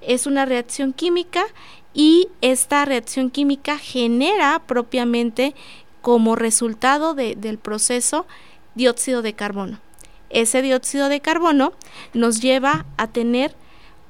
Es 0.00 0.26
una 0.26 0.44
reacción 0.44 0.92
química 0.92 1.44
y 1.94 2.26
esta 2.40 2.84
reacción 2.84 3.30
química 3.30 3.78
genera 3.78 4.60
propiamente 4.66 5.54
como 6.02 6.34
resultado 6.34 7.14
de, 7.14 7.36
del 7.36 7.58
proceso 7.58 8.26
dióxido 8.74 9.22
de 9.22 9.34
carbono. 9.34 9.78
Ese 10.30 10.62
dióxido 10.62 11.08
de 11.08 11.20
carbono 11.20 11.74
nos 12.12 12.40
lleva 12.40 12.86
a 12.96 13.06
tener 13.06 13.54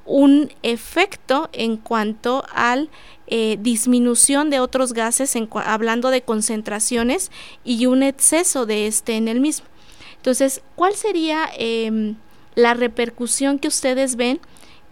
un 0.09 0.51
efecto 0.63 1.49
en 1.53 1.77
cuanto 1.77 2.43
al 2.51 2.89
eh, 3.31 3.57
disminución 3.61 4.49
de 4.49 4.59
otros 4.59 4.93
gases, 4.93 5.37
hablando 5.65 6.09
de 6.09 6.21
concentraciones, 6.21 7.31
y 7.63 7.85
un 7.85 8.03
exceso 8.03 8.65
de 8.65 8.87
este 8.87 9.15
en 9.15 9.27
el 9.27 9.39
mismo. 9.39 9.67
Entonces, 10.17 10.61
¿cuál 10.75 10.95
sería 10.95 11.49
em, 11.57 12.15
la 12.55 12.73
repercusión 12.73 13.59
que 13.59 13.67
ustedes 13.67 14.15
ven 14.15 14.39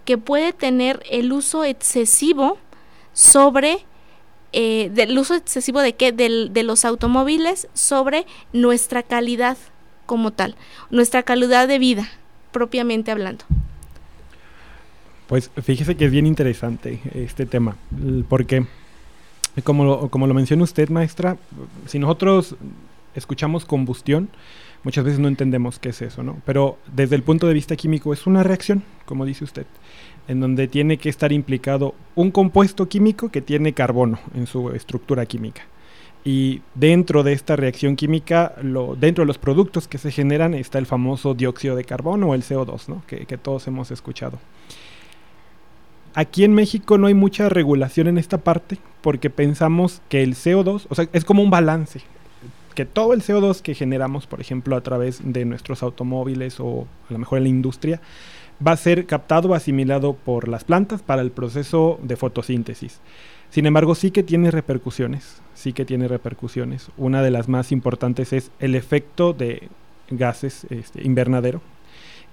que 0.06 0.18
puede 0.18 0.54
tener 0.54 1.04
el 1.10 1.34
uso 1.34 1.66
excesivo 1.66 2.58
sobre 3.12 3.86
eh, 4.54 4.90
del 4.94 5.18
uso 5.20 5.36
excesivo 5.36 5.82
de 5.82 5.96
qué 5.96 6.14
de 6.14 6.64
los 6.64 6.86
automóviles 6.86 7.68
sobre 7.74 8.26
nuestra 8.54 9.04
calidad 9.04 9.58
como 10.06 10.32
tal, 10.32 10.56
nuestra 10.90 11.24
calidad 11.24 11.68
de 11.68 11.80
vida 11.80 12.10
propiamente 12.52 13.12
hablando. 13.12 13.46
Pues 15.28 15.52
fíjese 15.62 15.96
que 15.96 16.06
es 16.06 16.12
bien 16.12 16.26
interesante 16.26 17.02
este 17.14 17.46
tema, 17.46 17.76
porque 18.30 18.66
como 19.64 19.84
lo, 19.84 20.10
como 20.10 20.26
lo 20.26 20.34
menciona 20.34 20.64
usted, 20.64 20.90
maestra, 20.90 21.38
si 21.86 22.00
nosotros 22.00 22.56
escuchamos 23.14 23.66
combustión, 23.66 24.30
muchas 24.84 25.04
veces 25.04 25.20
no 25.20 25.28
entendemos 25.28 25.80
qué 25.80 25.90
es 25.90 26.02
eso, 26.02 26.24
¿no? 26.24 26.38
Pero 26.46 26.78
desde 26.96 27.16
el 27.16 27.24
punto 27.24 27.46
de 27.48 27.54
vista 27.54 27.76
químico 27.76 28.14
es 28.14 28.26
una 28.26 28.42
reacción, 28.42 28.84
como 29.06 29.26
dice 29.26 29.44
usted, 29.44 29.66
en 30.30 30.40
donde 30.40 30.70
tiene 30.70 30.98
que 30.98 31.10
estar 31.10 31.34
implicado 31.34 31.94
un 32.16 32.32
compuesto 32.32 32.88
químico 32.88 33.30
que 33.30 33.42
tiene 33.42 33.74
carbono 33.74 34.20
en 34.34 34.48
su 34.48 34.70
estructura 34.70 35.26
química. 35.26 35.64
Y 36.24 36.62
dentro 36.74 37.24
de 37.24 37.34
esta 37.34 37.58
reacción 37.58 37.98
química, 37.98 38.54
dentro 38.98 39.24
de 39.24 39.28
los 39.28 39.38
productos 39.38 39.90
que 39.90 39.98
se 39.98 40.12
generan 40.12 40.54
está 40.54 40.78
el 40.78 40.86
famoso 40.86 41.34
dióxido 41.34 41.76
de 41.76 41.84
carbono 41.84 42.30
o 42.30 42.34
el 42.34 42.44
CO2, 42.44 42.88
¿no? 42.88 43.04
que 43.08 43.38
todos 43.38 43.68
hemos 43.68 43.92
escuchado. 43.92 44.40
Aquí 46.14 46.44
en 46.44 46.54
México 46.54 46.98
no 46.98 47.08
hay 47.08 47.14
mucha 47.14 47.50
regulación 47.50 48.08
en 48.08 48.18
esta 48.18 48.40
parte 48.40 48.78
porque 49.02 49.30
pensamos 49.30 50.02
que 50.10 50.24
el 50.24 50.36
CO2, 50.36 50.88
o 50.90 50.96
sea, 50.96 51.08
es 51.14 51.26
como 51.26 51.44
un 51.44 51.50
balance, 51.50 52.02
que 52.76 52.86
todo 52.86 53.14
el 53.14 53.24
CO2 53.24 53.62
que 53.62 53.74
generamos, 53.74 54.28
por 54.28 54.40
ejemplo, 54.40 54.76
a 54.76 54.82
través 54.82 55.20
de 55.24 55.46
nuestros 55.46 55.82
automóviles 55.82 56.60
o 56.60 56.88
a 57.10 57.14
lo 57.14 57.20
mejor 57.20 57.40
en 57.40 57.46
la 57.46 57.50
industria, 57.50 58.02
va 58.66 58.72
a 58.72 58.78
ser 58.78 59.06
captado 59.06 59.50
o 59.50 59.54
asimilado 59.54 60.14
por 60.14 60.48
las 60.48 60.64
plantas 60.64 61.02
para 61.02 61.22
el 61.22 61.32
proceso 61.32 62.00
de 62.04 62.16
fotosíntesis. 62.16 63.00
Sin 63.50 63.66
embargo, 63.66 63.96
sí 63.96 64.12
que 64.12 64.24
tiene 64.24 64.52
repercusiones, 64.52 65.42
sí 65.54 65.74
que 65.74 65.86
tiene 65.86 66.08
repercusiones. 66.08 66.90
Una 66.98 67.22
de 67.22 67.32
las 67.32 67.48
más 67.48 67.72
importantes 67.72 68.34
es 68.34 68.52
el 68.60 68.76
efecto 68.76 69.34
de 69.34 69.70
gases 70.10 70.68
este, 70.70 71.04
invernadero, 71.04 71.62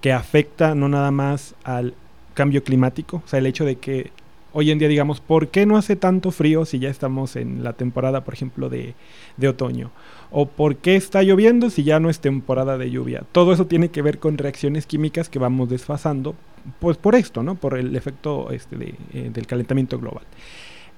que 0.01 0.13
afecta 0.13 0.75
no 0.75 0.89
nada 0.89 1.11
más 1.11 1.55
al 1.63 1.95
cambio 2.35 2.63
climático, 2.63 3.23
o 3.25 3.27
sea, 3.27 3.39
el 3.39 3.47
hecho 3.47 3.65
de 3.65 3.77
que 3.77 4.11
hoy 4.53 4.71
en 4.71 4.79
día 4.79 4.87
digamos, 4.87 5.19
¿por 5.19 5.47
qué 5.47 5.65
no 5.65 5.75
hace 5.75 5.95
tanto 5.95 6.31
frío 6.31 6.63
si 6.65 6.79
ya 6.79 6.89
estamos 6.89 7.35
en 7.35 7.63
la 7.63 7.73
temporada, 7.73 8.23
por 8.23 8.35
ejemplo, 8.35 8.69
de, 8.69 8.93
de, 9.35 9.47
otoño? 9.47 9.91
¿O 10.31 10.45
por 10.45 10.77
qué 10.77 10.95
está 10.95 11.23
lloviendo 11.23 11.69
si 11.69 11.83
ya 11.83 11.99
no 11.99 12.09
es 12.09 12.19
temporada 12.19 12.77
de 12.77 12.91
lluvia? 12.91 13.23
Todo 13.31 13.51
eso 13.53 13.65
tiene 13.65 13.89
que 13.89 14.01
ver 14.01 14.19
con 14.19 14.37
reacciones 14.37 14.85
químicas 14.85 15.27
que 15.27 15.39
vamos 15.39 15.69
desfasando, 15.69 16.35
pues 16.79 16.95
por 16.95 17.15
esto, 17.15 17.43
¿no? 17.43 17.55
Por 17.55 17.77
el 17.77 17.95
efecto 17.95 18.51
este, 18.51 18.77
de, 18.77 18.95
eh, 19.13 19.29
del 19.33 19.47
calentamiento 19.47 19.99
global. 19.99 20.23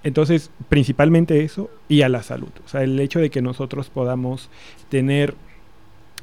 Entonces, 0.04 0.52
principalmente 0.70 1.44
eso 1.44 1.72
y 1.90 2.04
a 2.04 2.10
la 2.10 2.22
salud. 2.22 2.52
O 2.64 2.68
sea, 2.68 2.84
el 2.84 3.00
hecho 3.00 3.20
de 3.20 3.30
que 3.32 3.42
nosotros 3.42 3.90
podamos 3.90 4.50
tener 4.90 5.34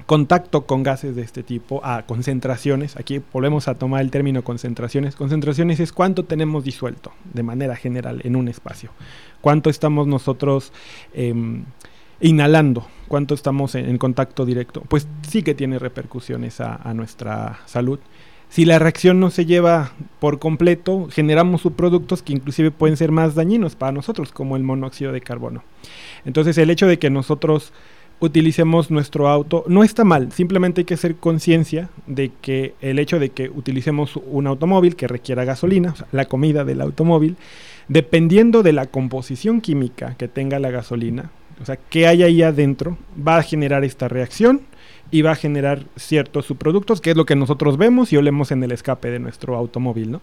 contacto 0.07 0.67
con 0.67 0.83
gases 0.83 1.17
de 1.17 1.23
este 1.23 1.43
tipo 1.43 1.85
a 1.85 2.03
concentraciones. 2.03 2.97
Aquí 2.97 3.23
volvemos 3.33 3.69
a 3.69 3.75
tomar 3.75 4.03
el 4.03 4.11
término 4.11 4.45
concentraciones. 4.45 5.17
Concentraciones 5.17 5.81
es 5.81 5.93
cuánto 5.93 6.25
tenemos 6.25 6.65
disuelto 6.65 7.13
de 7.33 7.43
manera 7.43 7.77
general 7.77 8.21
en 8.25 8.37
un 8.37 8.49
espacio. 8.49 8.91
Cuánto 9.41 9.71
estamos 9.71 10.07
nosotros 10.07 10.73
eh, 11.13 11.35
inhalando, 12.21 12.87
cuánto 13.09 13.35
estamos 13.35 13.75
en, 13.75 13.97
contacto 13.99 14.45
directo. 14.45 14.83
Pues 14.89 15.09
sí 15.29 15.43
que 15.43 15.55
tiene 15.55 15.79
repercusiones 15.79 16.61
a 16.61 16.93
nuestra 16.95 17.61
salud. 17.67 17.99
Si 18.55 18.65
la 18.65 18.79
reacción 18.79 19.19
no 19.19 19.31
se 19.31 19.47
lleva 19.47 19.95
por 20.21 20.39
completo, 20.39 21.09
generamos 21.11 21.63
subproductos 21.63 22.23
que 22.23 22.33
inclusive 22.33 22.71
pueden 22.71 22.97
ser 22.97 23.11
más 23.11 23.35
dañinos 23.35 23.75
para 23.75 23.91
nosotros, 23.91 24.31
como 24.31 24.57
el 24.57 24.63
monóxido 24.63 25.11
de 25.11 25.21
carbono. 25.21 25.65
Entonces 26.25 26.57
el 26.59 26.71
hecho 26.71 26.87
de 26.87 27.01
que 27.01 27.11
nosotros 27.11 27.73
utilicemos 28.21 28.91
nuestro 28.91 29.29
auto. 29.29 29.65
No 29.69 29.85
está 29.85 30.05
mal, 30.05 30.33
simplemente 30.33 30.83
hay 30.83 30.85
que 30.85 30.95
hacer 30.95 31.17
conciencia 31.17 31.89
de 32.07 32.31
que 32.41 32.75
el 32.81 32.99
hecho 32.99 33.19
de 33.19 33.31
que 33.31 33.49
utilicemos 33.49 34.17
un 34.17 34.47
automóvil 34.47 34.97
que 34.97 35.09
requiera 35.09 35.45
gasolina, 35.45 35.95
la 36.13 36.27
comida 36.27 36.65
del 36.65 36.81
automóvil, 36.81 37.37
dependiendo 37.89 38.63
de 38.63 38.73
la 38.73 38.87
composición 38.87 39.61
química 39.61 40.15
que 40.17 40.29
tenga 40.29 40.59
la 40.59 40.71
gasolina, 40.71 41.31
o 41.61 41.65
sea, 41.65 41.77
qué 41.77 42.07
hay 42.07 42.23
ahí 42.23 42.43
adentro, 42.43 42.99
va 43.17 43.37
a 43.37 43.43
generar 43.43 43.85
esta 43.85 44.09
reacción 44.09 44.63
y 45.11 45.23
va 45.23 45.33
a 45.33 45.37
generar 45.37 45.85
ciertos 45.97 46.47
subproductos, 46.47 47.01
que 47.01 47.11
es 47.11 47.17
lo 47.17 47.27
que 47.27 47.37
nosotros 47.37 47.77
vemos 47.77 48.13
y 48.13 48.17
olemos 48.17 48.51
en 48.51 48.63
el 48.63 48.73
escape 48.73 49.11
de 49.11 49.19
nuestro 49.19 49.57
automóvil, 49.57 50.11
¿no? 50.11 50.21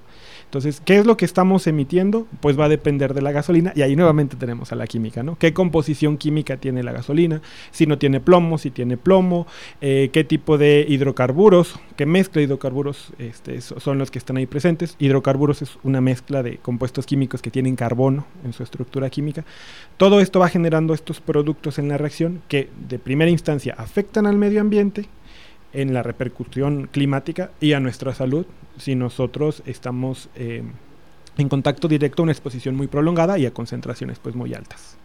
Entonces, 0.51 0.81
¿qué 0.83 0.97
es 0.97 1.05
lo 1.05 1.15
que 1.15 1.23
estamos 1.23 1.65
emitiendo? 1.65 2.27
Pues 2.41 2.59
va 2.59 2.65
a 2.65 2.69
depender 2.69 3.13
de 3.13 3.21
la 3.21 3.31
gasolina 3.31 3.71
y 3.73 3.83
ahí 3.83 3.95
nuevamente 3.95 4.35
tenemos 4.35 4.73
a 4.73 4.75
la 4.75 4.85
química, 4.85 5.23
¿no? 5.23 5.37
¿Qué 5.37 5.53
composición 5.53 6.17
química 6.17 6.57
tiene 6.57 6.83
la 6.83 6.91
gasolina? 6.91 7.41
Si 7.71 7.85
no 7.85 7.97
tiene 7.97 8.19
plomo, 8.19 8.57
si 8.57 8.69
tiene 8.69 8.97
plomo, 8.97 9.47
eh, 9.79 10.09
qué 10.11 10.25
tipo 10.25 10.57
de 10.57 10.85
hidrocarburos, 10.89 11.79
qué 11.95 12.05
mezcla 12.05 12.39
de 12.41 12.47
hidrocarburos 12.47 13.13
este, 13.17 13.61
son 13.61 13.97
los 13.97 14.11
que 14.11 14.19
están 14.19 14.35
ahí 14.35 14.45
presentes. 14.45 14.97
Hidrocarburos 14.99 15.61
es 15.61 15.77
una 15.83 16.01
mezcla 16.01 16.43
de 16.43 16.57
compuestos 16.57 17.05
químicos 17.05 17.41
que 17.41 17.49
tienen 17.49 17.77
carbono 17.77 18.25
en 18.43 18.51
su 18.51 18.61
estructura 18.61 19.09
química. 19.09 19.45
Todo 19.95 20.19
esto 20.19 20.41
va 20.41 20.49
generando 20.49 20.93
estos 20.93 21.21
productos 21.21 21.79
en 21.79 21.87
la 21.87 21.97
reacción 21.97 22.41
que 22.49 22.69
de 22.89 22.99
primera 22.99 23.31
instancia 23.31 23.73
afectan 23.77 24.25
al 24.25 24.35
medio 24.35 24.59
ambiente, 24.59 24.70
en 25.73 25.93
la 25.93 26.03
repercusión 26.03 26.87
climática 26.91 27.51
y 27.59 27.73
a 27.73 27.79
nuestra 27.79 28.13
salud 28.13 28.45
si 28.77 28.95
nosotros 28.95 29.63
estamos 29.65 30.29
eh, 30.35 30.63
en 31.37 31.49
contacto 31.49 31.87
directo 31.87 32.21
a 32.21 32.23
una 32.23 32.31
exposición 32.31 32.75
muy 32.75 32.87
prolongada 32.87 33.37
y 33.37 33.45
a 33.45 33.53
concentraciones 33.53 34.19
pues 34.19 34.35
muy 34.35 34.53
altas. 34.53 34.97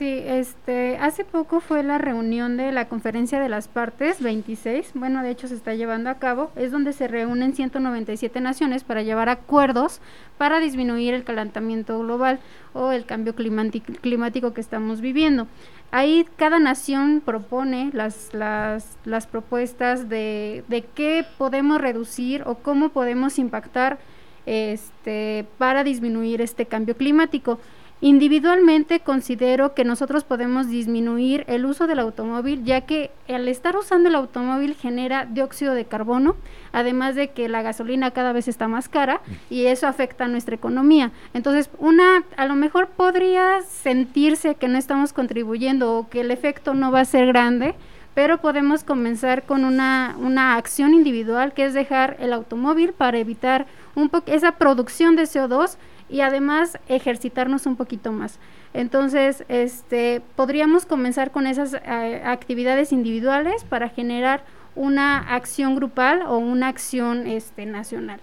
Sí, 0.00 0.22
este, 0.24 0.96
hace 0.96 1.26
poco 1.26 1.60
fue 1.60 1.82
la 1.82 1.98
reunión 1.98 2.56
de 2.56 2.72
la 2.72 2.88
conferencia 2.88 3.38
de 3.38 3.50
las 3.50 3.68
partes 3.68 4.22
26, 4.22 4.92
bueno, 4.94 5.22
de 5.22 5.28
hecho 5.28 5.46
se 5.46 5.54
está 5.54 5.74
llevando 5.74 6.08
a 6.08 6.14
cabo, 6.14 6.50
es 6.56 6.72
donde 6.72 6.94
se 6.94 7.06
reúnen 7.06 7.52
197 7.52 8.40
naciones 8.40 8.82
para 8.82 9.02
llevar 9.02 9.28
acuerdos 9.28 10.00
para 10.38 10.58
disminuir 10.58 11.12
el 11.12 11.24
calentamiento 11.24 11.98
global 11.98 12.40
o 12.72 12.92
el 12.92 13.04
cambio 13.04 13.34
climático 13.34 14.54
que 14.54 14.62
estamos 14.62 15.02
viviendo. 15.02 15.48
Ahí 15.90 16.26
cada 16.36 16.58
nación 16.60 17.20
propone 17.22 17.90
las, 17.92 18.32
las, 18.32 18.96
las 19.04 19.26
propuestas 19.26 20.08
de, 20.08 20.64
de 20.68 20.80
qué 20.80 21.26
podemos 21.36 21.78
reducir 21.78 22.42
o 22.46 22.54
cómo 22.54 22.88
podemos 22.88 23.38
impactar 23.38 23.98
este, 24.46 25.44
para 25.58 25.84
disminuir 25.84 26.40
este 26.40 26.64
cambio 26.64 26.96
climático. 26.96 27.60
Individualmente 28.02 29.00
considero 29.00 29.74
que 29.74 29.84
nosotros 29.84 30.24
podemos 30.24 30.70
disminuir 30.70 31.44
el 31.48 31.66
uso 31.66 31.86
del 31.86 31.98
automóvil 31.98 32.64
ya 32.64 32.80
que 32.80 33.10
al 33.28 33.46
estar 33.46 33.76
usando 33.76 34.08
el 34.08 34.14
automóvil 34.14 34.74
genera 34.74 35.26
dióxido 35.26 35.74
de 35.74 35.84
carbono, 35.84 36.34
además 36.72 37.14
de 37.14 37.28
que 37.28 37.50
la 37.50 37.60
gasolina 37.60 38.10
cada 38.12 38.32
vez 38.32 38.48
está 38.48 38.68
más 38.68 38.88
cara 38.88 39.20
y 39.50 39.66
eso 39.66 39.86
afecta 39.86 40.24
a 40.24 40.28
nuestra 40.28 40.54
economía. 40.54 41.12
Entonces, 41.34 41.68
una 41.78 42.24
a 42.38 42.46
lo 42.46 42.54
mejor 42.54 42.88
podría 42.88 43.60
sentirse 43.62 44.54
que 44.54 44.68
no 44.68 44.78
estamos 44.78 45.12
contribuyendo 45.12 45.98
o 45.98 46.08
que 46.08 46.22
el 46.22 46.30
efecto 46.30 46.72
no 46.72 46.90
va 46.90 47.00
a 47.00 47.04
ser 47.04 47.26
grande, 47.26 47.74
pero 48.14 48.38
podemos 48.38 48.82
comenzar 48.82 49.42
con 49.42 49.66
una, 49.66 50.16
una 50.18 50.56
acción 50.56 50.94
individual 50.94 51.52
que 51.52 51.66
es 51.66 51.74
dejar 51.74 52.16
el 52.18 52.32
automóvil 52.32 52.94
para 52.94 53.18
evitar 53.18 53.66
un 53.94 54.10
esa 54.26 54.52
producción 54.52 55.16
de 55.16 55.24
CO2 55.24 55.76
y 56.10 56.22
además 56.22 56.78
ejercitarnos 56.88 57.66
un 57.66 57.76
poquito 57.76 58.12
más. 58.12 58.38
Entonces, 58.74 59.44
este, 59.48 60.22
podríamos 60.36 60.86
comenzar 60.86 61.30
con 61.30 61.46
esas 61.46 61.74
eh, 61.74 62.22
actividades 62.24 62.92
individuales 62.92 63.64
para 63.64 63.88
generar 63.88 64.44
una 64.76 65.18
acción 65.18 65.74
grupal 65.74 66.22
o 66.22 66.38
una 66.38 66.68
acción 66.68 67.26
este, 67.26 67.66
nacional. 67.66 68.20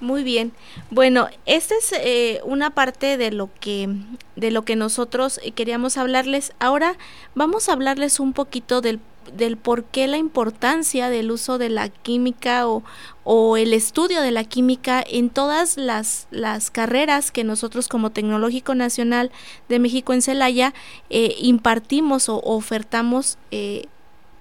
Muy 0.00 0.24
bien. 0.24 0.52
Bueno, 0.90 1.28
esta 1.46 1.74
es 1.76 1.92
eh, 1.92 2.40
una 2.44 2.70
parte 2.70 3.16
de 3.16 3.30
lo 3.30 3.48
que 3.60 3.88
de 4.36 4.50
lo 4.50 4.62
que 4.62 4.76
nosotros 4.76 5.40
queríamos 5.54 5.96
hablarles. 5.96 6.52
Ahora 6.58 6.96
vamos 7.34 7.68
a 7.68 7.72
hablarles 7.72 8.18
un 8.18 8.32
poquito 8.32 8.80
del 8.80 8.98
del 9.36 9.56
por 9.56 9.84
qué 9.84 10.06
la 10.06 10.16
importancia 10.16 11.10
del 11.10 11.30
uso 11.30 11.58
de 11.58 11.68
la 11.68 11.88
química 11.88 12.68
o, 12.68 12.82
o 13.24 13.56
el 13.56 13.72
estudio 13.72 14.20
de 14.20 14.30
la 14.30 14.44
química 14.44 15.04
en 15.06 15.30
todas 15.30 15.76
las, 15.76 16.26
las, 16.30 16.70
carreras 16.70 17.30
que 17.30 17.44
nosotros 17.44 17.88
como 17.88 18.10
Tecnológico 18.10 18.74
Nacional 18.74 19.30
de 19.68 19.78
México 19.78 20.12
en 20.12 20.22
Celaya 20.22 20.74
eh, 21.10 21.34
impartimos 21.38 22.28
o 22.28 22.40
ofertamos 22.44 23.38
eh, 23.50 23.86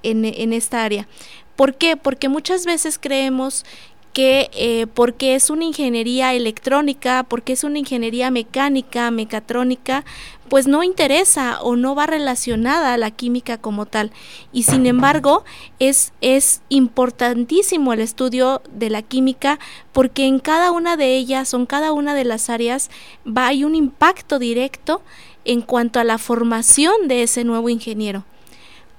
en, 0.03 0.25
en 0.25 0.53
esta 0.53 0.83
área. 0.83 1.07
¿Por 1.55 1.75
qué? 1.75 1.97
Porque 1.97 2.29
muchas 2.29 2.65
veces 2.65 2.97
creemos 2.99 3.65
que 4.13 4.51
eh, 4.53 4.85
porque 4.93 5.33
es 5.33 5.49
una 5.49 5.65
ingeniería 5.65 6.33
electrónica, 6.33 7.25
porque 7.27 7.53
es 7.53 7.63
una 7.63 7.79
ingeniería 7.79 8.29
mecánica, 8.29 9.09
mecatrónica, 9.09 10.05
pues 10.49 10.67
no 10.67 10.83
interesa 10.83 11.59
o 11.61 11.75
no 11.75 11.95
va 11.95 12.05
relacionada 12.05 12.93
a 12.93 12.97
la 12.97 13.09
química 13.09 13.57
como 13.57 13.87
tal. 13.87 14.11
Y 14.51 14.63
sin 14.63 14.85
embargo, 14.85 15.43
es, 15.79 16.13
es 16.21 16.61
importantísimo 16.69 17.91
el 17.91 18.01
estudio 18.01 18.61
de 18.71 18.91
la 18.91 19.01
química 19.01 19.57
porque 19.93 20.27
en 20.27 20.37
cada 20.37 20.71
una 20.71 20.95
de 20.95 21.15
ellas 21.17 21.53
o 21.53 21.57
en 21.57 21.65
cada 21.65 21.91
una 21.91 22.13
de 22.13 22.23
las 22.23 22.51
áreas 22.51 22.91
va 23.25 23.47
hay 23.47 23.63
un 23.63 23.73
impacto 23.73 24.37
directo 24.37 25.01
en 25.43 25.61
cuanto 25.61 25.99
a 25.99 26.03
la 26.03 26.19
formación 26.19 27.07
de 27.07 27.23
ese 27.23 27.43
nuevo 27.43 27.69
ingeniero. 27.69 28.23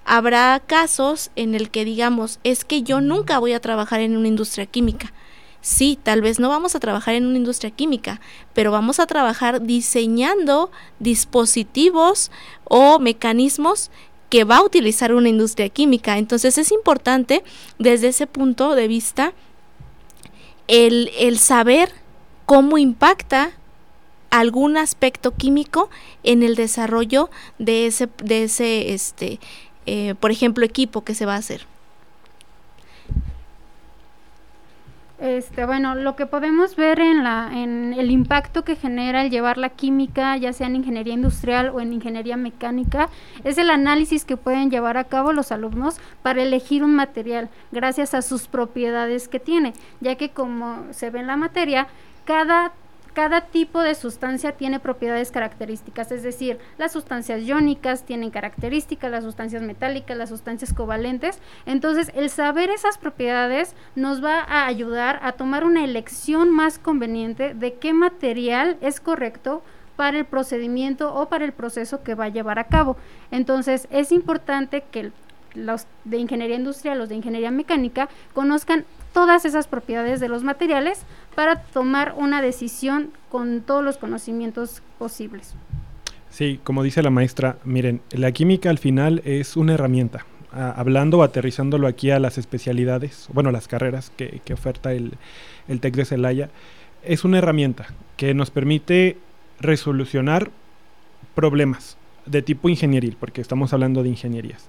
Habrá 0.05 0.61
casos 0.61 1.31
en 1.37 1.55
el 1.55 1.71
que 1.71 1.85
digamos, 1.85 2.41
es 2.45 2.65
que 2.65 2.83
yo 2.83 3.01
nunca 3.01 3.39
voy 3.39 3.53
a 3.53 3.61
trabajar 3.61 4.01
en 4.01 4.17
una 4.17 4.29
industria 4.29 4.67
química. 4.67 5.13
Sí, 5.61 5.99
tal 6.03 6.21
vez 6.21 6.39
no 6.39 6.51
vamos 6.51 6.75
a 6.75 6.81
trabajar 6.81 7.15
en 7.15 7.25
una 7.25 7.39
industria 7.39 7.71
química, 7.71 8.21
pero 8.53 8.71
vamos 8.71 9.01
a 9.01 9.07
trabajar 9.07 9.63
diseñando 9.63 10.71
dispositivos 10.99 12.31
o 12.65 12.99
mecanismos 12.99 13.91
que 14.29 14.45
va 14.45 14.59
a 14.59 14.63
utilizar 14.63 15.15
una 15.15 15.31
industria 15.31 15.71
química. 15.71 16.19
Entonces 16.19 16.59
es 16.59 16.71
importante 16.71 17.45
desde 17.79 18.09
ese 18.09 18.27
punto 18.27 18.75
de 18.75 18.89
vista 18.89 19.33
el, 20.69 21.11
el 21.19 21.39
saber 21.39 21.91
cómo 22.45 22.77
impacta 22.77 23.53
algún 24.31 24.77
aspecto 24.77 25.33
químico 25.33 25.89
en 26.25 26.43
el 26.43 26.57
desarrollo 26.57 27.31
de 27.59 27.87
ese, 27.87 28.09
de 28.23 28.45
ese 28.45 28.93
este, 28.93 29.39
eh, 29.87 30.15
por 30.19 30.31
ejemplo, 30.31 30.65
equipo 30.65 31.05
que 31.05 31.15
se 31.15 31.27
va 31.27 31.35
a 31.35 31.39
hacer. 31.39 31.67
Este, 35.21 35.65
bueno, 35.65 35.95
lo 35.95 36.17
que 36.17 36.27
podemos 36.27 36.77
ver 36.77 36.99
en, 37.01 37.25
la, 37.25 37.49
en 37.53 37.95
el 37.95 38.11
impacto 38.11 38.63
que 38.63 38.77
genera 38.77 39.23
el 39.23 39.31
llevar 39.31 39.59
la 39.59 39.71
química, 39.71 40.37
ya 40.37 40.53
sea 40.53 40.67
en 40.67 40.77
ingeniería 40.77 41.15
industrial 41.15 41.71
o 41.71 41.81
en 41.81 41.93
ingeniería 41.93 42.37
mecánica, 42.37 43.09
es 43.43 43.57
el 43.57 43.71
análisis 43.71 44.25
que 44.25 44.37
pueden 44.37 44.71
llevar 44.71 44.97
a 44.97 45.05
cabo 45.05 45.33
los 45.33 45.51
alumnos 45.51 45.97
para 46.23 46.43
elegir 46.43 46.85
un 46.85 46.95
material 46.95 47.49
gracias 47.73 48.13
a 48.13 48.23
sus 48.23 48.49
propiedades 48.49 49.29
que 49.29 49.41
tiene, 49.41 49.73
ya 50.01 50.17
que 50.17 50.31
como 50.31 50.85
se 50.91 51.11
ve 51.11 51.21
en 51.21 51.29
la 51.29 51.37
materia, 51.37 51.87
cada 52.27 52.73
cada 53.15 53.43
tipo 53.43 53.81
de 53.81 53.95
sustancia 53.95 54.53
tiene 54.53 54.81
propiedades 54.81 55.31
características, 55.31 56.11
es 56.11 56.23
decir, 56.23 56.59
las 56.79 56.93
sustancias 56.93 57.43
iónicas 57.43 58.05
tienen 58.05 58.31
características, 58.31 59.11
las 59.11 59.25
sustancias 59.25 59.63
metálicas, 59.63 60.17
las 60.17 60.29
sustancias 60.29 60.75
covalentes. 60.75 61.39
Entonces, 61.65 62.11
el 62.15 62.29
saber 62.29 62.71
esas 62.71 62.99
propiedades 62.99 63.75
nos 63.95 64.23
va 64.23 64.41
a 64.41 64.67
ayudar 64.67 65.21
a 65.23 65.33
tomar 65.33 65.65
una 65.65 65.85
elección 65.85 66.51
más 66.51 66.79
conveniente 66.79 67.55
de 67.55 67.75
qué 67.75 67.93
material 67.93 68.77
es 68.81 69.01
correcto 69.01 69.63
para 69.97 70.19
el 70.19 70.25
procedimiento 70.25 71.15
o 71.15 71.29
para 71.29 71.45
el 71.45 71.53
proceso 71.53 72.03
que 72.03 72.17
va 72.17 72.25
a 72.25 72.31
llevar 72.31 72.59
a 72.59 72.65
cabo. 72.65 72.97
Entonces, 73.31 73.87
es 73.91 74.11
importante 74.11 74.83
que 74.91 75.13
los 75.55 75.87
de 76.05 76.19
ingeniería 76.19 76.57
industrial, 76.57 76.99
los 76.99 77.09
de 77.09 77.15
ingeniería 77.15 77.53
mecánica, 77.53 78.09
conozcan 78.33 78.85
todas 79.13 79.45
esas 79.45 79.69
propiedades 79.69 80.19
de 80.19 80.29
los 80.29 80.43
materiales 80.43 81.03
para 81.35 81.63
tomar 81.63 82.15
una 82.17 82.43
decisión 82.43 83.11
con 83.31 83.61
todos 83.61 83.85
los 83.85 83.97
conocimientos 83.99 84.83
posibles. 84.99 85.55
Sí, 86.31 86.61
como 86.65 86.83
dice 86.83 87.03
la 87.03 87.11
maestra, 87.11 87.59
miren, 87.65 88.01
la 88.11 88.33
química 88.33 88.71
al 88.71 88.79
final 88.79 89.23
es 89.25 89.57
una 89.57 89.75
herramienta. 89.75 90.27
hablando 90.53 91.19
o 91.19 91.23
aterrizándolo 91.25 91.89
aquí 91.89 92.13
a 92.13 92.21
las 92.21 92.39
especialidades, 92.39 93.29
bueno, 93.33 93.51
las 93.51 93.67
carreras 93.67 94.13
que, 94.17 94.41
oferta 94.53 94.93
el, 94.93 95.15
el 95.67 95.81
TEC 95.81 95.97
de 95.97 96.05
Celaya, 96.05 96.51
es 97.03 97.25
una 97.25 97.39
herramienta 97.39 97.87
que 98.17 98.35
nos 98.35 98.51
permite 98.51 99.17
resolucionar 99.59 100.51
problemas 101.35 101.97
de 102.27 102.41
tipo 102.43 102.69
ingenieril, 102.69 103.17
porque 103.19 103.41
estamos 103.41 103.73
hablando 103.73 104.03
de 104.05 104.11
ingenierías. 104.11 104.69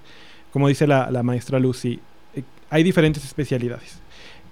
Como 0.52 0.68
dice 0.68 0.88
la, 0.88 1.12
la 1.12 1.22
maestra 1.22 1.60
Lucy, 1.60 2.00
eh, 2.36 2.44
hay 2.70 2.84
diferentes 2.84 3.24
especialidades 3.24 4.02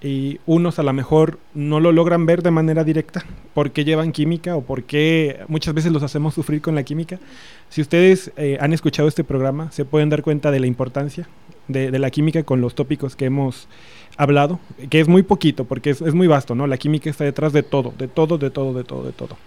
y 0.04 0.38
unos 0.44 0.78
a 0.78 0.82
lo 0.82 0.92
mejor 0.92 1.38
no 1.54 1.80
lo 1.80 1.90
logran 1.90 2.26
ver 2.26 2.42
de 2.42 2.50
manera 2.50 2.84
directa 2.84 3.24
porque 3.54 3.84
llevan 3.84 4.12
química 4.12 4.54
o 4.54 4.60
porque 4.60 5.40
muchas 5.48 5.72
veces 5.72 5.92
los 5.92 6.02
hacemos 6.02 6.34
sufrir 6.34 6.60
con 6.60 6.74
la 6.74 6.82
química. 6.82 7.18
Si 7.70 7.80
ustedes 7.80 8.30
eh, 8.36 8.58
han 8.60 8.74
escuchado 8.74 9.08
este 9.08 9.24
programa, 9.24 9.72
se 9.72 9.86
pueden 9.86 10.10
dar 10.10 10.22
cuenta 10.22 10.50
de 10.50 10.60
la 10.60 10.66
importancia 10.66 11.26
de, 11.68 11.98
la 11.98 12.10
química 12.10 12.42
con 12.42 12.60
los 12.60 12.74
tópicos 12.74 13.16
que 13.16 13.24
hemos 13.24 13.66
hablado, 14.18 14.60
que 14.90 15.00
es 15.00 15.08
muy 15.08 15.22
poquito 15.22 15.64
porque 15.64 15.88
es, 15.90 16.02
es 16.02 16.12
muy 16.12 16.26
vasto, 16.26 16.54
¿no? 16.54 16.66
La 16.66 16.76
química 16.76 17.08
está 17.08 17.24
detrás 17.24 17.54
de 17.54 17.62
todo, 17.62 17.94
de 17.96 18.06
todo, 18.06 18.36
de 18.36 18.50
todo, 18.50 18.74
de 18.74 18.84
todo, 18.84 19.04
de 19.04 19.12
todo. 19.12 19.38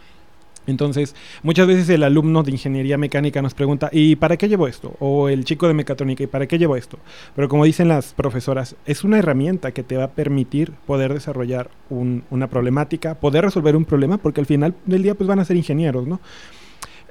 Entonces, 0.67 1.15
muchas 1.43 1.65
veces 1.65 1.89
el 1.89 2.03
alumno 2.03 2.43
de 2.43 2.51
ingeniería 2.51 2.97
mecánica 2.97 3.41
nos 3.41 3.53
pregunta, 3.53 3.89
¿y 3.91 4.17
para 4.17 4.35
qué 4.35 4.49
llevo 4.49 4.67
esto? 4.67 4.95
O 4.99 5.29
el 5.29 5.45
chico 5.45 5.67
de 5.67 5.73
mecatrónica, 5.73 6.23
¿y 6.23 6.27
para 6.27 6.45
qué 6.45 6.59
llevo 6.59 6.75
esto? 6.75 6.99
Pero 7.35 7.47
como 7.47 7.63
dicen 7.63 7.87
las 7.87 8.13
profesoras, 8.13 8.75
es 8.85 9.05
una 9.05 9.17
herramienta 9.17 9.71
que 9.71 9.83
te 9.83 9.95
va 9.95 10.03
a 10.03 10.11
permitir 10.11 10.73
poder 10.85 11.13
desarrollar 11.13 11.71
una 11.89 12.47
problemática, 12.47 13.15
poder 13.15 13.45
resolver 13.45 13.77
un 13.77 13.85
problema, 13.85 14.17
porque 14.17 14.41
al 14.41 14.45
final 14.45 14.75
del 14.85 15.03
día 15.03 15.15
pues 15.15 15.27
van 15.27 15.39
a 15.39 15.45
ser 15.45 15.55
ingenieros, 15.55 16.05
¿no? 16.05 16.19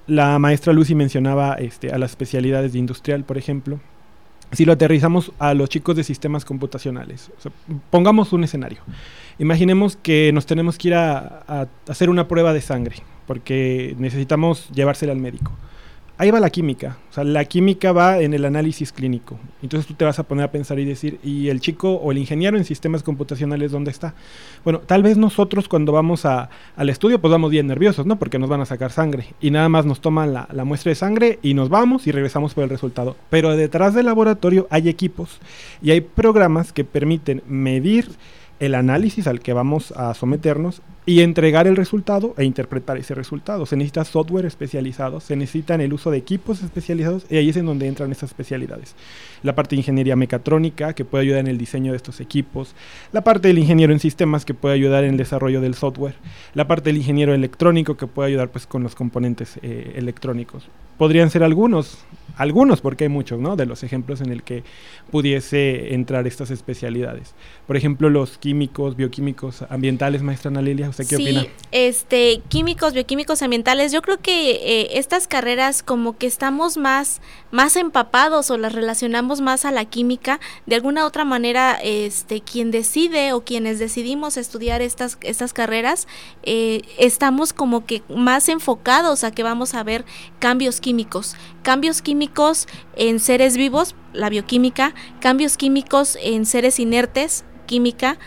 La 0.07 0.39
maestra 0.39 0.73
Lucy 0.73 0.95
mencionaba 0.95 1.55
este, 1.55 1.91
a 1.91 1.99
las 1.99 2.11
especialidades 2.11 2.75
de 2.75 2.79
industrial, 2.79 3.25
por 3.25 3.39
ejemplo. 3.39 3.81
Si 4.53 4.65
lo 4.65 4.75
aterrizamos 4.75 5.33
a 5.41 5.55
los 5.55 5.69
chicos 5.69 5.97
de 5.97 6.05
sistemas 6.05 6.45
computacionales, 6.45 7.33
pongamos 7.91 8.33
un 8.33 8.45
escenario. 8.45 8.79
Imaginemos 9.41 9.97
que 9.97 10.31
nos 10.33 10.47
tenemos 10.47 10.79
que 10.79 10.89
ir 10.89 10.95
a 10.95 11.67
hacer 11.89 12.11
una 12.11 12.29
prueba 12.29 12.53
de 12.53 12.61
sangre 12.61 12.97
porque 13.27 13.95
necesitamos 13.99 14.68
llevársela 14.70 15.12
al 15.12 15.18
médico. 15.18 15.53
Ahí 16.18 16.31
va 16.31 16.41
la 16.41 16.49
química, 16.49 16.97
o 17.11 17.12
sea, 17.12 17.24
la 17.24 17.45
química 17.45 17.93
va 17.93 18.20
en 18.20 18.33
el 18.33 18.47
análisis 18.47 18.91
clínico. 18.91 19.39
Entonces 19.61 19.87
tú 19.87 19.93
te 19.93 20.07
vas 20.07 20.18
a 20.18 20.22
poner 20.22 20.47
a 20.47 20.51
pensar 20.51 20.79
y 20.79 20.87
decir, 20.87 21.18
¿y 21.22 21.49
el 21.51 21.61
chico 21.61 21.93
o 21.93 22.11
el 22.11 22.16
ingeniero 22.16 22.57
en 22.57 22.64
sistemas 22.64 23.03
computacionales 23.03 23.70
dónde 23.70 23.91
está? 23.91 24.14
Bueno, 24.64 24.79
tal 24.79 25.03
vez 25.03 25.18
nosotros 25.18 25.68
cuando 25.68 25.93
vamos 25.93 26.24
a, 26.24 26.49
al 26.74 26.89
estudio 26.89 27.20
pues 27.20 27.31
vamos 27.31 27.51
bien 27.51 27.66
nerviosos, 27.66 28.07
¿no? 28.07 28.18
Porque 28.18 28.39
nos 28.39 28.49
van 28.49 28.62
a 28.62 28.64
sacar 28.64 28.93
sangre 28.93 29.35
y 29.43 29.51
nada 29.51 29.68
más 29.68 29.85
nos 29.85 30.01
toman 30.01 30.33
la, 30.33 30.49
la 30.53 30.64
muestra 30.64 30.89
de 30.89 30.95
sangre 30.95 31.39
y 31.43 31.53
nos 31.53 31.68
vamos 31.68 32.07
y 32.07 32.12
regresamos 32.12 32.55
por 32.55 32.64
el 32.64 32.70
resultado. 32.70 33.14
Pero 33.29 33.55
detrás 33.55 33.93
del 33.93 34.07
laboratorio 34.07 34.66
hay 34.70 34.89
equipos 34.89 35.39
y 35.83 35.91
hay 35.91 36.01
programas 36.01 36.72
que 36.72 36.85
permiten 36.85 37.43
medir 37.47 38.09
el 38.59 38.74
análisis 38.74 39.27
al 39.27 39.41
que 39.41 39.53
vamos 39.53 39.93
a 39.93 40.14
someternos 40.14 40.81
y 41.07 41.21
entregar 41.21 41.69
el 41.69 41.77
resultado 41.77 42.35
e 42.37 42.45
interpretar 42.45 42.99
ese 42.99 43.15
resultado. 43.15 43.65
Se 43.65 43.77
necesita 43.77 44.05
software 44.05 44.45
especializado, 44.45 45.21
se 45.21 45.37
necesita 45.37 45.77
el 45.77 45.93
uso 45.93 46.11
de 46.11 46.19
equipos 46.19 46.63
especializados 46.63 47.25
y 47.31 47.37
ahí 47.37 47.49
es 47.49 47.57
en 47.57 47.67
donde 47.67 47.87
entran 47.87 48.11
estas 48.11 48.31
especialidades. 48.31 48.97
La 49.45 49.55
parte 49.55 49.77
de 49.77 49.81
ingeniería 49.81 50.17
mecatrónica 50.17 50.95
que 50.95 51.05
puede 51.05 51.23
ayudar 51.23 51.41
en 51.41 51.47
el 51.47 51.59
diseño 51.59 51.93
de 51.93 51.97
estos 51.97 52.21
equipos, 52.21 52.75
la 53.13 53.23
parte 53.23 53.49
del 53.49 53.59
ingeniero 53.59 53.93
en 53.93 54.01
sistemas 54.01 54.45
que 54.45 54.55
puede 54.55 54.75
ayudar 54.75 55.05
en 55.05 55.13
el 55.13 55.17
desarrollo 55.17 55.61
del 55.61 55.75
software, 55.75 56.17
la 56.55 56.67
parte 56.67 56.91
del 56.91 56.97
ingeniero 56.97 57.35
electrónico 57.35 57.97
que 57.97 58.09
puede 58.09 58.31
ayudar 58.31 58.49
pues 58.51 58.67
con 58.67 58.83
los 58.83 58.97
componentes 58.97 59.61
eh, 59.63 59.93
electrónicos. 59.95 60.69
Podrían 60.99 61.31
ser 61.31 61.43
algunos, 61.43 61.99
algunos 62.37 62.81
porque 62.81 63.05
hay 63.05 63.11
muchos, 63.11 63.39
¿no? 63.39 63.55
De 63.55 63.67
los 63.67 63.85
ejemplos 63.85 64.23
en 64.23 64.33
el 64.33 64.43
que 64.43 64.65
pudiese 65.11 65.95
entrar 65.95 66.27
estas 66.27 66.51
especialidades. 66.51 67.35
Por 67.67 67.77
ejemplo, 67.77 68.09
los 68.09 68.39
químicos, 68.39 68.97
bioquímicos, 68.97 69.63
ambientales, 69.69 70.23
maestra 70.23 70.51
Ana 70.51 70.63
Lilia 70.63 70.87
sí, 71.05 71.51
este, 71.72 72.42
químicos, 72.49 72.92
bioquímicos, 72.92 73.42
ambientales, 73.42 73.92
yo 73.92 74.03
creo 74.03 74.18
que 74.18 74.51
eh, 74.53 74.99
estas 74.99 75.26
carreras 75.26 75.82
como 75.82 76.16
que 76.16 76.26
estamos 76.26 76.76
más, 76.76 77.20
más 77.51 77.76
empapados 77.76 78.51
o 78.51 78.57
las 78.57 78.72
relacionamos 78.72 79.40
más 79.40 79.64
a 79.64 79.70
la 79.70 79.84
química, 79.84 80.40
de 80.64 80.76
alguna 80.76 81.05
otra 81.05 81.24
manera, 81.24 81.78
este, 81.82 82.40
quien 82.40 82.70
decide 82.70 83.32
o 83.32 83.44
quienes 83.44 83.78
decidimos 83.78 84.36
estudiar 84.36 84.80
estas, 84.80 85.18
estas 85.20 85.53
carreras, 85.53 86.07
eh, 86.44 86.82
estamos 86.99 87.53
como 87.53 87.84
que 87.84 88.03
más 88.09 88.49
enfocados 88.49 89.24
a 89.24 89.30
que 89.30 89.42
vamos 89.42 89.74
a 89.74 89.82
ver 89.82 90.05
cambios 90.38 90.80
químicos, 90.80 91.36
cambios 91.62 92.01
químicos 92.01 92.66
en 92.97 93.20
seres 93.20 93.57
vivos, 93.57 93.94
la 94.12 94.30
bioquímica, 94.30 94.94
cambios 95.20 95.57
químicos 95.57 96.16
en 96.22 96.47
seres 96.47 96.80
inertes, 96.80 97.44
química, 97.67 98.19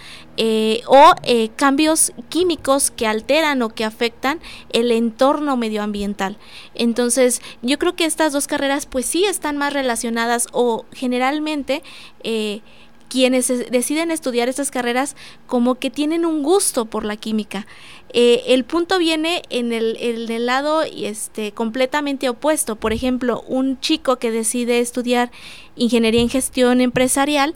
eh, 0.42 0.84
o 0.88 1.16
eh, 1.24 1.50
cambios 1.58 2.14
químicos 2.30 2.92
que 2.92 3.06
alteran 3.06 3.62
o 3.62 3.68
que 3.68 3.84
afectan 3.84 4.40
el 4.72 4.90
entorno 4.94 5.58
medioambiental. 5.58 6.38
Entonces, 6.76 7.42
yo 7.62 7.78
creo 7.78 7.98
que 7.98 8.06
estas 8.06 8.32
dos 8.32 8.48
carreras 8.48 8.86
pues 8.86 9.06
sí 9.06 9.26
están 9.26 9.58
más 9.58 9.74
relacionadas 9.74 10.48
o 10.54 10.86
generalmente 10.94 11.84
eh, 12.24 12.62
quienes 13.10 13.50
deciden 13.70 14.12
estudiar 14.12 14.48
estas 14.48 14.72
carreras 14.72 15.18
como 15.46 15.76
que 15.76 15.90
tienen 15.90 16.26
un 16.26 16.42
gusto 16.42 16.86
por 16.86 17.04
la 17.04 17.18
química. 17.18 17.68
el 18.14 18.64
punto 18.64 18.98
viene 18.98 19.42
en 19.50 19.74
el, 19.74 19.98
el, 19.98 20.46
lado 20.46 20.84
este, 20.84 21.52
completamente 21.52 22.30
opuesto. 22.30 22.78
Por 22.78 22.94
ejemplo, 22.94 23.44
un 23.48 23.78
chico 23.82 24.20
que 24.20 24.32
decide 24.32 24.80
estudiar 24.80 25.32
ingeniería 25.76 26.22
en 26.22 26.30
gestión 26.30 26.80
empresarial, 26.80 27.56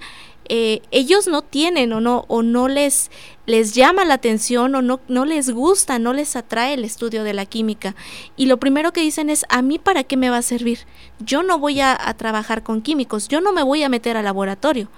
eh, 0.50 0.82
ellos 0.91 1.28
no 1.28 1.41
tienen 1.41 1.94
o 1.94 2.02
no, 2.02 2.26
o 2.28 2.44
no 2.44 2.68
les, 2.68 3.10
les 3.46 3.74
llama 3.74 4.06
la 4.06 4.16
atención 4.16 4.76
o 4.76 4.82
no, 4.82 5.00
no 5.08 5.26
les 5.26 5.50
gusta, 5.50 6.00
no 6.00 6.14
les 6.14 6.36
atrae 6.36 6.74
el 6.74 6.84
estudio 6.84 7.24
de 7.24 7.34
la 7.34 7.46
química. 7.46 7.96
Y 8.36 8.46
lo 8.48 8.58
primero 8.58 8.91
que 8.91 9.02
dicen 9.02 9.30
es, 9.30 9.46
¿a 9.50 9.62
mí 9.62 9.80
para 9.80 10.04
qué 10.04 10.18
me 10.18 10.30
va 10.30 10.38
a 10.38 10.41
servir? 10.41 10.80
Yo 11.20 11.44
no 11.44 11.60
voy 11.60 11.82
a, 11.82 11.98
trabajar 12.18 12.64
con 12.64 12.82
químicos, 12.82 13.28
yo 13.28 13.41
no 13.41 13.54
me 13.54 13.64
voy 13.64 13.84
a 13.84 13.89
meter 13.89 14.18
al 14.18 14.26
laboratorio. 14.26 14.89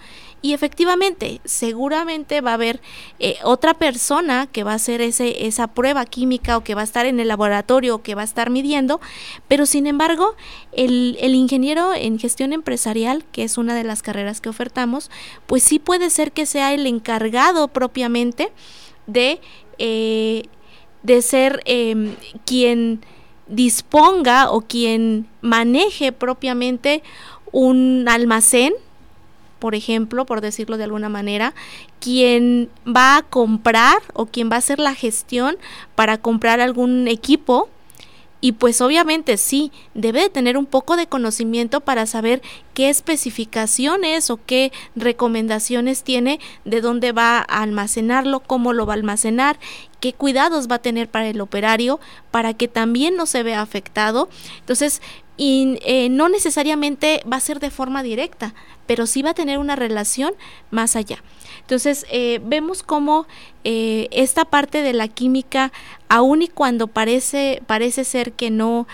Y 0.42 0.54
efectivamente, 0.54 1.42
seguramente 1.44 2.42
va 2.42 2.52
a 2.52 2.54
haber 2.54 2.80
eh, 3.18 3.38
otra 3.44 3.74
persona 3.74 4.48
que 4.52 4.64
va 4.64 4.74
a 4.74 4.76
hacer 4.76 5.02
ese, 5.02 5.48
esa 5.48 5.68
prueba 5.68 6.06
química 6.06 6.58
o 6.58 6.64
que 6.64 6.76
va 6.76 6.82
a 6.82 6.84
estar 6.84 7.08
en 7.08 7.20
el 7.20 7.30
laboratorio 7.30 7.96
o 7.96 8.04
que 8.04 8.14
va 8.14 8.22
a 8.22 8.26
estar 8.26 8.52
midiendo, 8.52 9.02
pero 9.48 9.66
sin 9.66 9.88
embargo, 9.88 10.36
el, 10.72 11.18
el 11.20 11.34
ingeniero 11.34 11.96
en 11.96 12.20
gestión 12.20 12.54
empresarial, 12.54 13.26
que 13.32 13.44
es 13.44 13.58
una 13.58 13.74
de 13.74 13.84
las 13.86 14.04
carreras 14.04 14.40
que 14.40 14.50
ofertamos, 14.50 15.10
pues 15.48 15.64
sí 15.64 15.80
puede 15.80 16.12
ser 16.12 16.32
que 16.32 16.46
sea 16.46 16.74
el 16.74 16.86
encargado 16.86 17.68
propiamente 17.68 18.52
de, 19.08 19.42
eh, 19.78 20.44
de 21.04 21.22
ser 21.22 21.62
em, 21.66 22.16
quien 22.46 23.02
disponga 23.48 24.52
o 24.52 24.62
quien 24.62 25.28
maneje 25.42 26.12
propiamente 26.12 27.04
un 27.52 28.06
almacén 28.10 28.74
por 29.66 29.74
ejemplo, 29.74 30.28
por 30.28 30.42
decirlo 30.42 30.78
de 30.78 30.84
alguna 30.84 31.10
manera, 31.10 31.56
quien 32.00 32.70
va 32.86 33.18
a 33.18 33.22
comprar 33.24 33.98
o 34.14 34.28
quien 34.28 34.52
va 34.52 34.58
a 34.58 34.60
hacer 34.60 34.78
la 34.78 34.94
gestión 34.94 35.58
para 35.96 36.20
comprar 36.20 36.60
algún 36.60 37.08
equipo. 37.08 37.68
Y 38.42 38.52
pues 38.52 38.80
obviamente 38.82 39.38
sí, 39.38 39.72
debe 39.96 40.22
de 40.22 40.30
tener 40.30 40.56
un 40.56 40.68
poco 40.68 40.98
de 40.98 41.08
conocimiento 41.08 41.82
para 41.82 42.06
saber 42.06 42.44
qué 42.76 42.90
especificaciones 42.90 44.30
o 44.30 44.38
qué 44.46 44.72
recomendaciones 44.96 46.04
tiene, 46.04 46.40
de 46.64 46.82
dónde 46.82 47.12
va 47.12 47.40
a 47.40 47.64
almacenarlo, 47.64 48.42
cómo 48.42 48.72
lo 48.72 48.86
va 48.86 48.94
a 48.94 48.98
almacenar, 48.98 49.58
qué 50.00 50.14
cuidados 50.14 50.70
va 50.70 50.76
a 50.76 50.84
tener 50.84 51.10
para 51.10 51.28
el 51.28 51.42
operario, 51.42 52.00
para 52.30 52.54
que 52.54 52.68
también 52.68 53.16
no 53.16 53.26
se 53.26 53.42
vea 53.42 53.64
afectado. 53.64 54.30
Entonces, 54.60 55.02
y 55.38 55.80
eh, 55.86 56.10
no 56.10 56.30
necesariamente 56.30 57.22
va 57.32 57.38
a 57.38 57.42
ser 57.42 57.60
de 57.60 57.72
forma 57.72 58.04
directa, 58.04 58.54
pero 58.88 59.06
sí 59.06 59.22
va 59.22 59.32
a 59.32 59.34
tener 59.36 59.58
una 59.58 59.76
relación 59.76 60.34
más 60.72 60.96
allá. 60.96 61.24
Entonces, 61.62 62.06
eh, 62.12 62.40
vemos 62.44 62.84
cómo 62.84 63.28
eh, 63.64 64.08
esta 64.12 64.46
parte 64.46 64.82
de 64.82 64.94
la 64.94 65.08
química, 65.08 65.72
aun 66.10 66.44
y 66.44 66.48
cuando 66.48 66.88
parece, 66.88 67.62
parece 67.66 68.04
ser 68.04 68.34
que 68.34 68.52
no 68.52 68.88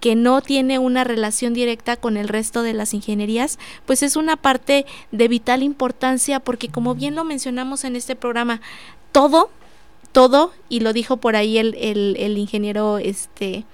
que 0.00 0.14
no 0.14 0.42
tiene 0.42 0.78
una 0.78 1.04
relación 1.04 1.54
directa 1.54 1.96
con 1.96 2.18
el 2.18 2.28
resto 2.28 2.62
de 2.62 2.74
las 2.74 2.92
ingenierías, 2.92 3.58
pues 3.86 4.02
es 4.02 4.14
una 4.14 4.36
parte 4.36 4.84
de 5.10 5.26
vital 5.26 5.62
importancia 5.62 6.38
porque 6.38 6.68
como 6.68 6.94
bien 6.94 7.14
lo 7.14 7.24
mencionamos 7.24 7.82
en 7.82 7.96
este 7.96 8.14
programa, 8.14 8.60
todo, 9.10 9.50
todo, 10.12 10.52
y 10.68 10.80
lo 10.80 10.92
dijo 10.92 11.16
por 11.16 11.34
ahí 11.34 11.56
el, 11.56 11.74
el, 11.76 12.14
el 12.18 12.36
ingeniero 12.36 12.98
este, 12.98 13.64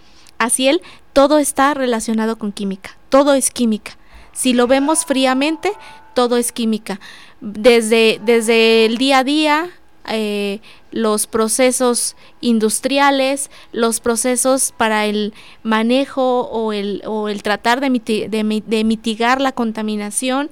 Asiel, 0.44 0.82
todo 1.12 1.38
está 1.38 1.74
relacionado 1.74 2.36
con 2.38 2.52
química, 2.52 2.96
todo 3.08 3.34
es 3.34 3.50
química. 3.50 3.96
Si 4.32 4.54
lo 4.54 4.66
vemos 4.66 5.04
fríamente, 5.04 5.72
todo 6.14 6.36
es 6.36 6.52
química. 6.52 7.00
Desde, 7.40 8.20
desde 8.24 8.86
el 8.86 8.98
día 8.98 9.18
a 9.18 9.24
día, 9.24 9.70
eh, 10.08 10.60
los 10.90 11.26
procesos 11.26 12.16
industriales, 12.40 13.50
los 13.72 14.00
procesos 14.00 14.72
para 14.76 15.06
el 15.06 15.32
manejo 15.62 16.42
o 16.42 16.72
el, 16.72 17.02
o 17.06 17.28
el 17.28 17.42
tratar 17.42 17.80
de, 17.80 18.28
de, 18.28 18.84
mitigar 18.84 19.40
la 19.40 19.52
contaminación, 19.52 20.50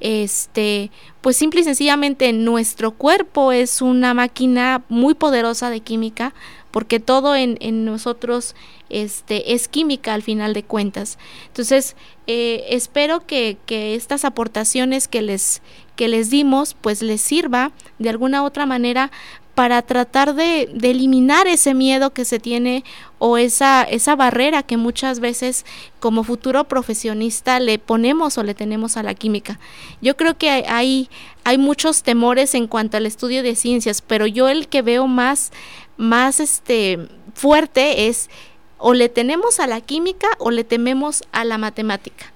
este, 0.00 0.90
pues 1.20 1.36
simple 1.36 1.60
y 1.60 1.64
sencillamente 1.64 2.32
nuestro 2.32 2.92
cuerpo 2.92 3.52
es 3.52 3.80
una 3.80 4.12
máquina 4.14 4.82
muy 4.88 5.14
poderosa 5.14 5.70
de 5.70 5.80
química, 5.80 6.34
porque 6.76 7.00
todo 7.00 7.34
en, 7.34 7.86
nosotros 7.86 8.54
este, 8.90 9.54
es 9.54 9.66
química 9.66 10.12
al 10.12 10.20
final 10.22 10.52
de 10.52 10.62
cuentas. 10.62 11.16
Entonces, 11.46 11.96
eh, 12.26 12.66
espero 12.68 13.26
que, 13.26 13.56
que, 13.64 13.94
estas 13.94 14.26
aportaciones 14.26 15.08
que 15.08 15.22
les, 15.22 15.62
que 15.96 16.06
les 16.06 16.28
dimos, 16.28 16.76
pues 16.78 17.00
les 17.00 17.22
sirva 17.22 17.72
de 17.98 18.10
alguna 18.10 18.44
otra 18.44 18.66
manera 18.66 19.10
para 19.56 19.80
tratar 19.80 20.34
de, 20.34 20.68
eliminar 20.82 21.46
ese 21.46 21.72
miedo 21.72 22.12
que 22.12 22.26
se 22.26 22.38
tiene 22.38 22.84
o 23.18 23.38
esa, 23.38 23.84
esa 23.84 24.14
barrera 24.14 24.62
que 24.62 24.76
muchas 24.76 25.18
veces 25.18 25.64
como 25.98 26.24
futuro 26.24 26.64
profesionista 26.64 27.58
le 27.58 27.78
ponemos 27.78 28.36
o 28.36 28.42
le 28.42 28.54
tenemos 28.54 28.98
a 28.98 29.02
la 29.02 29.14
química. 29.14 29.58
Yo 30.02 30.14
creo 30.14 30.36
que 30.36 30.50
hay, 30.50 31.08
hay 31.44 31.56
muchos 31.56 32.02
temores 32.02 32.54
en 32.54 32.66
cuanto 32.66 32.98
al 32.98 33.06
estudio 33.06 33.42
de 33.42 33.56
ciencias, 33.56 34.02
pero 34.02 34.26
yo 34.26 34.50
el 34.50 34.68
que 34.68 34.82
veo 34.82 35.06
más, 35.06 35.52
más 35.96 36.38
este, 36.38 37.08
fuerte 37.32 38.08
es 38.08 38.28
o 38.76 38.92
le 38.92 39.08
tenemos 39.08 39.58
a 39.58 39.66
la 39.66 39.80
química 39.80 40.28
o 40.38 40.50
le 40.50 40.64
tememos 40.64 41.22
a 41.32 41.44
la 41.44 41.56
matemática. 41.56 42.26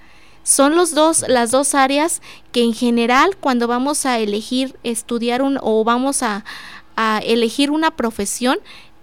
Son 0.42 0.74
los 0.74 0.94
dos, 0.94 1.26
las 1.28 1.50
dos 1.50 1.74
áreas 1.74 2.22
que 2.50 2.62
en 2.62 2.72
general 2.72 3.36
cuando 3.36 3.66
vamos 3.66 4.06
a 4.06 4.18
elegir 4.18 4.74
estudiar 4.84 5.42
un, 5.42 5.58
o 5.60 5.84
vamos 5.84 6.22
a, 6.22 6.46
elegir 7.24 7.70
una 7.70 7.90
profesión, 7.90 8.58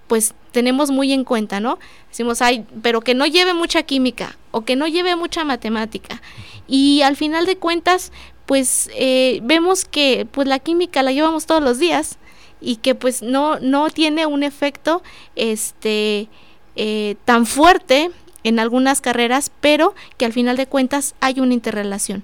pues 0.07 0.33
tenemos 0.51 0.89
muy 0.89 1.13
en 1.13 1.23
cuenta, 1.23 1.59
¿no? 1.59 1.79
Decimos, 2.09 2.41
ay, 2.41 2.65
pero 2.81 3.01
que 3.01 3.13
no 3.13 3.25
lleve 3.25 3.53
mucha 3.53 3.83
química 3.83 4.37
o 4.51 4.61
que 4.61 4.75
no 4.75 4.87
lleve 4.87 5.15
mucha 5.15 5.43
matemática. 5.43 6.21
Y 6.67 7.01
al 7.01 7.15
final 7.15 7.45
de 7.45 7.57
cuentas, 7.57 8.11
pues 8.45 8.89
eh, 8.95 9.39
vemos 9.43 9.85
que 9.85 10.27
pues 10.31 10.47
la 10.47 10.59
química 10.59 11.03
la 11.03 11.11
llevamos 11.11 11.45
todos 11.45 11.61
los 11.61 11.79
días 11.79 12.17
y 12.61 12.77
que 12.77 12.95
pues 12.95 13.21
no, 13.21 13.59
no 13.59 13.89
tiene 13.89 14.25
un 14.25 14.43
efecto, 14.43 15.03
este, 15.35 16.29
eh, 16.75 17.15
tan 17.25 17.45
fuerte 17.45 18.09
en 18.43 18.59
algunas 18.59 19.01
carreras, 19.01 19.51
pero 19.59 19.93
que 20.17 20.25
al 20.25 20.33
final 20.33 20.57
de 20.57 20.67
cuentas 20.67 21.15
hay 21.19 21.39
una 21.39 21.53
interrelación. 21.53 22.23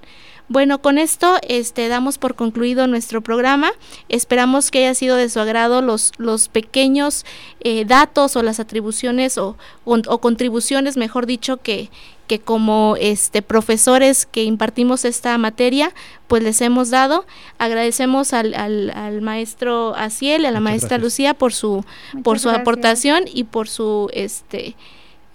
Bueno, 0.49 0.81
con 0.81 0.97
esto 0.97 1.37
este, 1.47 1.87
damos 1.87 2.17
por 2.17 2.35
concluido 2.35 2.85
nuestro 2.87 3.21
programa. 3.21 3.71
Esperamos 4.09 4.71
que 4.71 4.79
haya 4.79 4.93
sido 4.93 5.15
de 5.15 5.29
su 5.29 5.39
agrado 5.39 5.81
los, 5.81 6.11
los 6.17 6.49
pequeños 6.49 7.25
eh, 7.61 7.85
datos 7.85 8.35
o 8.35 8.43
las 8.43 8.59
atribuciones 8.59 9.37
o, 9.37 9.55
o, 9.85 10.17
contribuciones, 10.19 10.97
mejor 10.97 11.27
dicho, 11.27 11.57
que, 11.57 11.89
que 12.27 12.39
como 12.39 12.97
este, 12.99 13.41
profesores 13.41 14.25
que 14.25 14.43
impartimos 14.43 15.05
esta 15.05 15.37
materia, 15.37 15.93
pues 16.27 16.43
les 16.43 16.59
hemos 16.59 16.89
dado. 16.89 17.25
Agradecemos 17.57 18.33
al, 18.33 18.53
al, 18.53 19.21
maestro 19.21 19.95
Asiel 19.95 20.43
y 20.43 20.47
a 20.47 20.51
la 20.51 20.59
maestra 20.59 20.97
Lucía 20.97 21.33
por 21.33 21.53
su, 21.53 21.85
por 22.21 22.39
su 22.39 22.49
aportación 22.49 23.23
y 23.33 23.45
por 23.45 23.69
su, 23.69 24.09
este, 24.13 24.75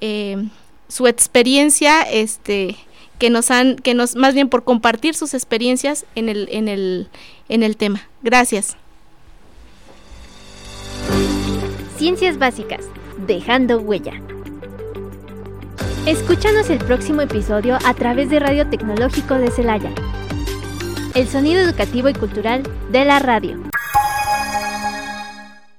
eh, 0.02 0.48
su 0.86 1.06
experiencia, 1.06 2.02
este, 2.02 2.76
que 3.18 3.30
nos 3.30 3.50
han, 3.50 3.76
que 3.76 3.94
nos, 3.94 4.16
más 4.16 4.34
bien 4.34 4.48
por 4.48 4.64
compartir 4.64 5.14
sus 5.14 5.34
experiencias 5.34 6.06
en 6.14 6.28
el, 6.28 6.48
en 6.50 6.68
el, 6.68 7.08
en 7.48 7.62
el 7.62 7.76
tema. 7.76 8.08
Gracias. 8.22 8.76
Ciencias 11.96 12.38
básicas, 12.38 12.84
dejando 13.26 13.80
huella. 13.80 14.14
Escúchanos 16.06 16.70
el 16.70 16.78
próximo 16.78 17.20
episodio 17.20 17.76
a 17.84 17.92
través 17.92 18.30
de 18.30 18.38
Radio 18.38 18.68
Tecnológico 18.68 19.34
de 19.34 19.50
Celaya. 19.50 19.90
El 21.14 21.28
sonido 21.28 21.60
educativo 21.60 22.08
y 22.08 22.14
cultural 22.14 22.62
de 22.90 23.04
la 23.04 23.18
radio. 23.18 23.67